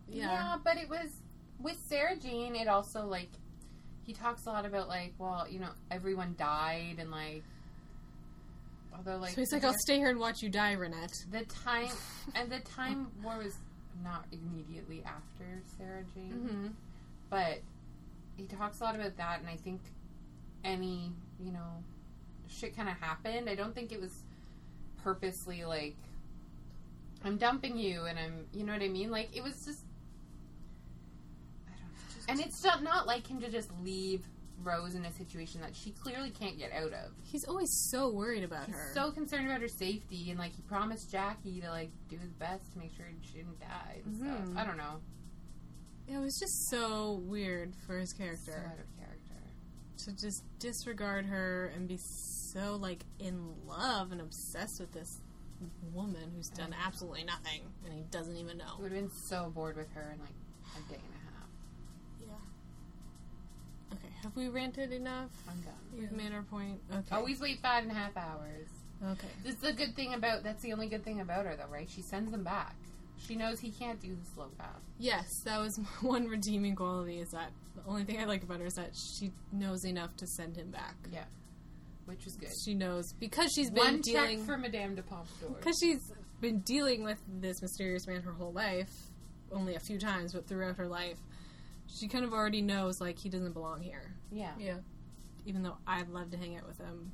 Yeah. 0.08 0.24
Yeah, 0.32 0.56
but 0.62 0.76
it 0.78 0.88
was 0.88 1.10
with 1.60 1.76
Sarah 1.88 2.16
Jane. 2.16 2.56
It 2.56 2.68
also 2.68 3.04
like 3.06 3.28
he 4.04 4.12
talks 4.14 4.46
a 4.46 4.50
lot 4.50 4.64
about 4.64 4.88
like, 4.88 5.12
well, 5.18 5.46
you 5.48 5.58
know, 5.60 5.70
everyone 5.90 6.34
died 6.38 6.96
and 6.98 7.10
like 7.10 7.42
Although, 8.96 9.18
like, 9.18 9.30
So 9.34 9.42
he's 9.42 9.52
like, 9.52 9.62
I'll 9.64 9.76
stay 9.78 9.96
here 9.98 10.08
and 10.10 10.18
watch 10.18 10.42
you 10.42 10.48
die, 10.48 10.74
Reinette. 10.74 11.12
the 11.30 11.44
time 11.44 11.88
and 12.34 12.50
the 12.50 12.58
time 12.60 13.06
war 13.22 13.38
was 13.38 13.54
not 14.02 14.24
immediately 14.32 15.02
after 15.04 15.44
Sarah 15.76 16.02
Jane, 16.14 16.32
Mm-hmm. 16.32 16.66
but 17.30 17.60
he 18.38 18.44
talks 18.46 18.80
a 18.80 18.84
lot 18.84 18.94
about 18.94 19.16
that, 19.18 19.40
and 19.40 19.48
I 19.48 19.56
think 19.56 19.80
any 20.64 21.12
you 21.38 21.52
know 21.52 21.82
shit 22.48 22.74
kind 22.74 22.88
of 22.88 22.94
happened. 22.96 23.48
I 23.50 23.54
don't 23.54 23.74
think 23.74 23.92
it 23.92 24.00
was 24.00 24.22
purposely 25.02 25.64
like 25.64 25.96
I'm 27.24 27.36
dumping 27.36 27.76
you, 27.76 28.04
and 28.06 28.18
I'm 28.18 28.46
you 28.54 28.64
know 28.64 28.72
what 28.72 28.82
I 28.82 28.88
mean. 28.88 29.10
Like 29.10 29.36
it 29.36 29.42
was 29.42 29.64
just, 29.64 29.84
I 31.66 31.72
don't 31.72 31.80
know, 32.26 32.32
and 32.32 32.40
it's 32.40 32.62
not 32.64 32.82
not 32.82 33.06
like 33.06 33.26
him 33.26 33.40
to 33.40 33.50
just 33.50 33.70
leave 33.82 34.22
Rose 34.62 34.94
in 34.94 35.04
a 35.04 35.12
situation 35.12 35.60
that 35.60 35.74
she 35.76 35.90
clearly 35.92 36.30
can't 36.30 36.58
get 36.58 36.72
out 36.72 36.92
of. 36.92 37.12
He's 37.22 37.44
always 37.44 37.70
so 37.90 38.10
worried 38.10 38.42
about 38.44 38.66
He's 38.66 38.74
her. 38.74 38.90
so 38.94 39.10
concerned 39.12 39.46
about 39.46 39.60
her 39.60 39.68
safety, 39.68 40.30
and 40.30 40.38
like 40.38 40.52
he 40.54 40.62
promised 40.62 41.10
Jackie 41.10 41.60
to 41.60 41.68
like 41.70 41.90
do 42.08 42.16
his 42.16 42.32
best 42.32 42.72
to 42.72 42.78
make 42.78 42.92
sure 42.96 43.06
she 43.22 43.38
didn't 43.38 43.60
die 43.60 44.00
and 44.04 44.14
Mhm. 44.14 44.18
stuff. 44.46 44.56
I 44.56 44.64
don't 44.64 44.76
know. 44.76 45.00
It 46.08 46.18
was 46.18 46.38
just 46.38 46.68
so 46.70 47.20
weird 47.24 47.72
for 47.86 47.98
his 47.98 48.10
So 48.10 48.18
character 48.18 48.52
out 48.66 48.78
of 48.78 48.96
character. 48.98 49.34
to 50.04 50.12
just 50.12 50.42
disregard 50.58 51.26
her 51.26 51.72
and 51.74 51.86
be 51.88 51.98
so 51.98 52.76
like 52.76 53.04
in 53.18 53.54
love 53.66 54.12
and 54.12 54.20
obsessed 54.20 54.80
with 54.80 54.92
this 54.92 55.20
woman 55.92 56.30
who's 56.36 56.48
done 56.48 56.74
absolutely 56.86 57.24
nothing 57.24 57.62
and 57.84 57.92
he 57.92 58.02
doesn't 58.10 58.36
even 58.36 58.58
know. 58.58 58.64
would 58.78 58.92
have 58.92 59.00
been 59.00 59.10
so 59.10 59.50
bored 59.54 59.76
with 59.76 59.90
her 59.92 60.12
in 60.14 60.20
like 60.20 60.34
a 60.76 60.88
day 60.90 61.00
and 61.00 61.14
a 61.14 61.24
half. 61.34 61.48
Yeah. 62.20 63.94
Okay, 63.96 64.12
have 64.22 64.36
we 64.36 64.48
ranted 64.48 64.92
enough? 64.92 65.30
I'm 65.48 65.60
done. 65.60 65.74
We've 65.98 66.12
made 66.12 66.32
our 66.32 66.42
point. 66.42 66.80
Okay. 66.92 67.02
Oh, 67.12 67.16
Always 67.16 67.40
wait 67.40 67.60
five 67.60 67.82
and 67.82 67.92
a 67.92 67.94
half 67.94 68.16
hours. 68.16 68.68
okay. 69.12 69.28
This 69.44 69.54
is 69.56 69.60
the 69.60 69.72
good 69.72 69.96
thing 69.96 70.14
about. 70.14 70.42
That's 70.44 70.62
the 70.62 70.72
only 70.72 70.86
good 70.88 71.04
thing 71.04 71.20
about 71.20 71.44
her, 71.46 71.56
though, 71.56 71.72
right? 71.72 71.88
She 71.90 72.02
sends 72.02 72.30
them 72.30 72.44
back. 72.44 72.74
She 73.26 73.36
knows 73.36 73.60
he 73.60 73.70
can't 73.70 74.00
do 74.00 74.14
the 74.14 74.30
slow 74.34 74.46
path. 74.58 74.80
Yes, 74.98 75.26
that 75.44 75.58
was 75.58 75.78
one 76.00 76.26
redeeming 76.28 76.74
quality. 76.76 77.18
Is 77.20 77.30
that 77.30 77.50
the 77.74 77.82
only 77.90 78.04
thing 78.04 78.20
I 78.20 78.24
like 78.24 78.42
about 78.42 78.60
her 78.60 78.66
is 78.66 78.74
that 78.74 78.90
she 78.94 79.32
knows 79.52 79.84
enough 79.84 80.16
to 80.18 80.26
send 80.26 80.56
him 80.56 80.70
back. 80.70 80.94
Yeah, 81.12 81.24
which 82.06 82.26
is 82.26 82.36
good. 82.36 82.50
She 82.64 82.74
knows 82.74 83.12
because 83.18 83.52
she's 83.54 83.70
been 83.70 83.84
One 83.84 84.00
dealing 84.00 84.38
check 84.38 84.46
for 84.46 84.56
Madame 84.56 84.94
de 84.94 85.02
Pompadour. 85.02 85.50
because 85.58 85.78
she's 85.80 86.12
been 86.40 86.60
dealing 86.60 87.02
with 87.02 87.18
this 87.40 87.60
mysterious 87.60 88.06
man 88.06 88.22
her 88.22 88.32
whole 88.32 88.52
life, 88.52 88.90
only 89.52 89.74
a 89.74 89.80
few 89.80 89.98
times, 89.98 90.32
but 90.32 90.46
throughout 90.46 90.76
her 90.76 90.86
life, 90.86 91.18
she 91.88 92.06
kind 92.06 92.24
of 92.24 92.32
already 92.32 92.62
knows 92.62 93.00
like 93.00 93.18
he 93.18 93.28
doesn't 93.28 93.52
belong 93.52 93.80
here. 93.82 94.14
Yeah. 94.30 94.52
Yeah. 94.58 94.76
Even 95.46 95.62
though 95.62 95.76
I'd 95.86 96.08
love 96.10 96.30
to 96.30 96.36
hang 96.36 96.56
out 96.56 96.66
with 96.68 96.78
him, 96.78 97.10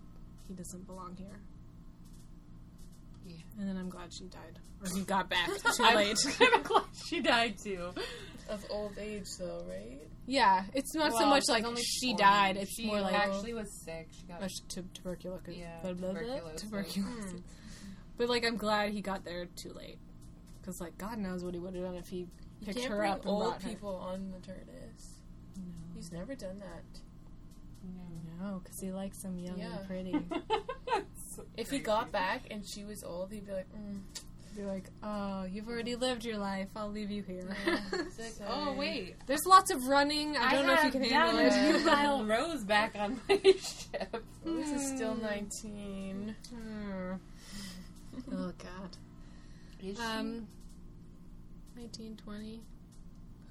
he 0.48 0.52
doesn't 0.54 0.86
belong 0.86 1.16
here. 1.16 1.40
Yeah. 3.26 3.36
And 3.58 3.68
then 3.68 3.76
I'm 3.76 3.88
glad 3.88 4.12
she 4.12 4.24
died, 4.26 4.58
or 4.82 4.88
he 4.96 5.02
got 5.04 5.28
back 5.30 5.46
too 5.76 5.82
late. 5.82 5.90
I'm 5.90 5.96
late. 5.96 6.16
kind 6.38 6.64
glad 6.64 6.82
she 7.08 7.20
died 7.20 7.54
too. 7.62 7.90
Of 8.48 8.64
old 8.70 8.98
age, 8.98 9.26
though, 9.38 9.64
right? 9.68 10.00
yeah, 10.26 10.64
it's 10.74 10.94
not 10.94 11.12
so 11.12 11.26
much 11.26 11.44
like 11.48 11.64
only 11.64 11.82
she 11.82 12.10
40. 12.12 12.22
died. 12.22 12.56
It's 12.58 12.74
she 12.76 12.86
more 12.86 13.00
like 13.00 13.14
actually 13.14 13.54
was 13.54 13.68
sick. 13.84 14.08
She 14.18 14.26
got 14.26 14.42
uh, 14.42 14.48
t- 14.68 14.82
tuberculosis. 14.92 15.54
Yeah, 15.56 15.78
Blah, 15.82 15.92
blah, 15.94 16.12
blah, 16.12 16.20
tuberculosis. 16.20 16.62
tuberculosis. 16.62 17.40
But 18.18 18.28
like, 18.28 18.44
I'm 18.44 18.56
glad 18.58 18.90
he 18.92 19.00
got 19.00 19.24
there 19.24 19.46
too 19.56 19.72
late, 19.72 19.98
because 20.60 20.78
like 20.80 20.98
God 20.98 21.18
knows 21.18 21.42
what 21.42 21.54
he 21.54 21.60
would 21.60 21.74
have 21.74 21.84
done 21.84 21.94
if 21.96 22.06
he 22.08 22.18
You 22.18 22.28
picked 22.66 22.78
can't 22.78 22.90
her 22.90 22.98
bring 22.98 23.10
up 23.12 23.20
and 23.20 23.28
old 23.28 23.42
brought 23.44 23.62
her. 23.62 23.68
people 23.70 23.96
on 23.96 24.30
the 24.30 24.38
TARDIS. 24.38 25.14
He's 25.94 26.12
never 26.12 26.34
done 26.34 26.58
that. 26.58 27.00
No, 28.40 28.60
because 28.62 28.78
he 28.80 28.90
likes 28.90 29.22
them 29.22 29.38
young 29.38 29.58
Yeah. 29.58 29.78
and 29.78 29.86
pretty. 29.86 30.12
If 31.56 31.70
he 31.70 31.78
got 31.78 32.10
back 32.12 32.42
and 32.50 32.64
she 32.64 32.84
was 32.84 33.02
old, 33.04 33.32
he'd 33.32 33.46
be 33.46 33.52
like, 33.52 33.66
mm, 33.72 34.00
Be 34.56 34.62
like, 34.64 34.84
oh, 35.02 35.44
you've 35.44 35.68
already 35.68 35.96
lived 35.96 36.24
your 36.24 36.38
life. 36.38 36.68
I'll 36.76 36.90
leave 36.90 37.10
you 37.10 37.22
here. 37.22 37.56
It's 37.92 38.18
like, 38.40 38.48
oh 38.48 38.72
wait, 38.74 39.16
There's 39.26 39.44
lots 39.46 39.70
of 39.72 39.86
running. 39.88 40.36
I 40.36 40.52
don't 40.54 40.66
know 40.66 40.74
if 40.74 40.84
you 40.84 40.90
can 40.92 41.02
handle 41.04 41.38
have 41.38 41.52
it. 41.52 41.72
juvenile 41.72 42.24
Rose 42.34 42.62
back 42.64 42.94
on 42.98 43.20
my 43.28 43.36
ship. 43.42 44.24
this 44.44 44.70
is 44.70 44.94
still 44.96 45.14
19. 45.16 46.36
Hmm. 46.50 47.12
oh 48.32 48.52
God. 48.58 48.96
Is 49.82 49.98
Um, 50.00 50.46
1920. 51.76 52.60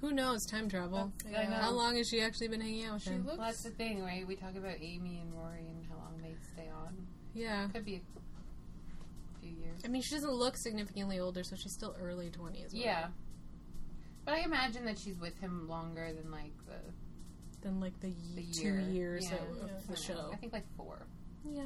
Who 0.00 0.12
knows? 0.12 0.44
Time 0.46 0.68
travel. 0.68 1.12
she? 1.28 1.34
I 1.36 1.44
know. 1.46 1.56
How 1.56 1.70
long 1.70 1.96
has 1.96 2.08
she 2.08 2.20
actually 2.20 2.48
been 2.48 2.60
hanging 2.60 2.84
out 2.84 2.94
with 2.94 3.02
She 3.04 3.10
him? 3.10 3.24
looks 3.24 3.38
Well, 3.38 3.46
that's 3.46 3.62
the 3.62 3.70
thing, 3.70 4.02
right? 4.02 4.26
We 4.26 4.36
talk 4.36 4.56
about 4.56 4.74
Amy 4.80 5.20
and 5.22 5.32
Rory 5.34 5.66
and 5.68 5.84
how 5.88 5.96
long 5.96 6.14
they 6.22 6.34
stay 6.52 6.68
on. 6.74 7.06
Yeah. 7.34 7.68
Could 7.72 7.84
be 7.84 7.96
a 7.96 9.40
few 9.40 9.50
years. 9.50 9.80
I 9.84 9.88
mean, 9.88 10.02
she 10.02 10.14
doesn't 10.14 10.32
look 10.32 10.56
significantly 10.56 11.18
older, 11.18 11.42
so 11.44 11.56
she's 11.56 11.72
still 11.72 11.94
early 12.00 12.30
20s. 12.30 12.68
Yeah. 12.72 13.08
But 14.24 14.34
I 14.34 14.38
imagine 14.40 14.84
that 14.86 14.98
she's 14.98 15.18
with 15.18 15.38
him 15.38 15.68
longer 15.68 16.10
than 16.12 16.30
like 16.30 16.52
the, 16.66 16.78
Than 17.62 17.80
like 17.80 17.98
the, 18.00 18.12
the 18.34 18.42
year. 18.42 18.80
two 18.84 18.92
years 18.92 19.28
Yeah. 19.30 19.36
of, 19.36 19.56
Yeah. 19.66 19.72
the 19.90 19.96
show. 19.96 20.30
I 20.32 20.36
think 20.36 20.52
like 20.52 20.64
four. 20.76 21.06
Yeah. 21.48 21.62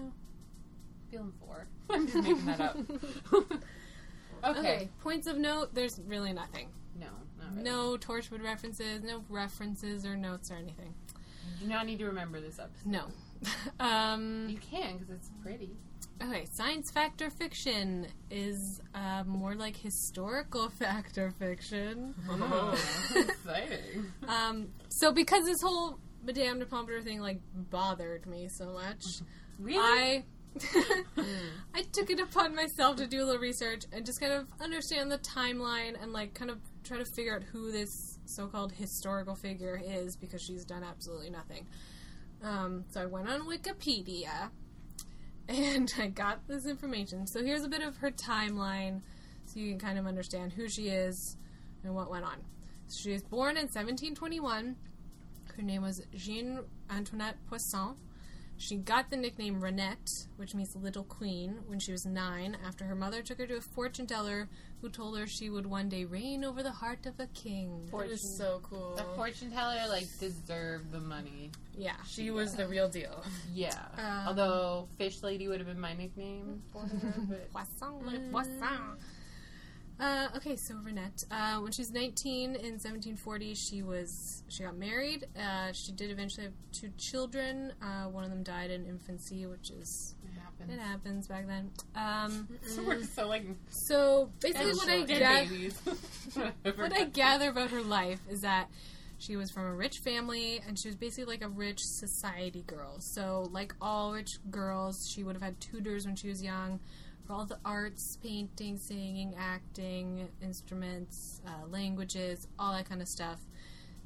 Feeling 1.11 1.33
four. 1.40 1.66
I'm 1.90 2.07
just 2.07 2.16
making 2.16 2.46
that 2.46 2.61
up. 2.61 2.76
okay. 3.33 4.59
Okay. 4.59 4.88
Points 5.02 5.26
of 5.26 5.38
note. 5.38 5.74
There's 5.74 6.00
really 6.07 6.33
nothing. 6.33 6.68
No, 6.98 7.07
really. 7.50 7.62
No 7.62 7.96
Torchwood 7.96 8.42
references. 8.42 9.02
No 9.02 9.22
references 9.28 10.04
or 10.04 10.16
notes 10.16 10.50
or 10.50 10.54
anything. 10.57 10.94
You 11.61 11.66
do 11.66 11.72
not 11.72 11.87
need 11.87 11.98
to 12.00 12.07
remember 12.07 12.40
this 12.40 12.59
episode. 12.59 12.87
No. 12.87 13.04
um, 13.81 14.46
You 14.48 14.59
can 14.59 14.98
because 14.98 15.11
it's 15.11 15.31
pretty. 15.42 15.77
okay, 16.22 16.46
science 16.53 16.90
fact 16.90 17.22
or 17.22 17.31
fiction 17.31 18.07
is 18.31 18.81
uh, 18.94 19.24
more 19.27 19.55
like 19.55 19.77
historical 19.77 20.68
fact 20.79 21.18
or 21.18 21.31
fiction. 21.33 22.14
Oh, 22.29 22.72
exciting. 23.16 24.07
Um, 24.27 24.68
so 24.88 25.12
because 25.12 25.44
this 25.44 25.61
whole 25.62 25.98
Madame 26.24 26.59
de 26.59 26.66
Pompadour 26.66 27.01
thing 27.03 27.20
like 27.20 27.40
bothered 27.55 28.27
me 28.27 28.48
so 28.48 28.72
much, 28.72 29.05
Really? 29.59 29.79
I 29.79 30.24
I 31.74 31.83
took 31.92 32.11
it 32.11 32.18
upon 32.20 32.55
myself 32.57 32.96
to 32.96 33.07
do 33.07 33.22
a 33.22 33.24
little 33.24 33.40
research 33.40 33.85
and 33.92 34.05
just 34.05 34.20
kind 34.20 34.33
of 34.33 34.46
understand 34.61 35.11
the 35.12 35.18
timeline 35.18 36.01
and 36.03 36.12
like 36.12 36.35
kind 36.35 36.51
of 36.51 36.59
try 36.85 36.96
to 36.98 37.05
figure 37.05 37.35
out 37.37 37.42
who 37.44 37.70
this 37.70 38.18
so-called 38.24 38.72
historical 38.72 39.35
figure 39.37 39.81
is 39.85 40.16
because 40.16 40.42
she's 40.42 40.64
done 40.64 40.83
absolutely 40.83 41.31
nothing. 41.31 41.66
Um, 42.42 42.85
so 42.90 43.03
I 43.03 43.07
went 43.07 43.29
on 43.29 43.42
Wikipedia 43.42 44.51
and 45.48 45.92
I 45.98 46.09
got 46.09 46.46
this 46.46 46.66
information. 46.66 47.27
So 47.27 47.44
here's 47.44 47.64
a 47.64 47.68
bit 47.68 47.83
of 47.83 47.96
her 47.98 48.11
timeline 48.11 49.03
so 49.44 49.61
you 49.61 49.70
can 49.70 49.79
kind 49.79 49.98
of 49.98 50.07
understand 50.07 50.53
who 50.53 50.68
she 50.68 50.88
is 50.88 51.37
and 51.83 51.94
what 51.94 52.11
went 52.11 52.24
on. 52.24 52.37
So 52.87 53.01
she 53.03 53.12
was 53.12 53.22
born 53.22 53.57
in 53.57 53.64
1721. 53.64 54.77
Her 55.57 55.62
name 55.62 55.83
was 55.83 56.03
Jeanne 56.14 56.61
Antoinette 56.90 57.37
Poisson. 57.48 57.96
She 58.61 58.77
got 58.77 59.09
the 59.09 59.16
nickname 59.16 59.61
Reinette, 59.61 60.27
which 60.37 60.53
means 60.53 60.75
Little 60.75 61.05
Queen, 61.05 61.61
when 61.68 61.79
she 61.79 61.92
was 61.92 62.05
nine, 62.05 62.57
after 62.66 62.85
her 62.87 62.97
mother 62.97 63.23
took 63.23 63.38
her 63.38 63.47
to 63.47 63.59
a 63.59 63.61
fortune 63.61 64.07
teller 64.07 64.49
who 64.81 64.88
told 64.88 65.16
her 65.16 65.29
she 65.29 65.49
would 65.49 65.64
one 65.64 65.88
day 65.88 66.05
reign 66.05 66.44
over 66.44 66.64
the 66.64 66.73
heart 66.73 67.07
of 67.07 67.21
a 67.21 67.29
king. 67.29 67.88
That 67.92 68.11
is 68.11 68.37
so 68.37 68.61
cool. 68.64 68.97
The 68.97 69.05
fortune 69.14 69.53
teller 69.53 69.88
like 69.88 70.07
deserved 70.18 70.90
the 70.90 70.99
money. 70.99 71.53
Yeah. 71.77 71.94
She 72.07 72.33
was 72.33 72.57
the 72.57 72.66
real 72.66 72.88
deal. 72.88 73.25
Yeah. 73.55 73.79
Um, 73.97 74.29
Although 74.29 74.88
fish 74.99 75.23
lady 75.23 75.49
would 75.49 75.59
have 75.59 75.68
been 75.68 75.81
my 75.81 75.94
nickname 75.94 76.62
for 76.73 76.83
her, 76.83 77.14
but 77.29 77.53
Poisson, 77.53 78.31
poisson. 78.33 78.62
Uh, 80.00 80.28
okay, 80.37 80.54
so 80.54 80.74
Reinette. 80.76 81.24
Uh, 81.30 81.58
when 81.58 81.72
she 81.72 81.82
was 81.82 81.90
19 81.90 82.50
in 82.50 82.54
1740, 82.54 83.54
she 83.54 83.82
was 83.82 84.44
she 84.48 84.62
got 84.62 84.76
married. 84.76 85.26
Uh, 85.37 85.72
she 85.72 85.90
did 85.92 86.11
eventually 86.11 86.44
have 86.44 86.52
two 86.72 86.90
children. 86.96 87.72
Uh, 87.82 88.04
one 88.04 88.22
of 88.22 88.30
them 88.30 88.44
died 88.44 88.70
in 88.70 88.87
infancy, 88.87 89.44
which 89.46 89.70
is 89.70 90.14
it 90.24 90.38
happened. 90.40 90.70
it 90.70 90.78
happens 90.78 91.26
back 91.26 91.46
then. 91.48 91.70
Um, 91.96 92.48
So 92.62 92.82
we're 92.87 93.02
so 93.02 93.26
like 93.26 93.44
so 93.70 94.30
basically, 94.40 94.74
what 94.74 94.88
I 94.88 95.02
what 96.76 96.92
I 96.92 97.04
gather 97.04 97.51
about 97.51 97.70
her 97.70 97.82
life 97.82 98.20
is 98.30 98.42
that 98.42 98.68
she 99.18 99.34
was 99.34 99.51
from 99.51 99.64
a 99.64 99.74
rich 99.74 99.99
family 99.99 100.62
and 100.64 100.78
she 100.78 100.86
was 100.86 100.94
basically 100.94 101.24
like 101.24 101.42
a 101.42 101.49
rich 101.49 101.84
society 101.84 102.62
girl. 102.68 103.01
So, 103.01 103.49
like 103.51 103.74
all 103.80 104.12
rich 104.12 104.38
girls, 104.49 105.09
she 105.11 105.24
would 105.24 105.34
have 105.34 105.42
had 105.42 105.61
tutors 105.61 106.07
when 106.07 106.14
she 106.14 106.28
was 106.28 106.40
young 106.40 106.78
for 107.29 107.35
all 107.35 107.45
the 107.45 107.59
arts, 107.64 108.16
painting, 108.22 108.79
singing, 108.79 109.35
acting, 109.39 110.29
instruments, 110.43 111.43
uh, 111.47 111.66
languages, 111.68 112.49
all 112.59 112.72
that 112.72 112.89
kind 112.89 113.03
of 113.03 113.09
stuff. 113.09 113.39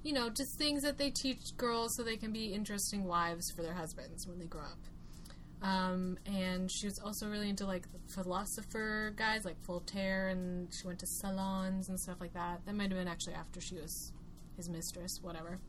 You 0.02 0.12
know, 0.12 0.28
just 0.28 0.58
things 0.58 0.82
that 0.82 0.98
they 0.98 1.10
teach 1.10 1.56
girls 1.56 1.94
so 1.96 2.02
they 2.02 2.16
can 2.16 2.32
be 2.32 2.52
interesting 2.52 3.04
wives 3.04 3.52
for 3.54 3.62
their 3.62 3.74
husbands 3.74 4.26
when 4.26 4.40
they 4.40 4.46
grow 4.46 4.62
up. 4.62 5.66
Um, 5.66 6.18
and 6.26 6.68
she 6.68 6.86
was 6.86 6.98
also 6.98 7.28
really 7.28 7.48
into 7.48 7.64
like 7.64 7.86
philosopher 8.12 9.14
guys 9.16 9.44
like 9.44 9.64
Voltaire, 9.64 10.28
and 10.28 10.68
she 10.74 10.84
went 10.84 10.98
to 10.98 11.06
salons 11.06 11.88
and 11.88 12.00
stuff 12.00 12.16
like 12.20 12.34
that. 12.34 12.66
That 12.66 12.74
might 12.74 12.90
have 12.90 12.98
been 12.98 13.06
actually 13.06 13.34
after 13.34 13.60
she 13.60 13.76
was 13.76 14.12
his 14.56 14.68
mistress, 14.68 15.20
whatever. 15.22 15.60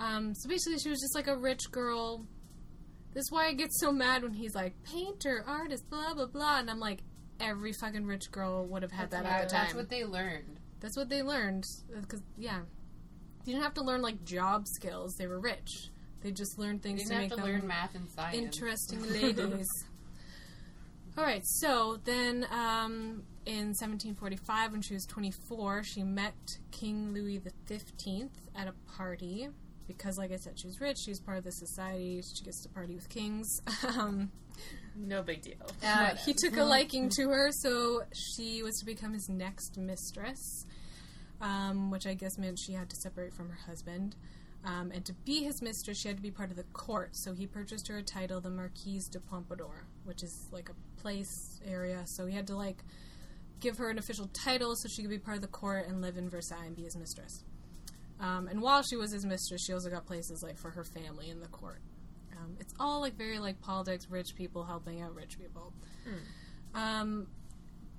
Um, 0.00 0.34
so 0.34 0.48
basically, 0.48 0.80
she 0.80 0.90
was 0.90 1.00
just 1.00 1.14
like 1.14 1.28
a 1.28 1.36
rich 1.36 1.70
girl 1.70 2.26
This 3.14 3.22
is 3.22 3.30
why 3.32 3.46
I 3.46 3.52
get 3.54 3.72
so 3.72 3.92
mad 3.92 4.22
when 4.22 4.32
he's 4.34 4.54
like 4.54 4.74
painter, 4.84 5.44
artist, 5.46 5.88
blah 5.88 6.14
blah 6.14 6.26
blah, 6.26 6.58
and 6.58 6.68
I'm 6.70 6.80
like, 6.80 7.00
every 7.40 7.72
fucking 7.72 8.04
rich 8.06 8.30
girl 8.32 8.66
would 8.66 8.82
have 8.82 8.92
had 8.92 9.10
that 9.12 9.24
at 9.24 9.42
the 9.48 9.54
time. 9.54 9.62
That's 9.64 9.74
what 9.74 9.88
they 9.88 10.04
learned. 10.04 10.58
That's 10.80 10.96
what 10.96 11.08
they 11.08 11.22
learned. 11.22 11.64
Because 12.00 12.20
yeah, 12.36 12.58
you 13.44 13.52
didn't 13.52 13.62
have 13.62 13.74
to 13.74 13.82
learn 13.82 14.02
like 14.02 14.24
job 14.24 14.66
skills. 14.66 15.14
They 15.16 15.26
were 15.26 15.40
rich. 15.40 15.90
They 16.22 16.32
just 16.32 16.58
learned 16.58 16.82
They 16.82 16.90
things 16.90 17.02
didn't 17.02 17.10
to 17.10 17.14
have 17.14 17.22
make 17.22 17.30
to 17.30 17.36
them 17.36 17.44
learn 17.46 17.66
math 17.66 17.94
and 17.94 18.10
science. 18.10 18.36
interesting 18.36 19.02
ladies. 19.12 19.68
All 21.16 21.22
right, 21.22 21.42
so 21.46 21.98
then 22.04 22.44
um, 22.50 23.22
in 23.46 23.68
1745, 23.78 24.72
when 24.72 24.82
she 24.82 24.94
was 24.94 25.06
24, 25.06 25.84
she 25.84 26.02
met 26.02 26.34
King 26.72 27.12
Louis 27.14 27.40
XV 27.68 28.30
at 28.56 28.66
a 28.66 28.72
party. 28.96 29.48
Because, 29.86 30.16
like 30.16 30.32
I 30.32 30.36
said, 30.36 30.58
she 30.58 30.66
was 30.66 30.80
rich, 30.80 30.98
she 30.98 31.10
was 31.10 31.20
part 31.20 31.36
of 31.38 31.44
the 31.44 31.52
society, 31.52 32.22
she 32.22 32.44
gets 32.44 32.62
to 32.62 32.68
party 32.70 32.94
with 32.94 33.08
kings. 33.08 33.60
um, 33.98 34.30
No 34.96 35.22
big 35.22 35.42
deal. 35.42 35.56
uh, 35.84 36.14
he 36.24 36.32
took 36.32 36.56
a 36.56 36.64
liking 36.64 37.10
to 37.16 37.28
her, 37.28 37.50
so 37.52 38.02
she 38.14 38.62
was 38.62 38.78
to 38.78 38.86
become 38.86 39.12
his 39.12 39.28
next 39.28 39.76
mistress, 39.76 40.64
um, 41.40 41.90
which 41.90 42.06
I 42.06 42.14
guess 42.14 42.38
meant 42.38 42.58
she 42.58 42.72
had 42.72 42.88
to 42.90 42.96
separate 42.96 43.34
from 43.34 43.50
her 43.50 43.58
husband. 43.66 44.16
Um, 44.64 44.90
and 44.94 45.04
to 45.04 45.12
be 45.12 45.42
his 45.44 45.60
mistress, 45.60 46.00
she 46.00 46.08
had 46.08 46.16
to 46.16 46.22
be 46.22 46.30
part 46.30 46.50
of 46.50 46.56
the 46.56 46.62
court, 46.72 47.10
so 47.12 47.34
he 47.34 47.46
purchased 47.46 47.86
her 47.88 47.98
a 47.98 48.02
title, 48.02 48.40
the 48.40 48.48
Marquise 48.48 49.08
de 49.08 49.20
Pompadour, 49.20 49.84
which 50.04 50.22
is 50.22 50.48
like 50.50 50.70
a 50.70 51.00
place 51.00 51.60
area. 51.66 52.02
So 52.06 52.24
he 52.24 52.34
had 52.34 52.46
to 52.46 52.56
like 52.56 52.82
give 53.60 53.76
her 53.76 53.90
an 53.90 53.98
official 53.98 54.28
title 54.32 54.74
so 54.76 54.88
she 54.88 55.02
could 55.02 55.10
be 55.10 55.18
part 55.18 55.36
of 55.36 55.42
the 55.42 55.48
court 55.48 55.86
and 55.86 56.00
live 56.00 56.16
in 56.16 56.30
Versailles 56.30 56.64
and 56.64 56.74
be 56.74 56.82
his 56.84 56.96
mistress. 56.96 57.44
Um, 58.20 58.48
and 58.48 58.62
while 58.62 58.82
she 58.82 58.96
was 58.96 59.12
his 59.12 59.24
mistress, 59.24 59.64
she 59.64 59.72
also 59.72 59.90
got 59.90 60.06
places 60.06 60.42
like 60.42 60.58
for 60.58 60.70
her 60.70 60.84
family 60.84 61.30
in 61.30 61.40
the 61.40 61.48
court. 61.48 61.80
Um, 62.36 62.56
it's 62.60 62.72
all 62.78 63.00
like 63.00 63.14
very 63.16 63.38
like 63.38 63.60
politics, 63.60 64.06
rich 64.10 64.34
people 64.34 64.64
helping 64.64 65.00
out 65.00 65.14
rich 65.14 65.38
people. 65.38 65.72
Um, 66.74 67.26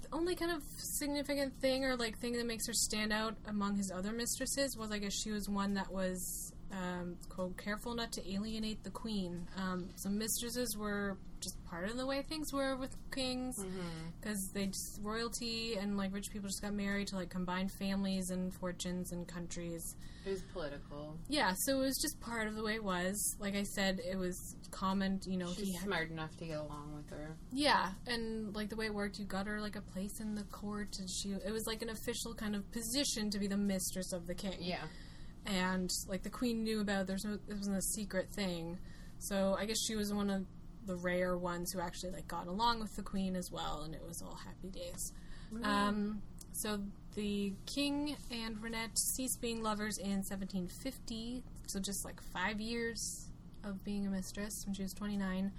the 0.01 0.07
only 0.15 0.35
kind 0.35 0.51
of 0.51 0.61
significant 0.77 1.59
thing 1.59 1.83
or 1.85 1.95
like 1.95 2.19
thing 2.19 2.33
that 2.33 2.45
makes 2.45 2.67
her 2.67 2.73
stand 2.73 3.11
out 3.11 3.35
among 3.47 3.75
his 3.77 3.91
other 3.91 4.11
mistresses 4.11 4.77
was 4.77 4.91
I 4.91 4.99
guess 4.99 5.13
she 5.13 5.31
was 5.31 5.49
one 5.49 5.73
that 5.75 5.91
was 5.91 6.53
um, 6.71 7.15
quote 7.29 7.57
careful 7.57 7.93
not 7.95 8.11
to 8.13 8.31
alienate 8.33 8.83
the 8.83 8.89
queen. 8.89 9.47
Um, 9.57 9.89
some 9.95 10.17
mistresses 10.17 10.75
were 10.77 11.17
just 11.41 11.63
part 11.65 11.87
of 11.89 11.97
the 11.97 12.05
way 12.07 12.21
things 12.23 12.51
were 12.51 12.75
with 12.75 12.95
kings 13.13 13.55
because 14.19 14.49
they 14.53 14.65
just 14.67 14.99
royalty 15.03 15.75
and 15.75 15.95
like 15.95 16.11
rich 16.13 16.31
people 16.31 16.47
just 16.49 16.61
got 16.61 16.73
married 16.73 17.07
to 17.07 17.15
like 17.15 17.29
combine 17.29 17.69
families 17.69 18.31
and 18.31 18.53
fortunes 18.55 19.11
and 19.11 19.27
countries. 19.27 19.95
It 20.25 20.31
was 20.31 20.41
political. 20.53 21.17
Yeah, 21.29 21.53
so 21.65 21.77
it 21.77 21.81
was 21.85 21.99
just 22.01 22.19
part 22.19 22.47
of 22.47 22.55
the 22.55 22.63
way 22.63 22.73
it 22.73 22.83
was. 22.83 23.35
Like 23.39 23.55
I 23.55 23.61
said, 23.61 23.99
it 23.99 24.17
was 24.17 24.55
common. 24.71 25.19
You 25.27 25.37
know, 25.37 25.49
She's 25.53 25.67
he 25.67 25.73
had 25.73 25.83
smart 25.83 26.09
enough 26.09 26.35
to 26.37 26.45
get 26.47 26.57
along 26.57 26.93
with 26.95 27.09
her. 27.11 27.35
yeah, 27.51 27.91
and 28.07 28.55
like 28.55 28.69
the 28.69 28.75
way 28.75 28.87
it 28.87 28.93
worked, 28.93 29.19
you 29.19 29.25
got 29.25 29.45
her 29.45 29.61
like 29.61 29.75
a 29.75 29.81
place 29.81 30.19
in 30.19 30.33
the 30.33 30.43
court, 30.45 30.97
and 30.97 31.07
she 31.07 31.29
it 31.45 31.51
was 31.51 31.67
like 31.67 31.83
an 31.83 31.89
official 31.89 32.33
kind 32.33 32.55
of 32.55 32.63
position 32.71 33.29
to 33.29 33.37
be 33.37 33.45
the 33.45 33.57
mistress 33.57 34.13
of 34.13 34.25
the 34.25 34.33
king. 34.33 34.55
Yeah. 34.59 34.85
And 35.45 35.91
like 36.07 36.23
the 36.23 36.29
queen 36.29 36.63
knew 36.63 36.81
about 36.81 37.01
it. 37.01 37.07
There's 37.07 37.25
no 37.25 37.33
it 37.47 37.55
wasn't 37.55 37.77
a 37.77 37.81
secret 37.81 38.29
thing, 38.31 38.77
so 39.19 39.55
I 39.59 39.65
guess 39.65 39.79
she 39.79 39.95
was 39.95 40.11
one 40.13 40.29
of 40.29 40.45
the 40.85 40.95
rare 40.95 41.37
ones 41.37 41.71
who 41.71 41.79
actually 41.79 42.11
like 42.11 42.27
got 42.27 42.47
along 42.47 42.79
with 42.79 42.95
the 42.95 43.03
queen 43.03 43.35
as 43.35 43.51
well, 43.51 43.83
and 43.83 43.93
it 43.93 44.01
was 44.07 44.21
all 44.21 44.35
happy 44.35 44.69
days. 44.69 45.13
Um, 45.63 46.21
so 46.51 46.79
the 47.15 47.53
king 47.65 48.15
and 48.31 48.61
Reinette 48.61 48.97
ceased 48.97 49.41
being 49.41 49.61
lovers 49.61 49.97
in 49.97 50.23
1750, 50.23 51.43
so 51.67 51.79
just 51.79 52.05
like 52.05 52.21
five 52.21 52.59
years 52.59 53.29
of 53.63 53.83
being 53.83 54.05
a 54.05 54.09
mistress 54.09 54.63
when 54.65 54.73
she 54.73 54.83
was 54.83 54.93
29. 54.93 55.51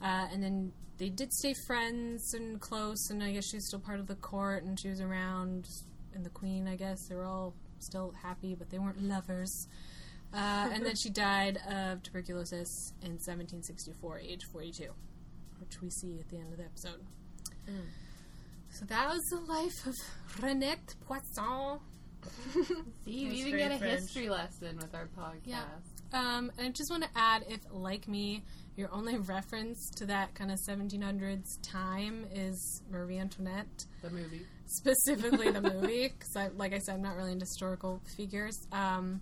Uh, 0.00 0.28
and 0.32 0.42
then 0.42 0.72
they 0.98 1.08
did 1.08 1.32
stay 1.32 1.54
friends 1.66 2.34
and 2.34 2.60
close, 2.60 3.10
and 3.10 3.22
I 3.22 3.32
guess 3.32 3.48
she 3.48 3.56
was 3.56 3.66
still 3.66 3.80
part 3.80 4.00
of 4.00 4.06
the 4.06 4.14
court, 4.16 4.64
and 4.64 4.78
she 4.78 4.88
was 4.88 5.00
around, 5.00 5.68
and 6.14 6.24
the 6.24 6.30
queen, 6.30 6.68
I 6.68 6.76
guess, 6.76 7.06
they 7.08 7.14
were 7.14 7.24
all 7.24 7.54
still 7.82 8.12
happy, 8.22 8.54
but 8.54 8.70
they 8.70 8.78
weren't 8.78 9.02
lovers. 9.02 9.68
Uh, 10.34 10.70
and 10.72 10.84
then 10.86 10.96
she 10.96 11.10
died 11.28 11.58
of 11.70 12.02
tuberculosis 12.02 12.92
in 13.02 13.12
1764, 13.12 14.18
age 14.20 14.44
42, 14.50 14.84
which 15.60 15.82
we 15.82 15.90
see 15.90 16.18
at 16.18 16.28
the 16.28 16.36
end 16.36 16.52
of 16.52 16.58
the 16.58 16.64
episode. 16.64 17.00
So 18.70 18.86
that 18.86 19.08
was 19.08 19.22
the 19.26 19.40
life 19.40 19.86
of 19.86 19.94
Reinette 20.42 20.94
Poisson. 21.06 21.78
See, 23.04 23.12
you 23.12 23.28
That's 23.28 23.40
even 23.40 23.58
get 23.58 23.72
a 23.72 23.78
French. 23.78 24.00
history 24.00 24.28
lesson 24.28 24.76
with 24.78 24.94
our 24.94 25.08
podcast. 25.18 25.40
Yeah. 25.44 25.64
Um, 26.12 26.50
and 26.58 26.68
I 26.68 26.70
just 26.70 26.90
want 26.90 27.02
to 27.02 27.08
add 27.16 27.44
if, 27.48 27.60
like 27.70 28.06
me, 28.08 28.44
your 28.76 28.92
only 28.92 29.16
reference 29.18 29.90
to 29.96 30.06
that 30.06 30.34
kind 30.34 30.50
of 30.50 30.58
1700s 30.60 31.58
time 31.62 32.26
is 32.32 32.82
Marie 32.90 33.18
Antoinette, 33.18 33.86
The 34.02 34.10
movie. 34.10 34.46
Specifically 34.74 35.50
the 35.50 35.60
movie, 35.60 36.08
because, 36.08 36.34
I, 36.36 36.48
like 36.56 36.72
I 36.72 36.78
said, 36.78 36.94
I'm 36.94 37.02
not 37.02 37.16
really 37.16 37.32
into 37.32 37.44
historical 37.44 38.00
figures. 38.16 38.58
Um, 38.72 39.20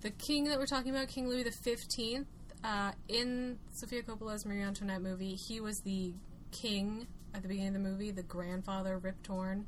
the 0.00 0.10
king 0.10 0.44
that 0.44 0.58
we're 0.58 0.66
talking 0.66 0.90
about, 0.90 1.08
King 1.08 1.28
Louis 1.28 1.44
XV, 1.44 2.24
uh, 2.62 2.92
in 3.08 3.58
Sofia 3.72 4.02
Coppola's 4.02 4.46
Marie 4.46 4.62
Antoinette 4.62 5.02
movie, 5.02 5.34
he 5.34 5.60
was 5.60 5.80
the 5.84 6.14
king 6.52 7.06
at 7.34 7.42
the 7.42 7.48
beginning 7.48 7.76
of 7.76 7.82
the 7.82 7.88
movie, 7.88 8.10
the 8.10 8.22
grandfather, 8.22 8.98
Rip 8.98 9.22
Torn. 9.22 9.66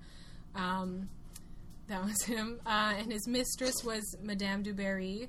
Um, 0.54 1.08
that 1.88 2.04
was 2.04 2.22
him. 2.22 2.60
Uh, 2.64 2.94
and 2.98 3.12
his 3.12 3.26
mistress 3.26 3.82
was 3.84 4.16
Madame 4.22 4.62
du 4.62 4.72
Barry, 4.72 5.28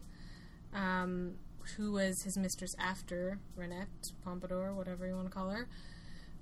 um, 0.74 1.34
who 1.78 1.92
was 1.94 2.22
his 2.24 2.38
mistress 2.38 2.74
after 2.80 3.40
Reinette 3.56 4.12
Pompadour, 4.24 4.74
whatever 4.74 5.08
you 5.08 5.16
want 5.16 5.28
to 5.28 5.34
call 5.34 5.50
her. 5.50 5.68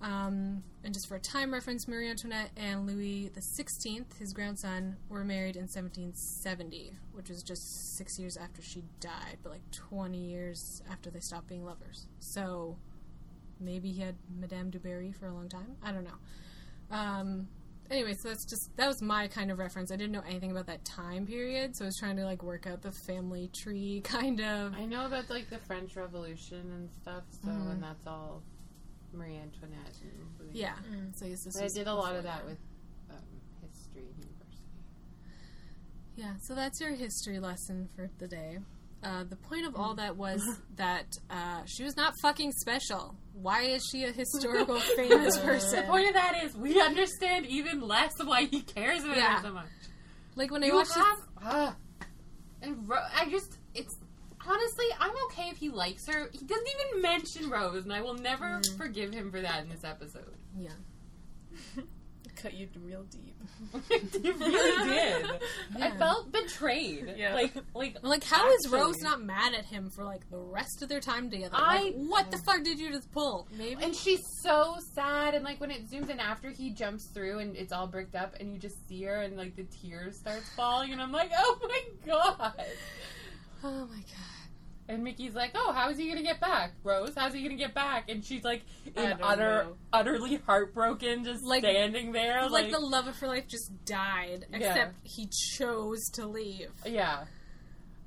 Um, 0.02 0.64
and 0.84 0.94
just 0.94 1.08
for 1.08 1.16
a 1.16 1.20
time 1.20 1.54
reference, 1.54 1.88
Marie 1.88 2.10
Antoinette 2.10 2.50
and 2.58 2.88
Louis 2.88 3.32
XVI, 3.36 4.06
his 4.18 4.34
grandson, 4.34 4.98
were 5.10 5.24
married 5.24 5.56
in 5.56 5.64
1770, 5.64 6.94
which 7.14 7.30
was 7.30 7.44
just 7.44 7.98
six 7.98 8.18
years 8.18 8.36
after 8.36 8.62
she 8.62 8.84
died, 9.00 9.38
but 9.44 9.52
like 9.52 9.70
20 9.72 10.18
years 10.18 10.82
after 10.92 11.12
they 11.12 11.20
stopped 11.20 11.48
being 11.48 11.64
lovers. 11.64 12.08
So 12.20 12.78
maybe 13.60 13.92
he 13.92 14.02
had 14.02 14.16
Madame 14.40 14.72
du 14.72 14.80
Barry 14.80 15.12
for 15.12 15.28
a 15.28 15.34
long 15.34 15.50
time. 15.50 15.76
I 15.84 15.92
don't 15.92 16.04
know. 16.04 16.96
Um, 16.96 17.48
anyway, 17.92 18.16
so 18.16 18.30
that's 18.30 18.46
just 18.46 18.76
that 18.78 18.88
was 18.88 19.04
my 19.04 19.28
kind 19.28 19.52
of 19.52 19.60
reference. 19.60 19.92
I 19.92 19.98
didn't 19.98 20.14
know 20.14 20.24
anything 20.28 20.52
about 20.52 20.66
that 20.66 20.84
time 20.84 21.28
period, 21.28 21.76
so 21.76 21.86
I 21.86 21.88
was 21.88 21.98
trying 21.98 22.16
to 22.18 22.26
like 22.26 22.42
work 22.42 22.66
out 22.66 22.82
the 22.82 22.92
family 22.92 23.50
tree, 23.54 24.02
kind 24.04 24.42
of. 24.42 24.74
I 24.74 24.86
know 24.86 25.06
about 25.06 25.30
like 25.30 25.50
the 25.50 25.60
French 25.60 25.96
Revolution 25.96 26.72
and 26.72 26.90
stuff, 26.92 27.24
so 27.44 27.52
and 27.52 27.84
that's 27.84 28.08
all 28.08 28.42
Marie 29.14 29.38
Antoinette. 29.38 29.96
And 30.02 30.12
Louis. 30.40 30.50
Yeah. 30.54 30.74
So 31.16 31.26
yes, 31.26 31.44
this 31.44 31.58
I 31.62 31.68
did 31.74 31.88
a 31.88 31.94
lot 31.94 32.16
of 32.16 32.24
before 32.24 32.32
that 32.38 32.46
with 32.46 32.58
um, 33.10 33.18
history 33.62 34.04
at 34.04 34.18
university. 34.18 34.64
Yeah, 36.16 36.34
so 36.42 36.56
that's 36.56 36.80
your 36.80 36.92
history 36.96 37.40
lesson 37.40 37.90
for 37.96 38.10
the 38.20 38.28
day. 38.28 38.60
Uh, 39.04 39.24
the 39.24 39.36
point 39.36 39.66
of 39.66 39.76
all 39.76 39.96
that 39.96 40.16
was 40.16 40.42
that 40.76 41.08
uh, 41.30 41.62
she 41.66 41.84
was 41.84 41.98
not 41.98 42.14
fucking 42.22 42.52
special. 42.54 43.16
Why 43.34 43.64
is 43.64 43.84
she 43.92 44.04
a 44.04 44.12
historical 44.14 44.80
famous 44.96 45.38
person? 45.40 45.82
The 45.82 45.88
point 45.88 46.08
of 46.08 46.14
that 46.14 46.44
is 46.44 46.56
we 46.56 46.80
understand 46.80 47.46
even 47.48 47.82
less 47.82 48.12
why 48.24 48.46
he 48.46 48.62
cares 48.62 49.04
about 49.04 49.18
Yeah. 49.18 49.38
her 49.38 49.42
so 49.48 49.54
much. 49.54 49.66
Like 50.36 50.52
when 50.52 50.64
I 50.64 50.68
You 50.68 50.76
watched 50.76 50.94
have, 50.94 51.18
ah. 51.44 51.76
and 52.62 52.88
Ro- 52.88 52.98
I 53.16 53.30
just 53.30 53.48
it's 53.48 53.58
honestly 54.48 54.86
I'm 55.00 55.12
okay 55.28 55.50
if 55.50 55.58
he 55.58 55.70
likes 55.70 56.08
her. 56.08 56.30
He 56.32 56.46
doesn't 56.46 56.68
even 56.92 57.02
mention 57.02 57.50
Rose, 57.50 57.84
and 57.84 57.94
I 57.94 58.02
will 58.02 58.16
never 58.16 58.60
Mm. 58.60 58.78
forgive 58.78 59.14
him 59.14 59.32
for 59.32 59.42
that 59.42 59.64
in 59.64 59.70
this 59.70 59.84
episode. 59.84 60.36
yeah, 60.58 60.70
Cut 62.36 62.54
you 62.56 62.68
real 62.84 63.04
deep. 63.04 63.36
you 64.24 64.34
really 64.34 64.90
did. 64.90 65.26
I 65.80 65.92
felt 65.92 66.32
betrayed. 66.32 67.14
Yeah. 67.16 67.36
Like 67.36 67.54
like 67.76 67.98
like 68.02 68.24
how 68.24 68.50
is 68.52 68.68
Rose 68.70 69.00
not 69.02 69.22
mad 69.22 69.54
at 69.54 69.66
him 69.66 69.92
for 69.96 70.04
like 70.04 70.28
the 70.32 70.40
rest 70.40 70.82
of 70.82 70.90
their 70.90 71.02
time 71.02 71.30
together? 71.30 71.56
I- 71.56 71.84
like, 71.84 71.94
what 71.96 72.32
the 72.32 72.40
fuck 72.40 72.64
did 72.64 72.80
you 72.80 72.90
just 72.92 73.12
pull? 73.12 73.48
Maybe 73.56 73.84
And 73.84 73.96
she's 73.96 74.22
so 74.42 74.78
sad, 74.96 75.36
and 75.36 75.44
like 75.46 75.60
when 75.62 75.70
it 75.70 75.88
zooms 75.92 76.10
in 76.10 76.20
after 76.20 76.50
he 76.50 76.72
jumps 76.72 77.10
through 77.14 77.40
and 77.40 77.56
it's 77.56 77.72
all 77.72 77.86
bricked 77.86 78.16
up, 78.16 78.36
and 78.40 78.52
you 78.52 78.58
just 78.58 78.88
see 78.88 79.04
her, 79.04 79.22
and 79.22 79.38
like 79.38 79.56
the 79.56 79.66
tears 79.82 80.18
starts 80.20 80.50
falling, 80.56 80.94
and 80.94 81.02
I'm 81.02 81.12
like, 81.12 81.32
oh 81.38 81.60
my 81.62 81.82
god. 82.08 82.54
Oh 83.64 83.86
my 83.88 83.98
god. 83.98 84.50
And 84.90 85.04
Mickey's 85.04 85.34
like, 85.36 85.52
oh, 85.56 85.72
how's 85.74 85.98
he 85.98 86.10
gonna 86.10 86.24
get 86.24 86.42
back, 86.42 86.74
Rose? 86.84 87.14
How's 87.16 87.34
he 87.34 87.44
gonna 87.44 87.56
get 87.56 87.74
back? 87.74 88.10
And 88.10 88.26
she's 88.26 88.44
like, 88.44 88.64
I 88.98 89.12
in 89.12 89.18
utter, 89.22 89.64
know. 89.64 89.76
utterly 89.94 90.36
heartbroken, 90.46 91.24
just 91.24 91.44
Like- 91.46 91.64
standing 91.64 92.12
there, 92.12 92.42
Like, 92.50 92.64
like, 92.66 92.72
the 92.72 92.80
love 92.80 93.08
of 93.08 93.18
her 93.20 93.28
life 93.28 93.48
just 93.48 93.72
died, 93.86 94.46
Yeah. 94.52 94.58
except 94.58 94.96
he 95.04 95.30
chose 95.58 96.00
to 96.16 96.28
leave. 96.28 96.72
yeah. 96.86 97.26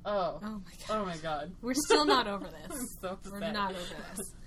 Oh, 0.05 0.39
Oh 0.43 0.61
my 0.65 0.73
god. 0.87 0.91
oh 0.91 1.05
my 1.07 1.17
god. 1.17 1.53
We're 1.63 1.73
still 1.75 2.05
not 2.05 2.27
over 2.27 2.45
I'm 2.65 2.69
this. 2.79 2.97
so 3.01 3.19
We're 3.31 3.39
not 3.53 3.71
over 3.73 3.81
this. 4.17 4.33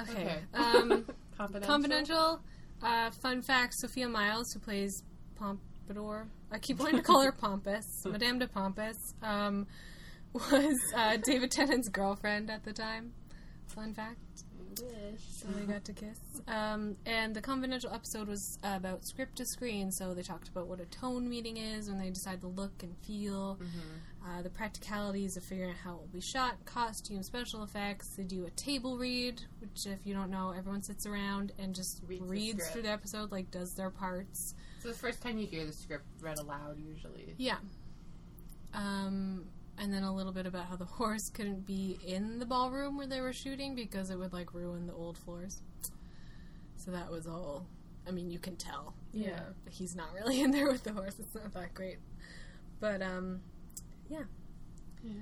Okay. 0.00 0.12
Okay. 0.12 0.38
Um, 0.54 1.04
Confidential. 1.36 1.66
confidential. 1.66 2.40
Uh, 2.80 3.10
fun 3.20 3.42
fact: 3.42 3.74
Sophia 3.78 4.08
Myles, 4.08 4.52
who 4.52 4.60
plays 4.60 5.02
Pompadour, 5.34 6.28
I 6.50 6.58
keep 6.58 6.78
wanting 6.78 6.96
to 6.96 7.02
call 7.02 7.22
her 7.22 7.32
Pompous, 7.32 8.02
Madame 8.06 8.38
de 8.38 8.48
Pompous, 8.48 9.14
um, 9.22 9.66
was 10.32 10.78
uh, 10.96 11.16
David 11.18 11.50
Tennant's 11.50 11.88
girlfriend 11.88 12.50
at 12.50 12.64
the 12.64 12.72
time. 12.72 13.12
Fun 13.66 13.92
fact. 13.94 14.18
So 14.78 15.48
they 15.48 15.64
got 15.64 15.84
to 15.86 15.92
kiss. 15.92 16.18
Um, 16.46 16.96
and 17.04 17.34
the 17.34 17.40
confidential 17.40 17.92
episode 17.92 18.28
was 18.28 18.58
about 18.62 19.04
script 19.04 19.36
to 19.38 19.44
screen, 19.44 19.90
so 19.90 20.14
they 20.14 20.22
talked 20.22 20.48
about 20.48 20.68
what 20.68 20.80
a 20.80 20.84
tone 20.86 21.28
meeting 21.28 21.56
is 21.56 21.88
when 21.88 21.98
they 21.98 22.10
decide 22.10 22.40
the 22.40 22.46
look 22.46 22.82
and 22.82 22.96
feel, 23.04 23.58
uh, 24.24 24.40
the 24.42 24.50
practicalities 24.50 25.36
of 25.36 25.42
figuring 25.42 25.70
out 25.70 25.76
how 25.84 25.94
it 25.94 26.00
will 26.00 26.10
be 26.12 26.20
shot, 26.20 26.64
costume, 26.64 27.22
special 27.24 27.64
effects. 27.64 28.10
They 28.16 28.22
do 28.22 28.46
a 28.46 28.50
table 28.50 28.96
read, 28.96 29.42
which, 29.60 29.86
if 29.86 29.98
you 30.04 30.14
don't 30.14 30.30
know, 30.30 30.54
everyone 30.56 30.82
sits 30.82 31.06
around 31.06 31.52
and 31.58 31.74
just 31.74 32.00
Reads 32.06 32.22
reads 32.22 32.50
script. 32.58 32.72
through 32.72 32.82
the 32.82 32.90
episode, 32.90 33.32
like 33.32 33.50
does 33.50 33.74
their 33.74 33.90
parts. 33.90 34.54
So 34.80 34.88
the 34.88 34.94
first 34.94 35.22
time 35.22 35.38
you 35.38 35.46
hear 35.46 35.66
the 35.66 35.72
script 35.72 36.04
read 36.20 36.38
aloud, 36.38 36.78
usually. 36.78 37.34
Yeah. 37.36 37.56
Um, 38.74 39.46
and 39.76 39.92
then 39.92 40.02
a 40.02 40.14
little 40.14 40.32
bit 40.32 40.46
about 40.46 40.66
how 40.66 40.76
the 40.76 40.84
horse 40.98 41.30
couldn't 41.30 41.66
be 41.66 41.98
in 42.06 42.38
the 42.38 42.46
ballroom 42.46 42.96
where 42.96 43.06
they 43.06 43.20
were 43.20 43.32
shooting 43.32 43.74
because 43.74 44.10
it 44.10 44.18
would 44.18 44.32
like 44.32 44.54
ruin 44.54 44.86
the 44.86 44.92
old 44.92 45.18
floors. 45.18 45.62
So 46.76 46.90
that 46.92 47.10
was 47.10 47.26
all. 47.26 47.66
I 48.06 48.10
mean, 48.10 48.30
you 48.30 48.38
can 48.38 48.56
tell. 48.56 48.94
Yeah. 49.12 49.40
that 49.64 49.72
he's 49.72 49.96
not 49.96 50.12
really 50.14 50.40
in 50.42 50.50
there 50.50 50.68
with 50.70 50.84
the 50.84 50.92
horse. 50.92 51.16
It's 51.18 51.34
not 51.34 51.52
that 51.54 51.74
great. 51.74 51.98
But 52.80 53.02
um, 53.02 53.40
yeah. 54.08 54.22
Yeah. 55.02 55.12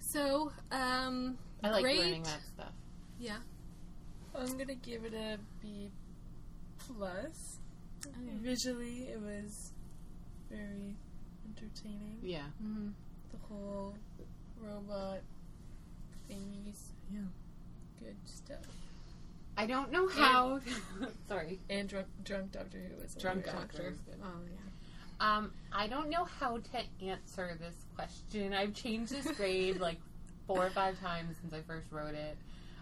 So 0.00 0.52
um, 0.72 1.38
I 1.62 1.70
like 1.70 1.82
great. 1.82 2.00
learning 2.00 2.24
that 2.24 2.40
stuff. 2.54 2.72
Yeah. 3.18 3.36
I'm 4.34 4.58
gonna 4.58 4.74
give 4.74 5.04
it 5.04 5.14
a 5.14 5.38
B 5.60 5.90
plus. 6.78 7.59
Okay. 8.06 8.16
Visually, 8.42 9.08
it 9.12 9.20
was 9.20 9.72
very 10.50 10.96
entertaining. 11.46 12.18
Yeah. 12.22 12.42
hmm 12.60 12.88
The 13.30 13.38
whole 13.48 13.94
robot 14.60 15.20
thingies, 16.30 16.92
Yeah. 17.12 17.20
good 17.98 18.16
stuff. 18.24 18.58
I 19.56 19.66
don't 19.66 19.90
know 19.92 20.08
how. 20.08 20.60
Sorry. 21.28 21.58
And 21.68 21.88
drunk, 21.88 22.06
drunk 22.24 22.52
Doctor 22.52 22.78
Who 22.78 23.02
was 23.02 23.14
Drunk 23.14 23.44
hilarious. 23.44 23.70
Doctor. 23.72 23.90
was 23.90 23.98
good. 24.00 24.14
Oh 24.22 24.40
yeah. 24.50 24.56
Um, 25.36 25.52
I 25.70 25.86
don't 25.86 26.08
know 26.08 26.24
how 26.24 26.56
to 26.58 27.04
answer 27.06 27.58
this 27.60 27.74
question. 27.94 28.54
I've 28.54 28.72
changed 28.72 29.12
this 29.12 29.30
grade 29.36 29.78
like 29.78 29.98
four 30.46 30.64
or 30.66 30.70
five 30.70 30.98
times 31.00 31.36
since 31.42 31.52
I 31.52 31.60
first 31.62 31.92
wrote 31.92 32.14
it. 32.14 32.38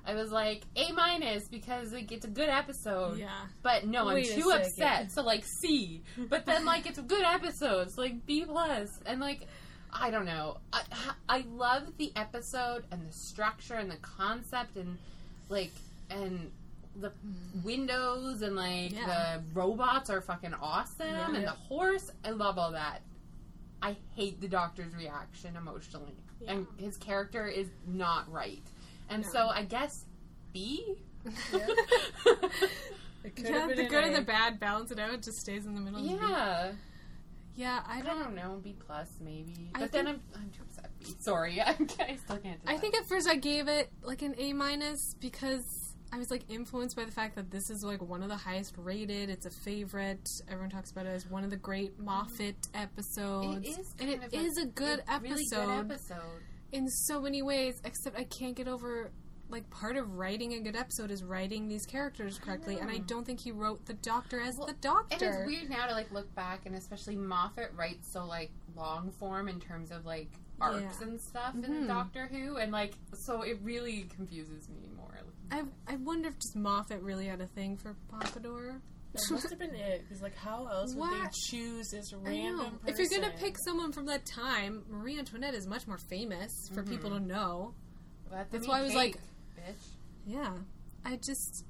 I 0.09 0.15
was 0.15 0.33
like 0.33 0.63
A 0.75 0.91
minus 0.93 1.49
because 1.49 1.93
like 1.93 2.11
it's 2.11 2.25
a 2.25 2.31
good 2.31 2.49
episode. 2.49 3.19
Yeah. 3.19 3.29
But 3.63 3.87
no, 3.87 4.07
Wait 4.07 4.33
I'm 4.33 4.41
too 4.41 4.51
upset. 4.51 5.13
So 5.13 5.23
like 5.23 5.45
C. 5.45 6.03
But 6.31 6.47
then 6.47 6.65
like 6.65 6.87
it's 6.87 6.99
a 6.99 7.03
good 7.03 7.25
episode. 7.25 7.91
So 7.91 8.01
like 8.01 8.25
B 8.25 8.45
plus. 8.47 8.99
And 9.05 9.21
like 9.21 9.47
I 9.93 10.11
don't 10.11 10.25
know. 10.25 10.57
I 10.73 10.83
I 11.29 11.45
love 11.53 11.99
the 11.99 12.11
episode 12.17 12.85
and 12.91 13.07
the 13.07 13.13
structure 13.13 13.75
and 13.75 13.91
the 13.91 13.97
concept 13.97 14.77
and 14.77 14.97
like 15.51 15.73
and 16.09 16.53
the 16.97 17.11
mm. 17.11 17.63
windows 17.63 18.41
and 18.41 18.57
like 18.57 18.93
Yeah. 18.93 19.37
the 19.37 19.43
robots 19.53 20.09
are 20.09 20.23
fucking 20.23 20.55
awesome 20.55 21.35
and 21.35 21.45
the 21.45 21.51
horse. 21.51 22.11
I 22.25 22.31
love 22.31 22.57
all 22.57 22.73
that. 22.73 23.03
I 23.83 23.95
hate 24.17 24.41
the 24.41 24.49
doctor's 24.49 24.95
reaction 24.95 25.55
emotionally. 25.55 26.17
And 26.47 26.67
his 26.79 26.97
character 26.97 27.47
is 27.47 27.69
not 27.87 28.31
right. 28.33 28.63
And 29.11 29.23
No. 29.23 29.29
so 29.31 29.49
I 29.49 29.65
guess 29.65 30.05
B. 30.53 30.97
It 33.25 33.39
Yeah, 33.39 33.67
the 33.67 33.83
an 33.83 33.89
good 33.89 34.05
and 34.05 34.15
the 34.15 34.23
bad 34.23 34.61
balance 34.61 34.91
it 34.91 34.99
out. 34.99 35.13
It 35.13 35.23
just 35.23 35.39
stays 35.41 35.67
in 35.67 35.75
the 35.75 35.81
middle. 35.81 36.01
Yeah. 36.01 36.73
Yeah, 37.57 37.83
I 37.87 37.99
I 37.99 38.01
don't. 38.03 38.19
don't 38.23 38.35
know, 38.37 38.61
B 38.63 38.77
plus 38.79 39.09
maybe. 39.21 39.71
I 39.75 39.81
But 39.81 39.93
then 39.93 40.07
I'm 40.07 40.21
I'm 40.37 40.51
too 40.51 40.63
upset. 40.63 40.91
B. 41.01 41.07
Sorry, 41.19 41.61
I'm, 41.61 41.89
I 42.01 42.17
still 42.17 42.37
can't. 42.39 42.61
I 42.65 42.75
decide. 42.75 42.81
think 42.81 42.97
at 42.97 43.07
first 43.07 43.29
I 43.29 43.35
gave 43.35 43.67
it 43.67 43.91
like 44.03 44.23
an 44.23 44.35
A 44.39 44.53
minus 44.53 45.15
because 45.21 45.97
I 46.13 46.19
was 46.19 46.31
like 46.31 46.45
influenced 46.49 46.97
by 46.97 47.05
the 47.05 47.11
fact 47.11 47.35
that 47.35 47.51
this 47.51 47.69
is 47.69 47.83
like 47.83 48.01
one 48.01 48.23
of 48.23 48.29
the 48.29 48.37
highest 48.37 48.75
rated. 48.79 49.29
It's 49.29 49.45
a 49.45 49.51
favorite. 49.51 50.31
Everyone 50.49 50.71
talks 50.71 50.93
about 50.93 51.07
it 51.07 51.11
as 51.11 51.27
one 51.29 51.43
of 51.43 51.51
the 51.51 51.57
great 51.57 51.95
mm-hmm. 51.95 52.05
Moffat 52.05 52.69
episodes. 52.75 53.67
it 53.67 53.71
is, 53.81 53.95
and 53.99 54.09
kind 54.09 54.23
it 54.23 54.27
of 54.39 54.47
is 54.47 54.57
a 54.59 54.67
good 54.67 55.03
a 55.09 55.19
really 55.21 55.45
good 55.45 55.69
episode. 55.69 56.43
In 56.73 56.89
so 56.89 57.21
many 57.21 57.43
ways. 57.43 57.81
Except 57.85 58.17
I 58.19 58.25
can't 58.25 58.55
get 58.57 58.69
over 58.69 59.11
like 59.51 59.69
part 59.71 59.97
of 59.97 60.17
writing 60.19 60.53
a 60.55 60.61
good 60.61 60.77
episode 60.77 61.11
is 61.11 61.25
writing 61.25 61.69
these 61.69 61.87
characters 61.87 62.39
correctly, 62.39 62.79
and 62.79 62.91
I 62.91 62.99
don't 62.99 63.25
think 63.25 63.41
he 63.41 63.51
wrote 63.51 63.87
the 63.87 63.95
Doctor 63.95 64.41
as 64.41 64.57
Well, 64.59 64.67
the 64.67 64.75
And 65.11 65.23
it's 65.23 65.47
weird 65.47 65.71
now 65.71 65.87
to 65.87 65.93
like 65.95 66.13
look 66.13 66.33
back, 66.35 66.67
and 66.67 66.75
especially 66.75 67.17
Moffat 67.17 67.73
writes 67.75 68.13
so 68.13 68.27
like 68.27 68.51
long 68.77 69.11
form 69.11 69.49
in 69.49 69.59
terms 69.59 69.91
of 69.91 70.05
like 70.05 70.29
arcs 70.61 70.99
Yeah. 71.01 71.07
and 71.07 71.21
stuff 71.21 71.55
Mhm. 71.55 71.65
in 71.65 71.87
Doctor 71.87 72.27
Who, 72.27 72.57
and 72.57 72.73
like 72.73 72.93
so 73.15 73.41
it 73.43 73.59
really 73.63 74.03
confuses 74.15 74.69
me 74.69 74.89
more. 74.97 75.07
I 75.51 75.65
I 75.87 75.97
wonder 75.97 76.29
if 76.29 76.39
just 76.39 76.55
Moffat 76.55 77.01
really 77.01 77.25
had 77.27 77.41
a 77.41 77.47
thing 77.47 77.79
for 77.79 77.97
Pompadour. 78.09 78.83
That 79.15 79.23
must 79.31 79.51
have 79.51 79.59
been 79.59 79.75
it. 79.75 80.03
Because, 80.03 80.23
like, 80.23 80.37
how 80.37 80.67
else 80.67 80.95
would 80.95 81.11
they 81.11 81.29
choose 81.49 81.89
this 81.91 82.13
random 82.13 82.79
person? 82.79 82.89
If 82.89 82.99
you're 82.99 83.21
gonna 83.21 83.33
pick 83.39 83.57
someone 83.59 83.93
from 83.93 84.07
that 84.07 84.27
time, 84.27 84.85
Marie 84.89 85.19
Antoinette 85.19 85.55
is 85.55 85.67
much 85.67 85.87
more 85.87 85.99
famous 85.99 86.53
for 86.73 86.83
mm-hmm. 86.83 86.91
people 86.91 87.11
to 87.11 87.21
know. 87.21 87.75
But 88.31 88.51
That's 88.51 88.69
why 88.69 88.81
I 88.81 88.83
was 88.83 88.93
cake, 88.93 89.17
like- 89.57 89.67
bitch, 89.67 89.87
Yeah, 90.27 90.53
I 91.05 91.17
just 91.17 91.65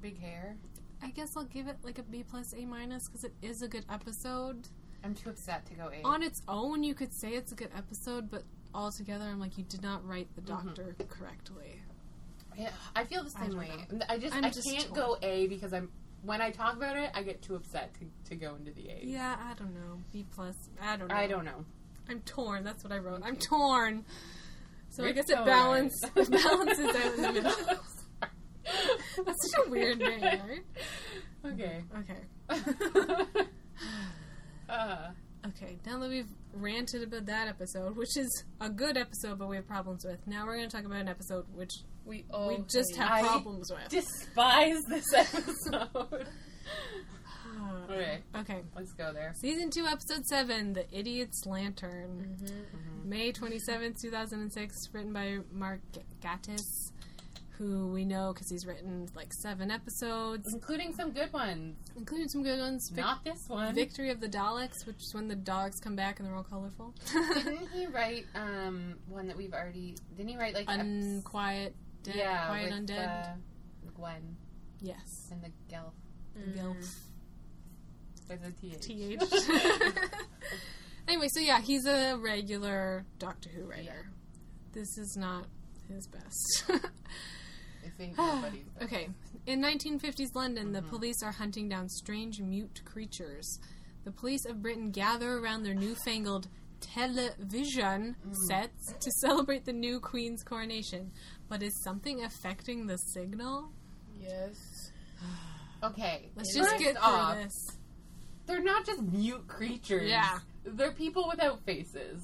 big 0.00 0.18
hair. 0.18 0.56
I 1.02 1.10
guess 1.10 1.36
I'll 1.36 1.44
give 1.44 1.66
it 1.66 1.76
like 1.82 1.98
a 1.98 2.02
B 2.02 2.24
plus 2.28 2.54
A 2.54 2.64
minus 2.64 3.08
because 3.08 3.24
it 3.24 3.34
is 3.42 3.62
a 3.62 3.68
good 3.68 3.84
episode. 3.90 4.68
I'm 5.02 5.14
too 5.14 5.30
upset 5.30 5.66
to 5.66 5.74
go 5.74 5.90
A. 5.90 6.02
On 6.06 6.22
its 6.22 6.42
own, 6.46 6.82
you 6.82 6.94
could 6.94 7.12
say 7.12 7.30
it's 7.30 7.52
a 7.52 7.54
good 7.54 7.70
episode, 7.76 8.30
but 8.30 8.42
altogether, 8.74 9.24
I'm 9.24 9.40
like 9.40 9.56
you 9.56 9.64
did 9.64 9.82
not 9.82 10.06
write 10.06 10.34
the 10.34 10.42
mm-hmm. 10.42 10.68
Doctor 10.68 10.96
correctly. 11.08 11.80
Yeah, 12.56 12.70
I 12.94 13.04
feel 13.04 13.24
the 13.24 13.30
same 13.30 13.50
don't 13.50 13.58
way. 13.58 13.70
know. 13.90 14.00
I 14.08 14.18
just 14.18 14.34
I'm 14.34 14.44
I 14.44 14.50
just 14.50 14.68
can't 14.68 14.88
torn. 14.88 14.94
go 14.94 15.18
A 15.22 15.46
because 15.46 15.72
I'm 15.72 15.90
when 16.22 16.40
I 16.40 16.50
talk 16.50 16.76
about 16.76 16.96
it, 16.96 17.10
I 17.14 17.22
get 17.22 17.42
too 17.42 17.54
upset 17.54 17.94
to, 17.94 18.30
to 18.30 18.36
go 18.36 18.54
into 18.54 18.72
the 18.72 18.88
A. 18.88 19.00
Yeah, 19.02 19.36
I 19.38 19.54
don't 19.54 19.74
know. 19.74 20.00
B 20.12 20.26
plus. 20.34 20.54
I 20.80 20.96
don't 20.96 21.08
know. 21.08 21.14
I 21.14 21.26
don't 21.26 21.44
know. 21.44 21.64
I'm 22.08 22.20
torn. 22.20 22.64
That's 22.64 22.82
what 22.84 22.92
I 22.92 22.98
wrote. 22.98 23.22
I'm 23.24 23.36
torn. 23.36 24.04
So 24.90 25.04
I 25.04 25.12
guess 25.12 25.30
it 25.30 25.44
balance 25.44 25.94
balances 26.14 26.96
out 26.96 27.14
in 27.14 27.22
the 27.22 27.32
middle. 27.32 27.52
That's 29.24 29.50
such 29.50 29.66
a 29.66 29.70
weird 29.70 29.98
name, 29.98 30.20
right? 30.22 30.64
okay. 31.46 31.84
Okay. 31.98 33.46
uh, 34.68 35.10
Okay, 35.46 35.78
now 35.86 35.98
that 35.98 36.10
we've 36.10 36.28
ranted 36.52 37.02
about 37.02 37.24
that 37.26 37.48
episode, 37.48 37.96
which 37.96 38.16
is 38.16 38.44
a 38.60 38.68
good 38.68 38.98
episode, 38.98 39.38
but 39.38 39.48
we 39.48 39.56
have 39.56 39.66
problems 39.66 40.04
with, 40.04 40.26
now 40.26 40.44
we're 40.44 40.56
going 40.56 40.68
to 40.68 40.76
talk 40.76 40.84
about 40.84 41.00
an 41.00 41.08
episode 41.08 41.46
which 41.54 41.70
we 42.04 42.24
all 42.30 42.48
we 42.48 42.64
just 42.68 42.94
hate- 42.96 43.02
have 43.06 43.10
I 43.24 43.28
problems 43.28 43.70
with. 43.70 43.88
despise 43.88 44.82
this 44.88 45.12
episode. 45.16 46.26
okay, 47.90 48.18
okay, 48.36 48.60
let's 48.76 48.92
go 48.92 49.12
there. 49.12 49.32
season 49.36 49.70
two, 49.70 49.86
episode 49.86 50.26
seven, 50.26 50.72
"The 50.72 50.86
Idiot's 50.96 51.46
Lantern," 51.46 52.36
May 53.04 53.32
twenty 53.32 53.58
seventh, 53.58 54.00
two 54.00 54.10
thousand 54.10 54.40
and 54.40 54.52
six, 54.52 54.76
written 54.92 55.12
by 55.12 55.38
Mark 55.52 55.80
Gatiss, 56.22 56.92
who 57.58 57.88
we 57.88 58.04
know 58.04 58.32
because 58.32 58.48
he's 58.48 58.66
written 58.66 59.08
like 59.14 59.32
seven 59.32 59.70
episodes, 59.70 60.52
Including 60.52 60.94
some 60.94 61.10
good 61.10 61.32
ones. 61.32 61.76
including 61.96 62.28
some 62.28 62.42
good 62.42 62.58
ones. 62.60 62.88
Vic- 62.90 63.04
Not 63.04 63.24
this 63.24 63.44
one. 63.48 63.74
Victory 63.74 64.10
of 64.10 64.20
the 64.20 64.28
Daleks, 64.28 64.86
which 64.86 64.96
is 65.02 65.12
when 65.14 65.28
the 65.28 65.36
dogs 65.36 65.80
come 65.80 65.96
back 65.96 66.18
and 66.20 66.28
they're 66.28 66.36
all 66.36 66.44
colorful. 66.44 66.94
didn't 67.12 67.68
he 67.72 67.86
write 67.86 68.26
um 68.34 68.94
one 69.08 69.26
that 69.28 69.36
we've 69.36 69.52
already? 69.52 69.96
Didn't 70.16 70.28
he 70.30 70.36
write 70.38 70.54
like 70.54 70.68
eps- 70.68 70.80
Unquiet, 70.80 71.74
dead, 72.02 72.14
yeah, 72.16 72.46
quiet 72.46 72.70
with 72.70 72.88
undead. 72.88 73.36
The 73.84 73.90
Gwen 73.92 74.36
Yes. 74.80 75.28
and 75.30 75.42
the 75.42 75.50
Gelf. 75.68 75.94
Gilf. 76.56 76.96
With 78.28 78.44
a 78.44 78.52
th. 78.52 78.80
TH. 78.80 79.22
anyway, 81.08 81.26
so 81.32 81.40
yeah, 81.40 81.60
he's 81.60 81.84
a 81.86 82.16
regular 82.16 83.04
Doctor 83.18 83.50
Who 83.50 83.64
writer. 83.64 83.82
Yeah. 83.82 84.10
This 84.72 84.98
is 84.98 85.16
not 85.18 85.46
his 85.88 86.06
best. 86.06 86.64
This 86.68 87.92
ain't 88.00 88.16
nobody's. 88.16 88.64
okay. 88.82 89.08
In 89.46 89.60
1950s 89.60 90.34
London, 90.34 90.72
the 90.72 90.80
mm-hmm. 90.80 90.88
police 90.90 91.22
are 91.22 91.32
hunting 91.32 91.68
down 91.68 91.88
strange 91.88 92.40
mute 92.40 92.82
creatures. 92.84 93.58
The 94.04 94.12
police 94.12 94.44
of 94.46 94.62
Britain 94.62 94.92
gather 94.92 95.38
around 95.38 95.64
their 95.64 95.74
newfangled 95.74 96.48
television 96.80 98.16
mm-hmm. 98.20 98.32
sets 98.48 98.92
to 99.00 99.10
celebrate 99.20 99.64
the 99.64 99.72
new 99.72 100.00
Queen's 100.00 100.42
coronation. 100.42 101.10
But 101.48 101.62
is 101.62 101.82
something 101.82 102.24
affecting 102.24 102.86
the 102.86 102.96
signal? 102.96 103.70
Yes. 104.20 104.92
Okay, 105.82 106.28
Let's 106.36 106.54
just 106.54 106.78
get 106.78 106.92
through 106.98 107.02
off, 107.02 107.36
this. 107.36 107.78
They're 108.46 108.62
not 108.62 108.84
just 108.84 109.00
mute 109.00 109.48
creatures. 109.48 110.10
Yeah. 110.10 110.40
They're 110.62 110.92
people 110.92 111.26
without 111.26 111.64
faces. 111.64 112.22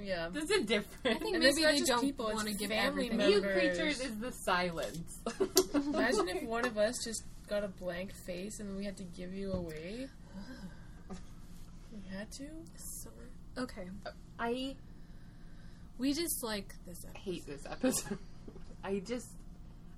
Yeah. 0.00 0.28
There's 0.30 0.50
a 0.50 0.62
difference. 0.62 0.86
I 1.04 1.14
think 1.14 1.34
And 1.34 1.42
maybe 1.42 1.62
not 1.62 1.72
they 1.72 1.78
just 1.78 1.90
don't 1.90 2.00
people, 2.00 2.26
want 2.26 2.46
to 2.46 2.54
give 2.54 2.70
family 2.70 3.08
everything. 3.10 3.16
members. 3.16 3.42
mute 3.42 3.52
creatures 3.54 4.00
is 4.00 4.16
the 4.18 4.30
silence. 4.30 5.20
Imagine 5.74 6.28
if 6.28 6.42
one 6.48 6.64
of 6.64 6.78
us 6.78 7.02
just 7.02 7.24
got 7.48 7.64
a 7.64 7.68
blank 7.68 8.12
face 8.24 8.60
and 8.60 8.76
we 8.76 8.84
had 8.84 8.96
to 8.98 9.04
give 9.04 9.34
you 9.34 9.52
away. 9.52 10.06
We 11.92 12.16
had 12.16 12.30
to? 12.32 12.44
So, 12.76 13.08
okay. 13.58 13.88
I 14.38 14.76
We 15.98 16.12
just 16.12 16.42
like 16.44 16.74
this 16.86 17.04
episode. 17.04 17.18
hate 17.18 17.46
this 17.46 17.64
episode. 17.66 18.18
I 18.84 18.98
just 19.00 19.28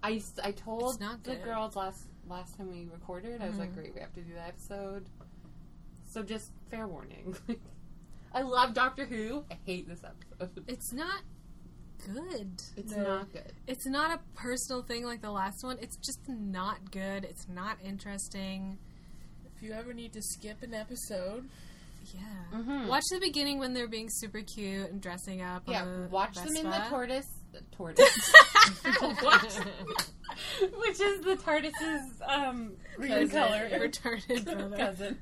I 0.02 0.20
I 0.42 0.52
told 0.52 0.92
It's 0.94 1.00
not 1.00 1.24
the 1.24 1.36
girls 1.36 1.74
last 1.76 2.06
last 2.28 2.56
time 2.56 2.70
we 2.70 2.86
recorded. 2.92 3.40
I 3.42 3.48
was 3.48 3.58
like, 3.58 3.70
Mhm. 3.72 3.74
great, 3.74 3.94
we 3.94 4.00
have 4.00 4.12
to 4.14 4.20
do 4.22 4.34
that 4.34 4.48
episode. 4.48 5.06
So 6.06 6.22
just 6.22 6.52
fair 6.70 6.86
warning. 6.86 7.36
I 8.32 8.42
love 8.42 8.74
Doctor 8.74 9.04
Who. 9.06 9.44
I 9.50 9.58
hate 9.66 9.88
this 9.88 10.02
episode. 10.04 10.64
It's 10.68 10.92
not 10.92 11.22
good. 12.06 12.62
It's 12.76 12.92
No. 12.94 13.02
not 13.02 13.32
good. 13.32 13.52
It's 13.66 13.86
not 13.86 14.12
a 14.12 14.20
personal 14.38 14.82
thing 14.82 15.04
like 15.04 15.20
the 15.20 15.32
last 15.32 15.64
one. 15.64 15.78
It's 15.80 15.96
just 15.96 16.20
not 16.28 16.90
good. 16.92 17.24
It's 17.24 17.48
not 17.48 17.78
interesting. 17.82 18.78
If 19.56 19.62
you 19.62 19.72
ever 19.72 19.92
need 19.92 20.12
to 20.12 20.22
skip 20.22 20.62
an 20.62 20.74
episode, 20.74 21.48
Yeah. 22.14 22.58
Mhm. 22.58 22.86
Watch 22.88 23.04
the 23.10 23.20
beginning 23.20 23.58
when 23.58 23.74
they're 23.74 23.88
being 23.88 24.08
super 24.10 24.40
cute 24.40 24.90
and 24.90 25.00
dressing 25.00 25.42
up. 25.42 25.68
on 25.68 25.74
Yeah, 25.74 25.84
the 25.84 26.08
watch 26.10 26.34
them 26.36 26.48
in 26.56 26.64
the 26.64 26.70
Vespa. 26.70 26.88
tortoise. 26.90 27.28
The 27.52 27.60
tortoise. 27.72 28.34
watch, 29.22 29.54
which 30.78 31.00
is 31.00 31.20
the 31.22 31.36
tortoise's 31.42 32.22
um, 32.26 32.72
green 32.96 33.10
Cousin. 33.10 33.30
color. 33.30 33.68
Retarded 33.72 34.44
brother. 34.44 34.76
cousin. 34.76 35.18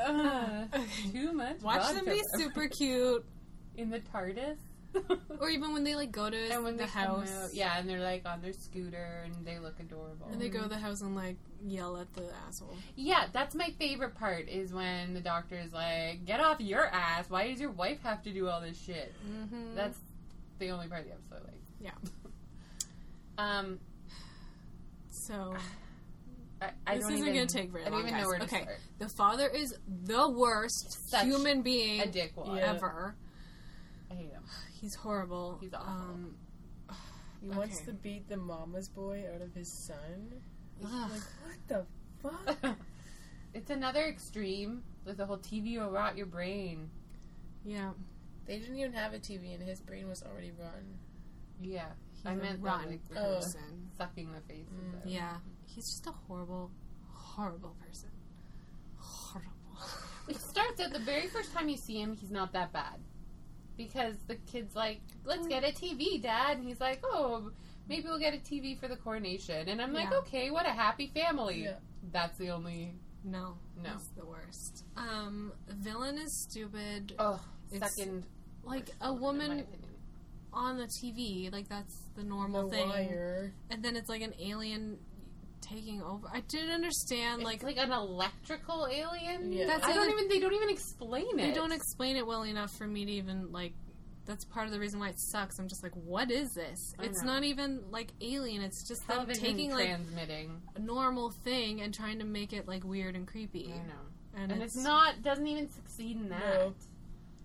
uh, 0.00 0.64
too 1.12 1.32
much. 1.32 1.60
Watch 1.62 1.92
them 1.94 2.04
be 2.04 2.22
super 2.36 2.68
cute. 2.68 3.24
in 3.76 3.90
the 3.90 4.00
TARDIS. 4.00 4.58
Or 5.40 5.50
even 5.50 5.72
when 5.72 5.84
they 5.84 5.94
like 5.96 6.12
go 6.12 6.30
to 6.30 6.36
and 6.52 6.64
when 6.64 6.76
the 6.76 6.84
they 6.84 6.88
come 6.90 7.20
house. 7.20 7.30
out, 7.44 7.52
yeah, 7.54 7.78
and 7.78 7.88
they're 7.88 8.00
like 8.00 8.24
on 8.24 8.40
their 8.40 8.52
scooter 8.52 9.22
and 9.24 9.44
they 9.44 9.58
look 9.58 9.78
adorable. 9.80 10.28
And 10.30 10.40
they 10.40 10.48
go 10.48 10.62
to 10.62 10.68
the 10.68 10.78
house 10.78 11.00
and 11.02 11.14
like 11.16 11.36
yell 11.62 11.96
at 11.98 12.12
the 12.14 12.22
asshole. 12.46 12.76
Yeah, 12.96 13.26
that's 13.32 13.54
my 13.54 13.70
favorite 13.78 14.14
part 14.14 14.48
is 14.48 14.72
when 14.72 15.12
the 15.12 15.20
doctor 15.20 15.56
is 15.58 15.72
like, 15.72 16.24
"Get 16.24 16.40
off 16.40 16.60
your 16.60 16.86
ass! 16.86 17.28
Why 17.28 17.50
does 17.50 17.60
your 17.60 17.72
wife 17.72 18.02
have 18.04 18.22
to 18.22 18.30
do 18.32 18.48
all 18.48 18.60
this 18.60 18.80
shit?" 18.80 19.12
Mm-hmm. 19.28 19.74
That's 19.74 19.98
the 20.60 20.70
only 20.70 20.86
part 20.86 21.00
of 21.02 21.06
the 21.08 21.12
episode 21.14 21.42
I 21.42 21.50
like. 21.50 21.60
Yeah. 21.80 21.90
Um, 23.36 23.80
so 25.10 25.54
I, 26.62 26.70
I 26.86 26.94
this 26.94 27.04
don't 27.04 27.14
isn't 27.14 27.26
even, 27.26 27.34
gonna 27.34 27.46
take 27.46 27.70
very 27.70 27.82
I 27.84 27.88
don't 27.90 27.94
long. 27.98 28.02
even 28.02 28.14
guys. 28.14 28.22
know 28.22 28.28
where 28.28 28.38
to 28.38 28.44
okay, 28.44 28.62
start. 28.62 28.78
the 28.98 29.08
father 29.08 29.48
is 29.48 29.74
the 30.04 30.30
worst 30.30 31.10
Such 31.10 31.24
human 31.24 31.62
being 31.62 32.00
A 32.00 32.04
dickwad. 32.06 32.56
Yeah. 32.58 32.72
ever. 32.74 33.16
I 34.46 34.64
hate 34.66 34.74
him. 34.74 34.80
He's 34.80 34.94
horrible. 34.94 35.58
He's 35.60 35.74
awful. 35.74 35.92
Um, 35.92 36.36
he 37.40 37.48
wants 37.48 37.80
to 37.82 37.92
beat 37.92 38.28
the 38.28 38.36
mama's 38.36 38.88
boy 38.88 39.24
out 39.34 39.42
of 39.42 39.54
his 39.54 39.68
son. 39.70 40.34
Like, 40.80 40.92
what 41.42 41.68
the 41.68 41.86
fuck? 42.22 42.76
it's 43.54 43.70
another 43.70 44.02
extreme 44.04 44.82
with 45.04 45.18
the 45.18 45.26
whole 45.26 45.38
TV 45.38 45.78
will 45.78 45.90
rot 45.90 46.16
your 46.16 46.26
brain. 46.26 46.88
yeah. 47.64 47.90
they 48.46 48.58
didn't 48.58 48.76
even 48.78 48.92
have 48.92 49.12
a 49.14 49.18
TV, 49.18 49.54
and 49.54 49.62
his 49.62 49.80
brain 49.80 50.08
was 50.08 50.22
already 50.22 50.52
run. 50.58 50.98
Yeah, 51.60 51.86
He's 52.14 52.26
I 52.26 52.32
a 52.32 52.36
meant 52.36 52.62
that, 52.62 52.66
rotten 52.66 52.90
like, 52.90 53.00
with 53.08 53.18
Oh. 53.18 53.36
person. 53.36 53.90
sucking 53.96 54.32
the 54.32 54.40
faces 54.42 54.94
out. 54.96 55.06
Yeah. 55.08 55.36
He's 55.66 55.84
just 55.86 56.06
a 56.06 56.12
horrible, 56.26 56.70
horrible 57.12 57.76
person. 57.86 58.10
Horrible. 58.98 59.50
It 60.28 60.40
starts 60.40 60.80
out 60.80 60.92
the 60.92 60.98
very 61.00 61.26
first 61.28 61.52
time 61.52 61.68
you 61.68 61.76
see 61.76 62.00
him, 62.00 62.16
he's 62.16 62.30
not 62.30 62.52
that 62.54 62.72
bad. 62.72 62.98
Because 63.76 64.14
the 64.28 64.36
kid's 64.36 64.76
like, 64.76 65.00
let's 65.24 65.46
get 65.46 65.64
a 65.64 65.72
TV, 65.72 66.20
Dad. 66.22 66.58
And 66.58 66.66
he's 66.66 66.80
like, 66.80 67.00
oh, 67.04 67.50
maybe 67.88 68.04
we'll 68.06 68.18
get 68.20 68.34
a 68.34 68.38
TV 68.38 68.78
for 68.78 68.86
the 68.88 68.96
coronation. 68.96 69.68
And 69.68 69.82
I'm 69.82 69.92
like, 69.92 70.10
Yeah. 70.10 70.18
okay, 70.18 70.50
what 70.50 70.66
a 70.66 70.70
happy 70.70 71.10
family. 71.14 71.64
Yeah. 71.64 71.74
That's 72.12 72.38
the 72.38 72.50
only. 72.50 72.94
no. 73.24 73.56
No. 73.76 73.82
That's 73.90 74.06
the 74.16 74.24
worst. 74.24 74.84
Um, 74.96 75.52
villain 75.68 76.16
is 76.18 76.32
stupid. 76.32 77.14
Oh, 77.18 77.40
It's 77.72 77.96
second. 77.96 78.24
like 78.62 78.90
a 79.00 79.12
villain, 79.12 79.40
in 79.40 79.48
my 79.48 79.54
woman 79.56 79.66
on 80.52 80.78
the 80.78 80.84
TV, 80.84 81.50
like 81.52 81.68
that's 81.68 81.96
the 82.14 82.22
normal 82.22 82.68
the 82.68 82.76
thing. 82.76 82.88
wire. 82.88 83.52
And 83.70 83.82
then 83.84 83.96
it's 83.96 84.08
like 84.08 84.22
an 84.22 84.34
alien 84.40 84.98
taking 85.64 86.02
over. 86.02 86.26
I 86.32 86.40
didn't 86.40 86.70
understand. 86.72 87.40
It's 87.42 87.44
Like, 87.44 87.62
like, 87.62 87.76
an 87.78 87.90
electrical 87.92 88.86
alien. 88.90 89.52
Yeah. 89.52 89.66
That's 89.66 89.84
I 89.84 89.92
don't 89.92 90.02
other- 90.08 90.10
even. 90.10 90.28
They 90.28 90.40
don't 90.40 90.54
even 90.54 90.70
explain 90.70 91.38
it. 91.38 91.42
they 91.42 91.52
don't 91.52 91.72
explain 91.72 92.16
it 92.16 92.26
well 92.26 92.42
enough 92.44 92.70
for 92.76 92.86
me 92.86 93.04
to 93.04 93.12
even 93.12 93.52
like. 93.52 93.72
That's 94.26 94.44
part 94.46 94.64
of 94.66 94.72
the 94.72 94.80
reason 94.80 95.00
why 95.00 95.10
it 95.10 95.20
sucks. 95.20 95.58
I'm 95.58 95.68
just 95.68 95.82
like, 95.82 95.92
what 95.92 96.30
is 96.30 96.54
this? 96.54 96.94
I 96.98 97.04
It's 97.04 97.20
know. 97.22 97.32
not 97.34 97.44
even 97.44 97.82
like 97.90 98.08
alien. 98.22 98.62
It's 98.62 98.88
just 98.88 99.06
them 99.06 99.16
Television 99.18 99.44
taking 99.44 99.70
like 99.70 99.84
transmitting. 99.88 100.62
a 100.76 100.78
normal 100.78 101.30
thing 101.30 101.82
and 101.82 101.92
trying 101.92 102.20
to 102.20 102.24
make 102.24 102.54
it 102.54 102.66
like 102.66 102.84
weird 102.84 103.16
and 103.16 103.26
creepy. 103.26 103.66
I 103.74 103.76
know. 103.86 103.92
And, 104.42 104.50
And 104.52 104.62
it's, 104.62 104.76
it's 104.76 104.82
not. 104.84 105.20
Doesn't 105.22 105.46
even 105.46 105.68
succeed 105.70 106.16
in 106.16 106.30
that. 106.30 106.40
No. 106.54 106.74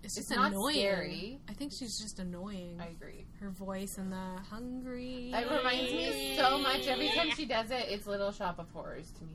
It's 0.02 0.16
it's 0.16 0.28
just 0.28 0.38
not 0.38 0.52
annoying. 0.52 0.76
scary. 0.76 1.40
I 1.50 1.52
think 1.52 1.72
she's 1.78 1.98
just 2.00 2.18
annoying. 2.18 2.78
I 2.80 2.86
agree. 2.86 3.26
Her 3.40 3.50
voice 3.50 3.96
and 3.98 4.12
the 4.12 4.42
hungry. 4.50 5.32
It 5.32 5.50
reminds 5.50 5.92
me 5.92 6.34
so 6.36 6.58
much. 6.58 6.86
Every 6.86 7.08
time 7.08 7.30
she 7.30 7.46
does 7.46 7.70
it, 7.70 7.86
it's 7.88 8.06
Little 8.06 8.32
Shop 8.32 8.58
of 8.58 8.70
Horrors 8.70 9.10
to 9.12 9.24
me. 9.24 9.32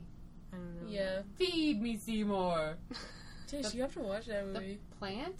I 0.52 0.56
don't 0.56 0.82
know. 0.84 0.88
Yeah. 0.88 1.22
Feed 1.36 1.82
me, 1.82 1.96
Seymour. 1.96 2.76
Tish, 3.48 3.66
The- 3.70 3.76
you 3.76 3.82
have 3.82 3.92
to 3.94 4.00
watch 4.00 4.26
that 4.26 4.46
The 4.52 4.60
movie. 4.60 4.78
plant? 5.00 5.34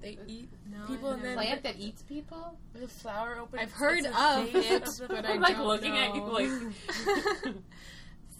They 0.00 0.18
eat 0.28 0.48
No, 0.70 0.86
People 0.86 1.10
I 1.10 1.14
and 1.14 1.24
then- 1.24 1.34
Plant 1.36 1.62
that 1.64 1.76
eats 1.78 2.02
people? 2.02 2.56
the 2.72 2.86
flower 2.86 3.38
open. 3.40 3.58
I've 3.58 3.72
heard 3.72 3.98
it's 4.00 4.06
a 4.06 4.38
of 4.38 4.54
it, 4.54 4.98
but 5.08 5.24
I 5.24 5.32
I'm 5.32 5.40
like 5.40 5.56
don't 5.56 5.66
looking 5.66 5.96
at 5.96 6.14
you 6.14 6.20
know. 6.20 6.26
like. 6.28 6.50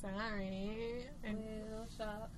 Sorry. 0.01 1.05
Little 1.25 1.87
shop, 1.97 2.31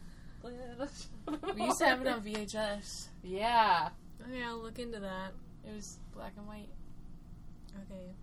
little 0.42 0.86
shop. 0.86 1.54
we 1.56 1.64
used 1.64 1.78
to 1.78 1.86
have 1.86 2.00
it 2.02 2.06
on 2.06 2.22
VHS. 2.22 3.08
Yeah. 3.24 3.88
Oh, 4.22 4.24
okay, 4.30 4.42
I'll 4.44 4.58
look 4.62 4.78
into 4.78 5.00
that. 5.00 5.32
It 5.68 5.74
was 5.74 5.98
black 6.14 6.32
and 6.36 6.46
white. 6.46 6.68
Okay. 7.74 8.14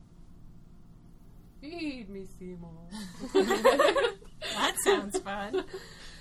Feed 1.62 2.10
me, 2.10 2.26
Seymour. 2.40 2.72
That 4.56 4.76
sounds 4.84 5.18
fun. 5.20 5.64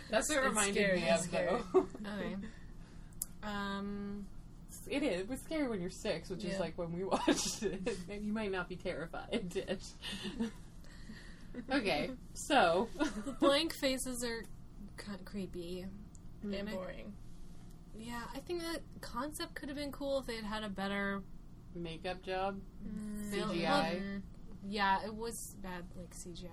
That's 0.09 0.29
what 0.29 0.39
it 0.39 0.43
reminded 0.49 0.95
me 0.95 1.03
it's 1.09 1.23
of, 1.25 1.29
scary. 1.29 1.61
though. 1.73 1.81
Okay. 1.81 2.37
Um. 3.43 4.27
It 4.89 5.03
is. 5.03 5.21
It 5.23 5.29
was 5.29 5.41
scary 5.41 5.69
when 5.69 5.81
you're 5.81 5.91
six, 5.91 6.31
which 6.31 6.45
is 6.45 6.59
like 6.59 6.77
when 6.79 6.93
we 6.93 7.05
watched 7.05 7.63
it. 7.63 7.97
You 8.09 8.33
might 8.33 8.53
not 8.53 8.69
be 8.69 8.77
terrified, 8.77 9.53
okay, 11.73 12.11
so 12.35 12.89
blank 13.41 13.75
faces 13.75 14.25
are 14.25 14.45
kind 14.97 15.19
of 15.19 15.25
creepy. 15.25 15.87
And 16.43 16.69
I- 16.69 16.73
boring. 16.73 17.13
Yeah, 17.99 18.23
I 18.35 18.39
think 18.39 18.61
that 18.63 18.81
concept 19.01 19.55
could 19.55 19.69
have 19.69 19.77
been 19.77 19.93
cool 19.93 20.19
if 20.21 20.27
they 20.27 20.37
had 20.37 20.45
had 20.45 20.63
a 20.65 20.69
better. 20.69 21.23
Makeup 21.75 22.23
job, 22.23 22.61
mm. 22.87 23.31
Feel- 23.31 23.49
CGI. 23.49 24.01
well, 24.01 24.23
yeah, 24.69 24.99
it 25.05 25.15
was 25.15 25.57
bad, 25.63 25.85
like 25.97 26.15
CGI. 26.15 26.49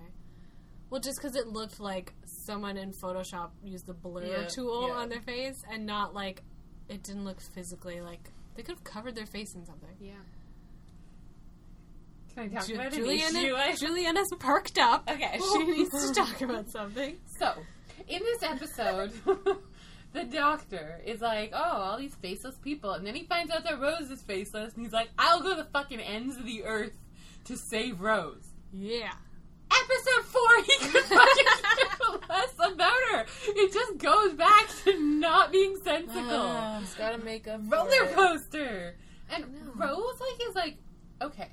Well, 0.89 0.99
just 1.01 1.20
because 1.22 1.36
it 1.36 1.47
looked 1.47 1.80
like 1.80 2.13
someone 2.26 2.76
in 2.78 2.91
Photoshop 2.93 3.51
used 3.63 3.86
the 3.86 3.93
blur 3.93 4.26
Yeah, 4.26 4.47
tool 4.47 4.88
yeah. 4.88 4.95
on 4.95 5.09
their 5.09 5.22
face, 5.22 5.61
and 5.72 5.86
not 5.86 6.13
like 6.15 6.41
it 6.88 7.03
didn't 7.03 7.26
look 7.26 7.39
physically 7.41 8.01
like 8.01 8.32
they 8.55 8.63
could 8.63 8.76
have 8.76 8.84
covered 8.84 9.13
their 9.15 9.28
face 9.28 9.53
in 9.53 9.65
something. 9.65 9.95
Yeah. 9.99 10.13
Can 12.34 12.43
I 12.43 12.47
talk 12.47 12.67
Ju- 12.67 12.74
about 12.76 12.88
an 12.88 12.99
Juliana, 12.99 13.39
issue? 13.70 13.86
Juliana's 13.88 14.30
perked 14.39 14.78
up. 14.80 15.07
Okay. 15.09 15.39
she 15.53 15.63
needs 15.65 16.07
to 16.07 16.13
talk 16.15 16.41
about 16.41 16.70
something. 16.70 17.17
So, 17.39 17.53
in 18.07 18.22
this 18.24 18.43
episode, 18.43 19.11
the 20.14 20.24
doctor 20.24 21.01
is 21.05 21.22
like, 21.22 21.51
"Oh, 21.53 21.57
all 21.82 21.97
these 21.97 22.16
faceless 22.16 22.55
people," 22.55 22.91
and 22.91 23.05
then 23.05 23.16
he 23.16 23.24
finds 23.24 23.51
out 23.51 23.64
that 23.64 23.80
Rose 23.80 24.10
is 24.10 24.22
faceless, 24.22 24.74
and 24.74 24.84
he's 24.84 24.93
like, 24.93 25.10
"I'll 25.18 25.41
go 25.41 25.51
to 25.51 25.55
the 25.55 25.70
fucking 25.70 25.99
ends 25.99 26.38
of 26.38 26.45
the 26.45 26.64
earth 26.64 26.97
to 27.45 27.57
save 27.57 28.01
Rose." 28.01 28.47
Yeah. 28.74 29.12
Episode 29.72 30.26
four, 30.26 30.64
he 30.64 30.78
could 30.80 31.03
fucking 31.03 31.45
care 31.78 32.20
less 32.28 32.53
about 32.57 32.97
her. 33.12 33.26
It 33.47 33.72
just 33.72 33.97
goes 33.99 34.34
back 34.34 34.68
to 34.84 34.99
not 34.99 35.51
being 35.51 35.78
sensical. 35.84 36.24
Ah, 36.24 36.82
it's 36.82 36.95
gotta 36.95 37.20
make 37.20 37.45
a 37.47 37.60
roller 37.60 38.03
it. 38.03 38.14
coaster. 38.14 38.95
And. 39.32 39.45
Rose 39.76 40.20
like 40.20 40.49
is 40.49 40.55
like 40.55 40.78
okay. 41.22 41.49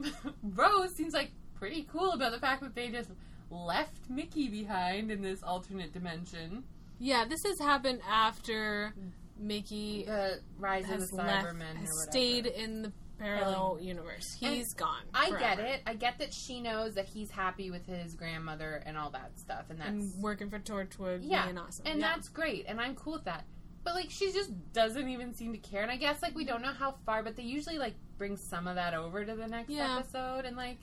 Rose 0.42 0.94
seems 0.94 1.14
like 1.14 1.30
pretty 1.54 1.86
cool 1.92 2.12
about 2.12 2.32
the 2.32 2.40
fact 2.40 2.62
that 2.62 2.74
they 2.74 2.88
just 2.88 3.10
left 3.50 4.10
Mickey 4.10 4.48
behind 4.48 5.10
in 5.10 5.22
this 5.22 5.42
alternate 5.42 5.92
dimension. 5.92 6.64
Yeah, 7.02 7.24
this 7.24 7.42
has 7.44 7.58
happened 7.58 8.00
after 8.08 8.94
Mickey 9.36 10.04
The 10.06 10.38
rise 10.58 10.84
of 10.84 10.90
has 11.00 11.10
the 11.10 11.16
left, 11.16 11.48
Cybermen 11.48 11.76
has 11.76 11.90
stayed 12.08 12.46
in 12.46 12.82
the 12.82 12.92
parallel 13.18 13.76
um, 13.80 13.84
universe. 13.84 14.36
And 14.40 14.54
He's 14.54 14.72
gone. 14.74 15.02
I 15.12 15.30
get 15.30 15.58
it. 15.58 15.82
I 15.84 15.94
get 15.94 16.18
that 16.18 16.32
she 16.32 16.60
knows 16.60 16.94
that 16.94 17.06
he's 17.06 17.30
happy 17.30 17.70
with 17.72 17.86
his 17.86 18.14
grandmother 18.14 18.82
and 18.86 18.96
all 18.96 19.10
that 19.10 19.38
stuff, 19.38 19.64
and 19.70 19.80
that's 19.80 19.88
And 19.90 20.22
working 20.22 20.48
for 20.48 20.60
Torchwood, 20.60 21.20
yeah, 21.22 21.44
being 21.46 21.58
awesome. 21.58 21.86
and 21.86 22.00
yeah. 22.00 22.08
that's 22.14 22.28
great, 22.28 22.66
and 22.68 22.80
I'm 22.80 22.94
cool 22.94 23.14
with 23.14 23.24
that. 23.24 23.44
But 23.84 23.94
like, 23.94 24.10
she 24.10 24.30
just 24.32 24.50
doesn't 24.72 25.08
even 25.08 25.34
seem 25.34 25.52
to 25.52 25.58
care, 25.58 25.82
and 25.82 25.90
I 25.90 25.96
guess 25.96 26.22
like 26.22 26.36
we 26.36 26.44
don't 26.44 26.62
know 26.62 26.72
how 26.72 26.94
far, 27.04 27.24
but 27.24 27.34
they 27.34 27.42
usually 27.42 27.78
like 27.78 27.94
bring 28.16 28.36
some 28.36 28.68
of 28.68 28.76
that 28.76 28.94
over 28.94 29.24
to 29.24 29.34
the 29.34 29.48
next 29.48 29.70
Yeah. 29.70 29.98
episode, 29.98 30.44
and 30.44 30.56
like 30.56 30.78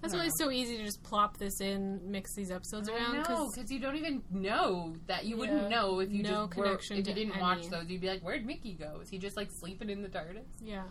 that's 0.00 0.14
why 0.14 0.24
it's 0.24 0.38
so 0.38 0.50
easy 0.50 0.76
to 0.78 0.84
just 0.84 1.02
plop 1.02 1.36
this 1.38 1.60
in, 1.60 2.00
mix 2.10 2.34
these 2.34 2.50
episodes 2.50 2.88
around. 2.88 3.02
I 3.02 3.16
know 3.16 3.22
Because 3.22 3.54
because 3.54 3.70
you 3.70 3.78
don't 3.80 3.96
even 3.96 4.22
know 4.30 4.94
that 5.06 5.24
you 5.24 5.36
Yeah. 5.36 5.40
wouldn't 5.40 5.68
know 5.70 6.00
if 6.00 6.10
you 6.10 6.22
No 6.22 6.46
just 6.46 6.56
were, 6.56 6.64
connection 6.64 6.96
if 6.96 7.06
you 7.06 7.12
to 7.14 7.20
didn't 7.20 7.32
any. 7.34 7.42
watch 7.42 7.66
those. 7.68 7.88
You'd 7.88 8.00
be 8.00 8.08
like, 8.08 8.22
"Where'd 8.22 8.44
Mickey 8.46 8.74
go? 8.74 9.00
Is 9.02 9.08
he 9.10 9.18
just 9.18 9.36
like 9.36 9.50
sleeping 9.50 9.90
in 9.90 10.02
the 10.02 10.08
TARDIS?" 10.08 10.44
yeah, 10.62 10.84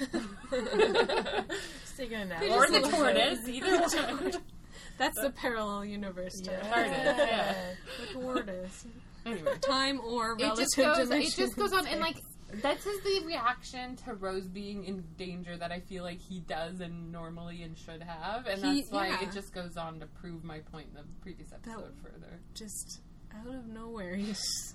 Just 0.50 1.96
taking 1.96 2.16
a 2.18 2.24
nap. 2.24 2.42
or 2.50 2.66
the 2.70 2.80
just- 2.80 2.90
tortoise, 2.90 3.48
either 3.48 3.80
one. 3.80 4.32
That's 4.98 5.20
the 5.20 5.30
parallel 5.30 5.84
universe 5.84 6.40
term. 6.40 6.60
Tortoise, 6.60 6.92
yeah. 7.18 7.54
The 8.00 8.12
tortoise. 8.20 8.86
Anyway. 9.26 9.52
Time 9.60 10.00
or 10.00 10.32
it 10.32 10.42
relative 10.42 10.56
just 10.56 10.76
goes. 10.76 10.98
It 10.98 11.02
dimension. 11.04 11.44
just 11.46 11.56
goes 11.56 11.72
on, 11.72 11.86
and 11.86 12.00
like 12.00 12.16
that's 12.62 12.84
just 12.84 13.02
the 13.04 13.22
reaction 13.26 13.96
to 14.04 14.14
Rose 14.14 14.46
being 14.46 14.84
in 14.84 15.04
danger 15.16 15.56
that 15.56 15.72
I 15.72 15.80
feel 15.80 16.02
like 16.04 16.20
he 16.20 16.40
does 16.40 16.80
and 16.80 17.10
normally 17.12 17.62
and 17.62 17.76
should 17.76 18.02
have, 18.02 18.46
and 18.46 18.62
He- 18.64 18.80
that's 18.82 18.92
why 18.92 19.08
yeah. 19.08 19.22
it 19.22 19.32
just 19.32 19.52
goes 19.54 19.76
on 19.76 20.00
to 20.00 20.06
prove 20.06 20.44
my 20.44 20.58
point 20.60 20.88
in 20.90 20.94
the 20.94 21.04
previous 21.22 21.52
episode 21.52 21.84
that 21.84 22.02
further. 22.12 22.40
just 22.54 23.00
out 23.34 23.54
of 23.54 23.66
nowhere. 23.66 24.14
He's. 24.16 24.74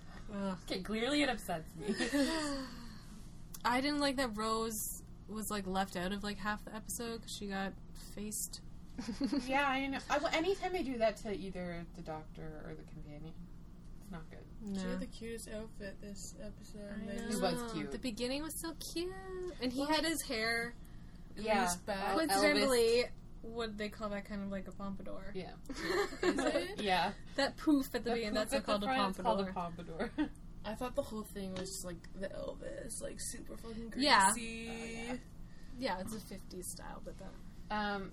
Okay, 0.63 0.81
clearly 0.81 1.23
it 1.23 1.29
upsets 1.29 1.75
me. 1.75 1.95
I 3.65 3.81
didn't 3.81 3.99
like 3.99 4.15
that 4.17 4.37
Rose 4.37 5.01
was 5.27 5.49
like 5.51 5.67
left 5.67 5.95
out 5.95 6.11
of 6.11 6.23
like 6.23 6.37
half 6.37 6.63
the 6.65 6.75
episode 6.75 7.17
because 7.21 7.35
she 7.35 7.47
got 7.47 7.73
faced. 8.15 8.61
yeah, 9.47 9.65
I 9.67 9.87
know. 9.87 9.99
I, 10.09 10.17
well, 10.17 10.29
anytime 10.33 10.73
they 10.73 10.83
do 10.83 10.97
that 10.97 11.17
to 11.17 11.35
either 11.35 11.85
the 11.95 12.01
doctor 12.01 12.63
or 12.65 12.73
the 12.75 12.83
companion, 12.91 13.33
it's 14.01 14.11
not 14.11 14.29
good. 14.29 14.39
No. 14.61 14.79
She 14.81 14.87
had 14.87 14.99
the 14.99 15.05
cutest 15.07 15.49
outfit 15.49 15.95
this 16.01 16.35
episode. 16.41 16.89
I 16.93 17.05
know. 17.15 17.27
He 17.29 17.35
was 17.37 17.71
cute. 17.73 17.91
The 17.91 17.97
beginning 17.99 18.43
was 18.43 18.59
so 18.59 18.73
cute, 18.93 19.11
and 19.61 19.71
he 19.71 19.79
Well, 19.79 19.89
had 19.89 20.03
his 20.05 20.21
hair. 20.23 20.73
Yeah, 21.37 21.61
Loose 21.63 21.75
back. 21.77 22.09
El- 22.09 22.15
Coincidentally, 22.17 23.03
what 23.41 23.77
they 23.77 23.87
call 23.87 24.09
that 24.09 24.25
kind 24.25 24.43
of 24.43 24.49
like 24.51 24.67
a 24.67 24.71
pompadour. 24.73 25.31
Yeah, 25.33 25.51
Is 25.69 25.79
it? 26.45 26.81
yeah. 26.81 27.11
That 27.37 27.55
poof 27.55 27.85
at 27.95 28.03
the 28.03 28.09
the 28.09 28.15
beginning. 28.15 28.33
That's 28.33 28.53
at 28.53 28.65
called 28.65 28.81
the 28.81 28.87
a 28.91 28.93
front 28.95 29.15
is 29.17 29.21
called 29.23 29.45
pompadour. 29.55 30.05
a 30.05 30.09
pompadour. 30.09 30.29
I 30.65 30.73
thought 30.75 30.95
the 30.95 31.01
whole 31.03 31.23
thing 31.23 31.51
was 31.53 31.69
just 31.69 31.85
like 31.85 31.95
the 32.19 32.27
Elvis, 32.27 33.01
like 33.01 33.15
super 33.19 33.55
fucking 33.55 33.89
greasy. 33.91 34.05
Yeah. 34.07 34.33
Oh, 35.13 35.17
yeah, 35.79 35.99
it's 36.01 36.13
a 36.13 36.17
'50s 36.19 36.65
style, 36.65 37.01
but 37.05 37.15
that. 37.19 37.73
Um, 37.73 38.11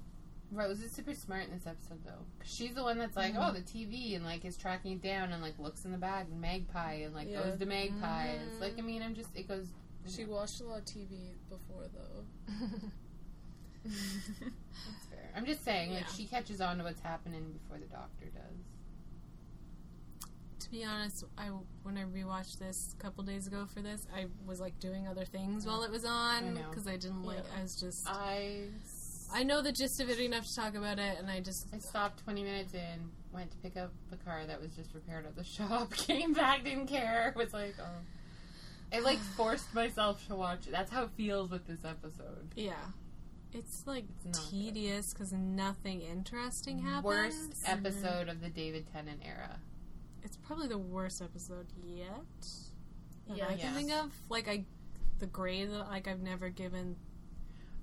Rose 0.52 0.80
is 0.82 0.92
super 0.92 1.14
smart 1.14 1.44
in 1.44 1.50
this 1.50 1.66
episode 1.66 2.04
though, 2.04 2.24
'Cause 2.38 2.48
she's 2.48 2.74
the 2.74 2.82
one 2.82 2.98
that's 2.98 3.16
like, 3.16 3.34
Mm-hmm. 3.34 3.42
oh, 3.42 3.52
the 3.52 3.62
TV, 3.62 4.14
and 4.14 4.24
like 4.24 4.44
is 4.44 4.56
tracking 4.56 4.92
it 4.92 5.02
down, 5.02 5.32
and 5.32 5.42
like 5.42 5.58
looks 5.58 5.84
in 5.84 5.92
the 5.92 5.98
bag, 5.98 6.26
and 6.30 6.40
Magpie, 6.40 7.02
and 7.04 7.14
like 7.14 7.28
Yeah. 7.28 7.42
goes 7.42 7.58
to 7.58 7.66
Magpie. 7.66 8.28
It's 8.28 8.52
Mm-hmm. 8.54 8.60
like, 8.62 8.78
I 8.78 8.82
mean, 8.82 9.02
I'm 9.02 9.14
just, 9.14 9.34
it 9.36 9.48
goes. 9.48 9.66
She 10.08 10.24
watched 10.24 10.60
a 10.60 10.64
lot 10.64 10.78
of 10.78 10.84
TV 10.84 11.34
before 11.48 11.88
though. 11.92 12.24
That's 13.84 15.06
fair. 15.10 15.30
I'm 15.36 15.44
just 15.46 15.64
saying, 15.64 15.92
like, 15.92 16.08
she 16.08 16.26
catches 16.26 16.60
on 16.60 16.78
to 16.78 16.84
what's 16.84 17.00
happening 17.00 17.52
before 17.52 17.78
the 17.78 17.86
doctor 17.86 18.26
does. 18.26 18.64
To 20.60 20.70
be 20.70 20.84
honest, 20.84 21.24
I 21.38 21.46
when 21.82 21.96
I 21.96 22.02
rewatched 22.04 22.58
this 22.58 22.94
a 22.98 23.02
couple 23.02 23.22
days 23.24 23.46
ago 23.46 23.66
for 23.72 23.82
this, 23.82 24.06
I 24.16 24.26
was 24.46 24.58
like 24.60 24.78
doing 24.80 25.06
other 25.06 25.24
things 25.24 25.64
while 25.66 25.82
it 25.84 25.90
was 25.90 26.04
on 26.04 26.54
because 26.70 26.86
I 26.88 26.96
didn't 26.96 27.22
like. 27.24 27.38
Yeah. 27.38 27.58
I 27.58 27.62
was 27.62 27.76
just. 27.76 28.06
I, 28.08 28.64
I 29.36 29.42
know 29.42 29.60
the 29.60 29.70
gist 29.70 30.00
of 30.00 30.08
it 30.08 30.18
enough 30.18 30.46
to 30.46 30.54
talk 30.54 30.74
about 30.74 30.98
it, 30.98 31.18
and 31.18 31.28
I 31.30 31.40
just. 31.40 31.66
I 31.70 31.78
stopped 31.78 32.24
20 32.24 32.42
minutes 32.42 32.72
in, 32.72 33.10
went 33.34 33.50
to 33.50 33.56
pick 33.58 33.76
up 33.76 33.92
the 34.10 34.16
car 34.16 34.46
that 34.46 34.58
was 34.58 34.74
just 34.74 34.94
repaired 34.94 35.26
at 35.26 35.36
the 35.36 35.44
shop, 35.44 35.92
came 35.96 36.32
back, 36.32 36.64
didn't 36.64 36.86
care, 36.86 37.34
was 37.36 37.52
like, 37.52 37.74
oh. 37.78 38.96
I 38.96 39.00
like 39.00 39.18
forced 39.36 39.74
myself 39.74 40.26
to 40.28 40.36
watch 40.36 40.66
it. 40.66 40.70
That's 40.70 40.90
how 40.90 41.04
it 41.04 41.10
feels 41.18 41.50
with 41.50 41.66
this 41.66 41.84
episode. 41.84 42.52
Yeah. 42.56 42.74
It's 43.52 43.86
like 43.86 44.04
It's 44.24 44.48
tedious 44.50 45.12
because 45.12 45.32
nothing 45.34 46.00
interesting 46.00 46.78
happens. 46.78 47.04
Worst 47.04 47.50
mm-hmm. 47.50 47.72
episode 47.72 48.28
of 48.28 48.40
the 48.40 48.48
David 48.48 48.86
Tennant 48.90 49.20
era. 49.22 49.58
It's 50.22 50.36
probably 50.38 50.68
the 50.68 50.78
worst 50.78 51.20
episode 51.20 51.66
yet 51.84 52.08
that 53.28 53.36
Yeah. 53.36 53.44
I 53.44 53.48
can 53.50 53.58
Yes. 53.58 53.74
think 53.74 53.92
of. 53.92 54.12
Like 54.30 54.48
I, 54.48 54.64
the 55.18 55.26
grade 55.26 55.70
that 55.72 55.88
like 55.88 56.08
I've 56.08 56.22
never 56.22 56.48
given. 56.48 56.96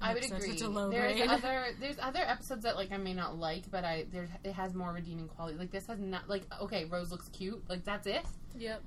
An 0.03 0.09
I 0.09 0.13
would 0.13 0.23
agree. 0.25 0.51
Such 0.57 0.61
a 0.61 0.69
low 0.69 0.89
there's 0.89 1.15
grade. 1.15 1.29
other 1.29 1.65
there's 1.79 1.97
other 2.01 2.19
episodes 2.21 2.63
that 2.63 2.75
like 2.75 2.91
I 2.91 2.97
may 2.97 3.13
not 3.13 3.37
like, 3.37 3.69
but 3.71 3.83
I 3.83 4.05
there 4.11 4.27
it 4.43 4.53
has 4.53 4.73
more 4.73 4.91
redeeming 4.93 5.27
quality. 5.27 5.57
Like 5.57 5.71
this 5.71 5.87
has 5.87 5.99
not 5.99 6.29
like 6.29 6.43
okay, 6.61 6.85
Rose 6.85 7.09
looks 7.11 7.29
cute. 7.29 7.63
Like 7.69 7.83
that's 7.83 8.07
it. 8.07 8.23
Yep. 8.57 8.81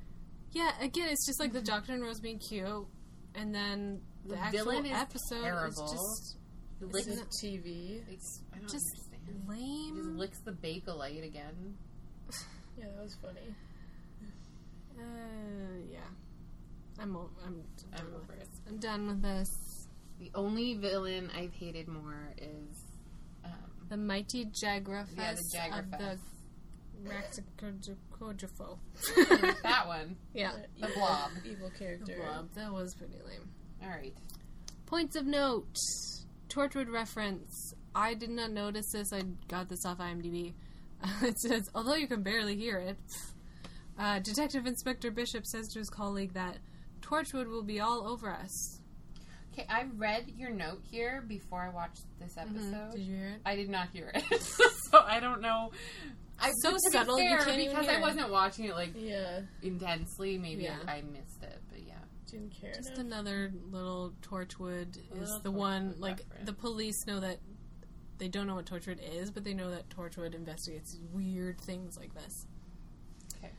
yeah, 0.52 0.70
again, 0.80 1.08
it's 1.10 1.26
just 1.26 1.40
like 1.40 1.52
the 1.52 1.60
Doctor 1.62 1.92
and 1.92 2.02
Rose 2.02 2.20
being 2.20 2.38
cute, 2.38 2.86
and 3.34 3.54
then 3.54 4.00
the, 4.24 4.34
The 4.34 4.40
actual 4.40 4.58
villain 4.64 4.86
is 4.86 4.92
episode 4.96 5.42
terrible. 5.42 5.84
is 5.84 5.90
just 5.92 6.36
He 6.78 6.84
It's 6.84 6.94
licks, 6.94 7.06
the 7.40 7.46
TV. 7.48 8.02
it's, 8.12 8.42
I 8.54 8.58
don't 8.58 8.68
just 8.70 8.84
understand. 8.90 9.22
He 9.26 9.32
just 9.32 9.48
lame. 10.06 10.16
licks 10.18 10.38
the 10.40 10.52
bakelite 10.52 11.24
again. 11.24 11.76
Yeah, 12.78 12.84
that 12.94 13.02
was 13.02 13.16
funny. 13.22 13.54
Uh, 14.98 15.02
yeah, 15.90 15.98
I'm 17.00 17.16
o- 17.16 17.30
I'm 17.44 17.62
I'm 17.96 18.04
with 18.12 18.22
over 18.22 18.32
it. 18.34 18.40
this. 18.40 18.48
I'm 18.68 18.78
done 18.78 19.06
with 19.06 19.22
this. 19.22 19.48
The 20.18 20.30
only 20.34 20.74
villain 20.74 21.30
I've 21.36 21.52
hated 21.52 21.88
more 21.88 22.32
is 22.38 22.84
um, 23.44 23.52
The 23.88 23.96
mighty 23.96 24.46
Jagrafess 24.46 25.08
yeah, 25.16 25.34
the 25.34 25.78
of 25.78 25.90
the 25.90 25.96
Jagrafess. 25.98 26.18
That 29.62 29.86
one, 29.86 30.16
yeah, 30.34 30.52
the 30.80 30.88
blob. 30.94 31.30
Evil 31.44 31.70
character. 31.78 32.16
blob. 32.16 32.48
That 32.54 32.72
was 32.72 32.94
pretty 32.94 33.18
lame. 33.26 33.48
All 33.82 33.90
right. 33.90 34.14
Points 34.86 35.16
of 35.16 35.26
note: 35.26 35.76
Torchwood 36.48 36.90
reference. 36.90 37.74
I 37.94 38.14
did 38.14 38.30
not 38.30 38.50
notice 38.50 38.92
this. 38.92 39.12
I 39.12 39.22
got 39.48 39.68
this 39.68 39.84
off 39.84 39.98
IMDb. 39.98 40.54
it 41.22 41.38
says, 41.38 41.70
although 41.74 41.94
you 41.94 42.08
can 42.08 42.22
barely 42.22 42.56
hear 42.56 42.78
it, 42.78 42.98
uh, 43.98 44.18
Detective 44.20 44.66
Inspector 44.66 45.10
Bishop 45.10 45.46
says 45.46 45.68
to 45.68 45.78
his 45.78 45.90
colleague 45.90 46.34
that 46.34 46.58
Torchwood 47.00 47.48
will 47.48 47.62
be 47.62 47.80
all 47.80 48.06
over 48.06 48.30
us. 48.30 48.76
Okay, 49.59 49.66
I 49.70 49.86
read 49.96 50.32
your 50.36 50.50
note 50.50 50.80
here 50.90 51.24
before 51.26 51.62
I 51.62 51.70
watched 51.70 52.02
this 52.20 52.36
episode. 52.36 52.61
Mm-hmm. 52.74 52.90
Did 52.90 53.00
you 53.00 53.16
hear 53.16 53.26
it? 53.28 53.40
I 53.46 53.57
did 53.57 53.70
not 53.70 53.88
hear 53.90 54.12
it, 54.14 54.42
so 54.90 54.98
I 55.02 55.18
don't 55.18 55.40
know. 55.40 55.70
I, 56.38 56.50
So 56.61 56.76
subtle, 56.92 57.18
you 57.18 57.30
fair, 57.30 57.38
can't 57.38 57.61
even 57.61 57.70
because 57.70 57.86
hear 57.88 57.98
I 57.98 58.00
wasn't 58.02 58.30
watching 58.30 58.66
it 58.66 58.74
like 58.74 58.90
Yeah. 58.94 59.40
intensely. 59.62 60.36
Maybe 60.36 60.64
Yeah. 60.64 60.76
I, 60.86 60.96
I 60.96 61.02
missed 61.02 61.42
it, 61.42 61.59
but 61.70 61.80
yeah. 61.86 61.94
Didn't 62.30 62.50
care. 62.50 62.72
Just 62.74 62.90
enough. 62.90 62.98
another 63.07 63.52
little 63.70 64.12
Torchwood 64.20 64.98
is 64.98 65.20
little 65.20 65.40
the 65.40 65.50
one 65.50 65.94
like 65.98 66.18
reference. 66.18 66.46
the 66.46 66.52
police 66.52 67.07
know 67.07 67.20
that 67.20 67.38
they 68.18 68.28
don't 68.28 68.46
know 68.46 68.57
what 68.57 68.66
Torchwood 68.66 68.98
is, 69.18 69.30
but 69.30 69.42
they 69.44 69.54
know 69.54 69.70
that 69.70 69.88
Torchwood 69.88 70.34
investigates 70.34 70.98
weird 71.12 71.59
things 71.62 71.96
like 71.96 72.12
this. 72.14 72.46
Okay. 73.38 73.52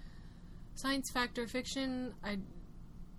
Science 0.75 1.09
fact 1.11 1.39
or 1.39 1.47
fiction, 1.47 2.13
I 2.23 2.37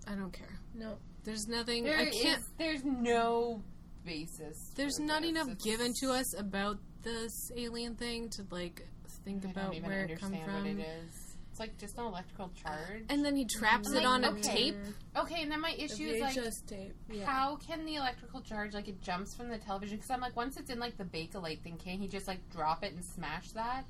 I 0.06 0.14
don't 0.14 0.32
care. 0.32 0.60
No. 0.74 0.98
There's 1.24 1.46
nothing 1.48 1.84
There 1.84 1.98
I 1.98 2.10
can't 2.10 2.38
is- 2.40 2.48
there's 2.58 2.84
no 2.84 3.62
basis. 4.04 4.70
there's 4.76 4.98
not 4.98 5.22
this. 5.22 5.30
enough 5.30 5.48
It's- 5.48 5.62
given 5.64 5.92
to 6.00 6.12
us 6.12 6.34
about 6.34 6.78
this 7.02 7.50
alien 7.56 7.94
thing 7.96 8.28
to 8.30 8.46
like 8.50 8.86
think 9.24 9.44
about 9.44 9.74
where 9.82 10.04
it 10.04 10.18
comes 10.20 10.36
from. 10.38 10.54
what 10.54 10.66
it 10.66 10.78
is. 10.78 11.27
It's 11.58 11.60
like 11.60 11.76
just 11.76 11.98
an 11.98 12.04
electrical 12.04 12.52
charge. 12.54 13.02
And 13.08 13.24
then 13.24 13.34
he 13.34 13.44
traps 13.44 13.88
Like, 13.90 14.02
it 14.02 14.06
on 14.06 14.22
a 14.22 14.40
tape. 14.40 14.76
okay, 15.16 15.42
and 15.42 15.50
then 15.50 15.60
my 15.60 15.72
The 15.72 15.82
issue 15.82 16.06
is 16.06 16.20
like, 16.20 16.36
tape. 16.68 16.94
how 17.24 17.56
can 17.56 17.84
the 17.84 17.96
electrical 17.96 18.40
charge 18.42 18.74
like 18.74 18.86
it 18.86 19.02
jumps 19.02 19.34
from 19.34 19.48
the 19.48 19.58
television? 19.58 19.96
Because 19.96 20.10
I'm 20.10 20.20
like, 20.20 20.36
once 20.36 20.56
it's 20.56 20.70
in 20.70 20.78
like 20.78 20.96
the 20.96 21.04
Bakelite 21.04 21.62
thing, 21.62 21.76
can't 21.76 22.00
he 22.00 22.06
just 22.06 22.28
like 22.28 22.48
drop 22.50 22.84
it 22.84 22.92
and 22.92 23.04
smash 23.04 23.50
that? 23.52 23.86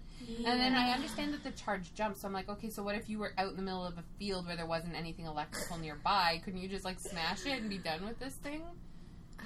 And 0.46 0.58
then 0.58 0.74
I 0.76 0.92
understand 0.92 1.34
that 1.34 1.44
the 1.44 1.50
charge 1.50 1.92
jumps. 1.92 2.22
So 2.22 2.28
I'm 2.28 2.32
like, 2.32 2.48
okay, 2.48 2.70
so 2.70 2.82
what 2.82 2.94
if 2.94 3.10
you 3.10 3.18
were 3.18 3.32
out 3.36 3.50
in 3.50 3.56
the 3.56 3.62
middle 3.62 3.84
of 3.84 3.98
a 3.98 4.04
field 4.18 4.46
where 4.46 4.56
there 4.56 4.66
wasn't 4.66 4.94
anything 4.96 5.26
electrical 5.26 5.76
nearby? 5.76 6.40
Couldn't 6.42 6.60
you 6.60 6.68
just 6.70 6.86
like 6.86 6.98
smash 6.98 7.44
it 7.44 7.60
and 7.60 7.68
be 7.68 7.76
done 7.78 8.02
with 8.06 8.18
this 8.18 8.34
thing? 8.36 8.62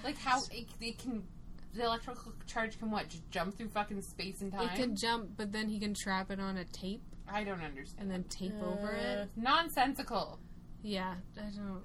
Like 0.04 0.18
how 0.18 0.38
it, 0.52 0.68
it 0.80 0.98
can. 0.98 1.24
The 1.74 1.86
electrical 1.86 2.34
charge 2.46 2.78
can 2.78 2.90
what? 2.90 3.08
Just 3.08 3.28
jump 3.30 3.56
through 3.56 3.70
fucking 3.70 4.02
space 4.02 4.42
and 4.42 4.52
time? 4.52 4.68
It 4.68 4.76
can 4.76 4.94
jump, 4.94 5.30
but 5.38 5.50
then 5.52 5.68
he 5.70 5.80
can 5.80 5.94
trap 5.94 6.30
it 6.30 6.38
on 6.38 6.58
a 6.58 6.64
tape 6.66 7.02
I 7.32 7.44
don't 7.44 7.62
understand. 7.62 8.00
and 8.02 8.10
then 8.10 8.24
tape 8.24 8.54
over 8.62 8.90
it. 8.92 9.28
Nonsensical. 9.36 10.38
Yeah, 10.82 11.14
I 11.36 11.50
don't. 11.56 11.82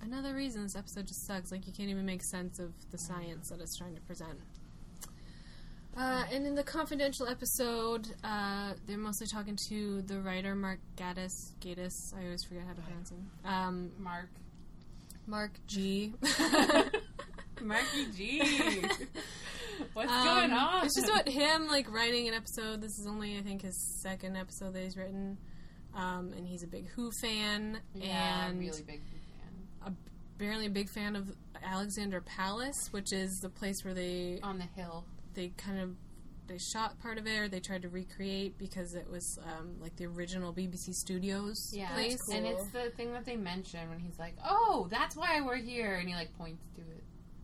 Another 0.00 0.34
reason 0.34 0.62
this 0.62 0.76
episode 0.76 1.06
just 1.06 1.26
sucks. 1.26 1.52
Like 1.52 1.66
you 1.66 1.72
can't 1.72 1.90
even 1.90 2.04
make 2.06 2.22
sense 2.22 2.58
of 2.58 2.72
the 2.90 2.98
science 2.98 3.50
that 3.50 3.60
it's 3.60 3.76
trying 3.76 3.94
to 3.94 4.00
present. 4.02 4.38
Uh, 5.96 6.24
and 6.32 6.46
in 6.46 6.54
the 6.54 6.62
confidential 6.62 7.28
episode, 7.28 8.08
uh, 8.24 8.72
they're 8.86 8.96
mostly 8.96 9.26
talking 9.26 9.56
to 9.68 10.00
the 10.02 10.20
writer 10.20 10.54
Mark 10.54 10.78
Gaddis. 10.96 11.52
Gaddis, 11.60 12.14
I 12.18 12.24
always 12.24 12.42
forget 12.44 12.62
how 12.66 12.72
to 12.72 12.80
pronounce 12.80 13.10
him. 13.10 13.30
Um, 13.44 13.90
Mark. 13.98 14.30
Mark 15.26 15.52
G. 15.66 16.14
Marky 17.60 18.06
G. 18.16 18.42
What's 19.94 20.10
Um, 20.12 20.24
going 20.24 20.50
on? 20.52 20.84
It's 20.86 20.94
just 20.94 21.08
about 21.08 21.28
him 21.28 21.68
like 21.68 21.90
writing 21.90 22.28
an 22.28 22.34
episode. 22.34 22.80
This 22.80 22.98
is 22.98 23.06
only 23.06 23.38
I 23.38 23.42
think 23.42 23.62
his 23.62 24.00
second 24.02 24.36
episode 24.36 24.74
that 24.74 24.82
he's 24.82 24.96
written, 24.96 25.38
um, 25.94 26.32
and 26.36 26.46
he's 26.46 26.62
a 26.62 26.66
big 26.68 26.88
Who 26.90 27.10
fan 27.20 27.80
yeah, 27.94 28.46
and 28.48 28.58
really 28.60 28.82
big 28.82 29.00
fan. 29.02 29.96
apparently 30.36 30.66
a 30.66 30.70
big 30.70 30.88
fan 30.90 31.16
of 31.16 31.30
Alexandra 31.62 32.20
Palace, 32.22 32.88
which 32.90 33.12
is 33.12 33.38
the 33.40 33.48
place 33.48 33.84
where 33.84 33.94
they 33.94 34.40
On 34.42 34.58
the 34.58 34.64
hill. 34.76 35.04
they 35.34 35.48
kind 35.56 35.78
of 35.80 35.90
they 36.48 36.58
shot 36.58 36.98
part 37.00 37.18
of 37.18 37.26
it 37.26 37.38
or 37.38 37.48
they 37.48 37.60
tried 37.60 37.82
to 37.82 37.88
recreate 37.88 38.58
because 38.58 38.94
it 38.94 39.08
was 39.08 39.38
um, 39.46 39.76
like 39.80 39.94
the 39.96 40.04
original 40.06 40.52
BBC 40.52 40.92
Studios 40.92 41.70
Yeah, 41.72 41.92
place. 41.94 42.18
and 42.32 42.44
it's 42.44 42.66
the 42.72 42.90
thing 42.96 43.12
that 43.12 43.24
they 43.24 43.36
mention 43.36 43.88
when 43.88 44.00
he's 44.00 44.18
like, 44.18 44.34
"Oh, 44.44 44.88
that's 44.90 45.14
why 45.16 45.40
we're 45.40 45.56
here," 45.56 45.94
and 45.94 46.08
he 46.08 46.14
like 46.16 46.36
points 46.36 46.64
to 46.74 46.80
it. 46.80 47.01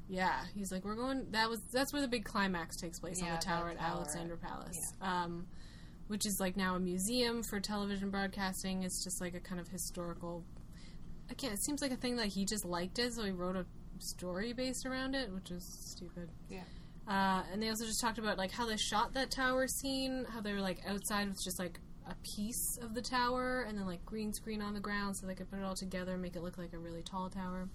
Yeah, 0.08 0.40
he's 0.54 0.72
like, 0.72 0.84
we're 0.84 0.94
going. 0.94 1.26
That 1.32 1.50
was 1.50 1.60
that's 1.72 1.92
where 1.92 2.00
the 2.02 2.08
big 2.08 2.24
climax 2.24 2.76
takes 2.76 2.98
place 2.98 3.20
Yeah, 3.20 3.28
on 3.28 3.36
the 3.36 3.44
tower 3.44 3.68
at 3.70 3.78
tower. 3.78 3.96
Alexandra 3.96 4.38
Palace, 4.38 4.94
um, 5.02 5.46
which 6.06 6.24
is 6.24 6.40
like 6.40 6.56
now 6.56 6.76
a 6.76 6.80
museum 6.80 7.42
for 7.42 7.60
television 7.60 8.10
broadcasting. 8.10 8.82
It's 8.84 9.04
just 9.04 9.20
like 9.20 9.34
a 9.34 9.40
kind 9.40 9.60
of 9.60 9.68
historical. 9.68 10.44
Again, 11.30 11.52
it 11.52 11.62
seems 11.62 11.82
like 11.82 11.92
a 11.92 11.96
thing 11.96 12.16
that 12.16 12.28
he 12.28 12.46
just 12.46 12.64
liked 12.64 12.98
it, 12.98 13.12
so 13.12 13.22
he 13.22 13.32
wrote 13.32 13.54
a 13.56 13.66
story 13.98 14.54
based 14.54 14.86
around 14.86 15.14
it, 15.14 15.30
which 15.32 15.50
is 15.50 15.62
stupid. 15.64 16.30
Yeah. 16.48 16.62
Uh, 17.06 17.42
and 17.52 17.62
they 17.62 17.68
also 17.68 17.84
just 17.84 18.00
talked 18.00 18.18
about 18.18 18.38
like 18.38 18.50
how 18.52 18.66
they 18.66 18.76
shot 18.76 19.12
that 19.14 19.30
tower 19.30 19.66
scene, 19.66 20.24
how 20.32 20.40
they 20.40 20.52
were 20.52 20.60
like 20.60 20.80
outside 20.86 21.28
with 21.28 21.42
just 21.42 21.58
like 21.58 21.80
a 22.08 22.14
piece 22.22 22.78
of 22.80 22.94
the 22.94 23.02
tower, 23.02 23.66
and 23.68 23.76
then 23.76 23.86
like 23.86 24.02
green 24.06 24.32
screen 24.32 24.62
on 24.62 24.72
the 24.72 24.80
ground, 24.80 25.16
so 25.16 25.26
they 25.26 25.34
could 25.34 25.50
put 25.50 25.58
it 25.58 25.64
all 25.64 25.74
together 25.74 26.12
and 26.14 26.22
make 26.22 26.34
it 26.34 26.42
look 26.42 26.56
like 26.56 26.72
a 26.72 26.78
really 26.78 27.02
tall 27.02 27.28
tower, 27.28 27.68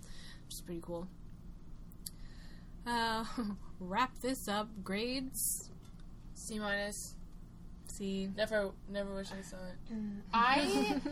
which 0.45 0.55
is 0.55 0.61
pretty 0.61 0.81
cool. 0.83 1.07
Uh, 2.85 3.23
wrap 3.79 4.11
this 4.21 4.47
up. 4.47 4.69
Grades. 4.83 5.69
C 6.35 6.59
minus. 6.59 7.15
C. 7.87 8.29
Never, 8.35 8.71
never 8.89 9.13
wish 9.15 9.27
I 9.31 9.41
saw 9.41 9.57
it. 9.57 9.95
I 10.33 10.99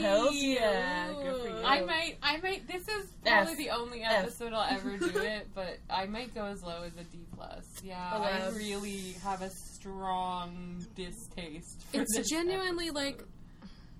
Hell 0.00 0.32
yeah! 0.32 1.08
Good 1.12 1.42
for 1.42 1.48
you. 1.48 1.64
I 1.64 1.80
might, 1.80 2.18
I 2.22 2.36
might. 2.40 2.68
This 2.68 2.82
is 2.86 3.10
probably 3.24 3.52
F. 3.52 3.58
the 3.58 3.70
only 3.70 4.02
episode 4.04 4.52
I'll 4.52 4.72
ever 4.72 4.96
do 4.96 5.18
it, 5.18 5.48
but 5.54 5.78
I 5.90 6.06
might 6.06 6.32
go 6.34 6.44
as 6.44 6.62
low 6.62 6.84
as 6.84 6.92
a 6.96 7.02
D 7.04 7.18
plus. 7.34 7.64
Yeah, 7.82 7.98
I 8.00 8.48
really 8.56 9.16
have 9.24 9.42
a 9.42 9.50
strong 9.50 10.86
distaste. 10.94 11.82
For 11.90 12.02
It's 12.02 12.16
this 12.16 12.28
genuinely 12.30 12.88
episode. 12.90 12.94
like 13.04 13.24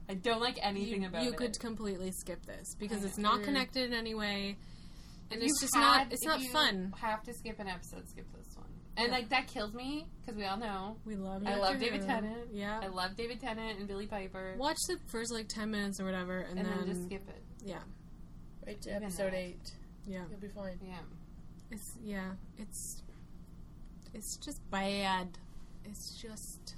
I 0.09 0.15
don't 0.15 0.41
like 0.41 0.59
anything 0.63 1.03
you, 1.03 1.09
about 1.09 1.23
you 1.23 1.29
it. 1.29 1.33
You 1.33 1.37
could 1.39 1.59
completely 1.59 2.13
skip 2.13 2.45
this 2.47 2.75
because 2.79 3.05
it's 3.05 3.19
not 3.19 3.41
mm. 3.41 3.45
connected 3.45 3.85
in 3.87 3.93
any 3.93 4.15
way, 4.15 4.57
and 5.31 5.41
If 5.43 5.49
it's 5.49 5.61
just 5.61 5.75
had- 5.75 5.81
not. 5.81 6.13
It's 6.13 6.23
if 6.23 6.29
not 6.29 6.41
you 6.41 6.51
fun. 6.51 6.95
Have 7.01 7.23
to 7.25 7.35
skip 7.35 7.59
an 7.59 7.67
episode. 7.69 8.09
Skip 8.09 8.27
this 8.33 8.57
one, 8.57 8.69
and 8.97 9.09
Yeah. 9.09 9.13
like 9.13 9.29
that 9.31 9.49
kills 9.49 9.75
me 9.75 10.07
because 10.21 10.37
we 10.37 10.45
all 10.45 10.57
know 10.57 10.97
We 11.05 11.17
love. 11.17 11.43
I 11.45 11.57
love 11.57 11.81
David 11.81 12.03
Who. 12.03 12.07
Tennant. 12.07 12.49
Yeah. 12.53 12.81
I 12.83 12.87
love 12.87 13.17
David 13.17 13.41
Tennant 13.41 13.79
and 13.81 13.89
Billie 13.89 14.07
Piper, 14.07 14.55
Watch 14.59 14.79
the 14.89 14.99
first 15.09 15.33
like 15.33 15.49
ten 15.49 15.71
minutes 15.73 15.99
or 16.01 16.05
whatever, 16.05 16.39
and, 16.39 16.59
and 16.59 16.69
then, 16.69 16.77
then 16.79 16.87
just 16.87 17.05
skip 17.07 17.29
it. 17.29 17.43
yeah, 17.65 17.79
Right 18.65 18.81
to 18.83 18.91
Even 18.91 19.03
episode 19.03 19.33
that. 19.33 19.39
eight. 19.39 19.73
yeah. 20.07 20.23
You'll 20.31 20.39
be 20.41 20.49
fine. 20.49 20.79
Yeah. 20.83 20.95
It's 21.73 21.97
yeah. 22.05 22.31
It's 22.59 23.03
it's 24.15 24.37
just 24.37 24.61
bad. 24.71 25.37
It's 25.85 26.15
just 26.21 26.77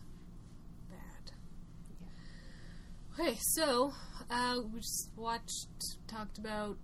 bad. 0.91 1.33
Okay, 3.19 3.37
so 3.41 3.93
uh, 4.31 4.57
we 4.73 4.81
just 4.81 5.11
watched, 5.16 5.66
talked 6.07 6.39
about 6.39 6.77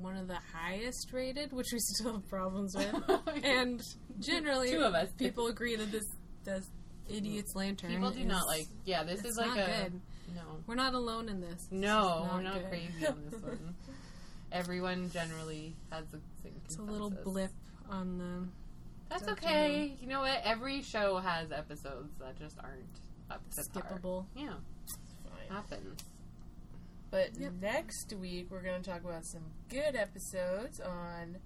one 0.00 0.16
of 0.16 0.26
the 0.26 0.38
highest 0.54 1.12
rated, 1.12 1.52
which 1.52 1.68
we 1.72 1.78
still 1.80 2.14
have 2.14 2.28
problems 2.28 2.74
with, 2.76 2.92
and 3.44 3.80
generally, 4.18 4.70
Two 4.72 4.80
of 4.82 4.94
us 4.94 5.08
people 5.18 5.46
agree 5.46 5.76
that 5.76 5.92
this 5.92 6.04
this 6.44 6.68
idiot's 7.08 7.54
lantern. 7.54 7.90
People 7.90 8.10
do 8.10 8.20
is- 8.20 8.26
not 8.26 8.46
like. 8.46 8.66
Yeah, 8.84 9.04
this 9.04 9.24
is 9.24 9.36
like 9.36 9.48
not 9.48 9.58
a 9.58 9.82
good. 9.84 10.00
no. 10.34 10.42
We're 10.66 10.74
not 10.74 10.94
alone 10.94 11.28
in 11.28 11.40
this. 11.40 11.52
It's 11.54 11.72
No, 11.72 12.22
just 12.24 12.34
we're 12.34 12.42
not 12.42 12.44
not 12.44 12.54
good. 12.54 12.68
crazy 12.68 13.06
on 13.06 13.22
this 13.30 13.40
one. 13.40 13.74
Everyone 14.52 15.10
generally 15.10 15.74
has 15.90 16.04
the 16.10 16.20
same. 16.42 16.52
It's 16.64 16.76
a 16.76 16.82
little 16.82 17.10
blip 17.10 17.52
on 17.88 18.18
the. 18.18 18.48
That's 19.08 19.28
okay. 19.28 19.96
You 20.00 20.08
know 20.08 20.20
what? 20.20 20.40
Every 20.44 20.82
show 20.82 21.18
has 21.18 21.52
episodes 21.52 22.12
that 22.18 22.36
just 22.38 22.58
aren't 22.62 22.82
up 23.30 23.42
to 23.52 23.70
par. 23.80 23.82
Skippable. 24.02 24.24
Yeah, 24.36 24.46
Fine. 24.48 24.56
Happens. 25.52 26.00
But 27.10 27.38
Yep. 27.38 27.52
next 27.60 28.12
week 28.14 28.46
we're 28.50 28.62
going 28.62 28.82
to 28.82 28.90
talk 28.90 29.04
about 29.04 29.24
some 29.26 29.42
good 29.68 29.94
episodes 29.94 30.80
on 30.80 31.36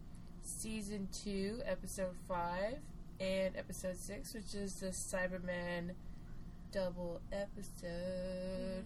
season 0.43 1.09
two, 1.13 1.61
episode 1.65 2.15
five, 2.29 2.79
and 3.19 3.57
episode 3.57 3.97
six, 3.97 4.33
which 4.35 4.55
is 4.55 4.75
the 4.75 4.89
Cyberman 5.13 5.91
double 6.71 7.21
episode. 7.33 8.85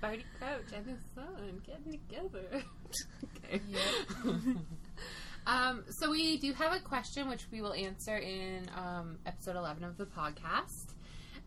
Barty 0.00 0.24
Crouch 0.38 0.72
and 0.74 0.86
his 0.86 0.98
son 1.14 1.62
getting 1.66 1.92
together. 1.92 2.46
okay. 3.44 3.60
Yep. 3.68 4.56
um, 5.46 5.84
so 5.90 6.10
we 6.10 6.38
do 6.38 6.52
have 6.54 6.72
a 6.72 6.80
question 6.80 7.28
which 7.28 7.46
we 7.52 7.60
will 7.60 7.72
answer 7.74 8.16
in 8.16 8.68
um, 8.76 9.18
episode 9.26 9.56
11 9.56 9.84
of 9.84 9.96
the 9.96 10.06
podcast. 10.06 10.94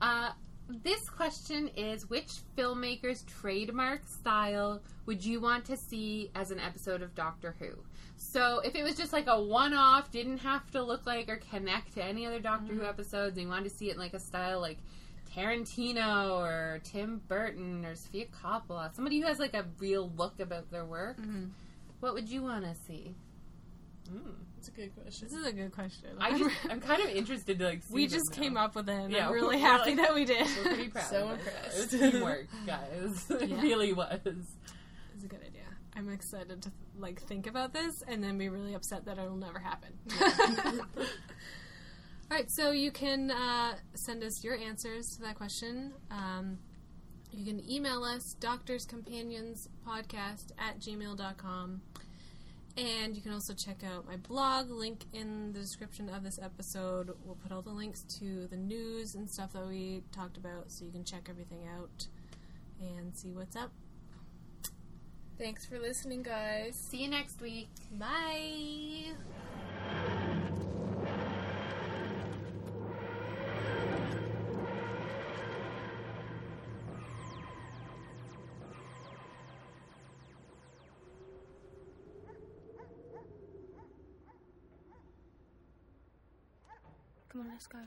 Uh, 0.01 0.31
this 0.69 1.09
question 1.09 1.69
is 1.75 2.09
which 2.09 2.29
filmmaker's 2.57 3.23
trademark 3.23 4.01
style 4.07 4.81
would 5.05 5.23
you 5.23 5.39
want 5.41 5.65
to 5.65 5.77
see 5.77 6.31
as 6.35 6.51
an 6.51 6.59
episode 6.59 7.01
of 7.01 7.13
Doctor 7.15 7.55
Who? 7.59 7.69
So 8.15 8.59
if 8.63 8.73
it 8.75 8.83
was 8.83 8.95
just 8.95 9.11
like 9.13 9.27
a 9.27 9.41
one-off, 9.41 10.11
didn't 10.11 10.37
have 10.39 10.69
to 10.71 10.81
look 10.81 11.05
like 11.05 11.27
or 11.29 11.39
connect 11.51 11.93
to 11.95 12.03
any 12.03 12.25
other 12.25 12.39
Doctor 12.39 12.73
Who 12.73 12.83
episodes, 12.85 13.37
and 13.37 13.43
you 13.43 13.49
wanted 13.49 13.69
to 13.69 13.75
see 13.75 13.89
it 13.89 13.93
in 13.95 13.99
like 13.99 14.13
a 14.13 14.19
style 14.19 14.61
like 14.61 14.77
Tarantino 15.35 16.31
or 16.39 16.79
Tim 16.83 17.21
Burton 17.27 17.85
or 17.85 17.95
Sofia 17.95 18.25
Coppola, 18.27 18.93
somebody 18.95 19.19
who 19.19 19.27
has 19.27 19.39
like 19.39 19.53
a 19.53 19.65
real 19.79 20.11
look 20.15 20.39
about 20.39 20.69
their 20.71 20.85
work, 20.85 21.17
Mhm. 21.19 21.49
what 21.99 22.13
would 22.13 22.29
you 22.29 22.41
want 22.41 22.63
to 22.65 22.75
see? 22.75 23.13
Mm. 24.11 24.35
That's 24.63 24.77
a 24.77 24.81
good 24.81 24.95
question. 24.95 25.27
This 25.29 25.37
is 25.37 25.45
a 25.45 25.51
good 25.51 25.73
question. 25.73 26.09
I 26.21 26.37
just, 26.43 26.55
I'm 26.69 26.79
kind 26.79 27.03
of 27.03 27.09
interested 27.09 27.59
to 27.59 27.65
like. 27.65 27.83
See 27.83 27.93
we 27.93 28.05
them 28.05 28.13
just 28.17 28.31
now. 28.31 28.37
came 28.43 28.55
up 28.55 28.75
with 28.75 28.87
it. 28.87 28.93
And 28.93 29.11
Yeah, 29.11 29.27
I'm 29.27 29.33
really 29.33 29.59
happy 29.59 29.89
like- 29.89 29.97
that 29.99 30.15
we 30.15 30.23
did. 30.23 30.47
We're 30.57 30.63
pretty 30.73 30.87
proud. 30.87 31.03
So 31.09 31.27
of 31.27 31.31
it. 31.31 31.33
impressed. 31.39 31.93
It 31.93 32.01
was 32.01 32.11
teamwork, 32.13 32.47
guys. 32.65 33.25
it 33.29 33.49
Yeah. 33.49 33.61
really 33.61 33.91
was. 33.91 34.19
It's 34.23 35.25
a 35.25 35.27
good 35.27 35.41
idea. 35.45 35.63
I'm 35.97 36.07
excited 36.09 36.61
to 36.61 36.71
like 36.97 37.21
think 37.23 37.45
about 37.45 37.73
this 37.73 37.91
and 38.07 38.23
then 38.23 38.37
be 38.37 38.47
really 38.47 38.73
upset 38.73 39.03
that 39.03 39.17
it'll 39.17 39.35
never 39.35 39.59
happen. 39.59 39.91
All 42.31 42.31
right, 42.31 42.49
so 42.51 42.71
you 42.71 42.89
can 42.91 43.31
uh, 43.31 43.73
send 43.95 44.23
us 44.23 44.45
your 44.45 44.55
answers 44.55 45.07
to 45.17 45.23
that 45.23 45.35
question. 45.35 45.91
Um, 46.09 46.57
you 47.33 47.43
can 47.45 47.69
email 47.69 48.05
us 48.05 48.33
doctorscompanionspodcast 48.39 50.51
at 50.57 50.79
gmail.com. 50.79 51.81
And 52.75 53.15
you 53.15 53.21
can 53.21 53.31
also 53.31 53.53
check 53.53 53.83
out 53.83 54.07
my 54.07 54.17
blog, 54.17 54.71
link 54.71 55.05
in 55.13 55.53
the 55.53 55.59
description 55.59 56.09
of 56.09 56.23
this 56.23 56.39
episode. 56.41 57.11
We'll 57.23 57.35
put 57.35 57.51
all 57.51 57.61
the 57.61 57.69
links 57.69 58.01
to 58.19 58.47
the 58.47 58.57
news 58.57 59.13
and 59.13 59.29
stuff 59.29 59.53
that 59.53 59.67
we 59.67 60.01
talked 60.11 60.37
about 60.37 60.71
so 60.71 60.83
you 60.85 60.91
can 60.91 61.03
check 61.03 61.27
everything 61.29 61.67
out 61.67 62.07
and 62.79 63.15
see 63.15 63.31
what's 63.31 63.55
up. 63.55 63.71
Thanks 65.37 65.65
for 65.65 65.77
listening, 65.77 66.23
guys. 66.23 66.75
See 66.75 67.03
you 67.03 67.09
next 67.09 67.41
week. 67.41 67.69
Bye. 67.91 69.13
Come 87.33 87.41
on, 87.41 87.47
let's 87.49 87.65
go. 87.65 87.79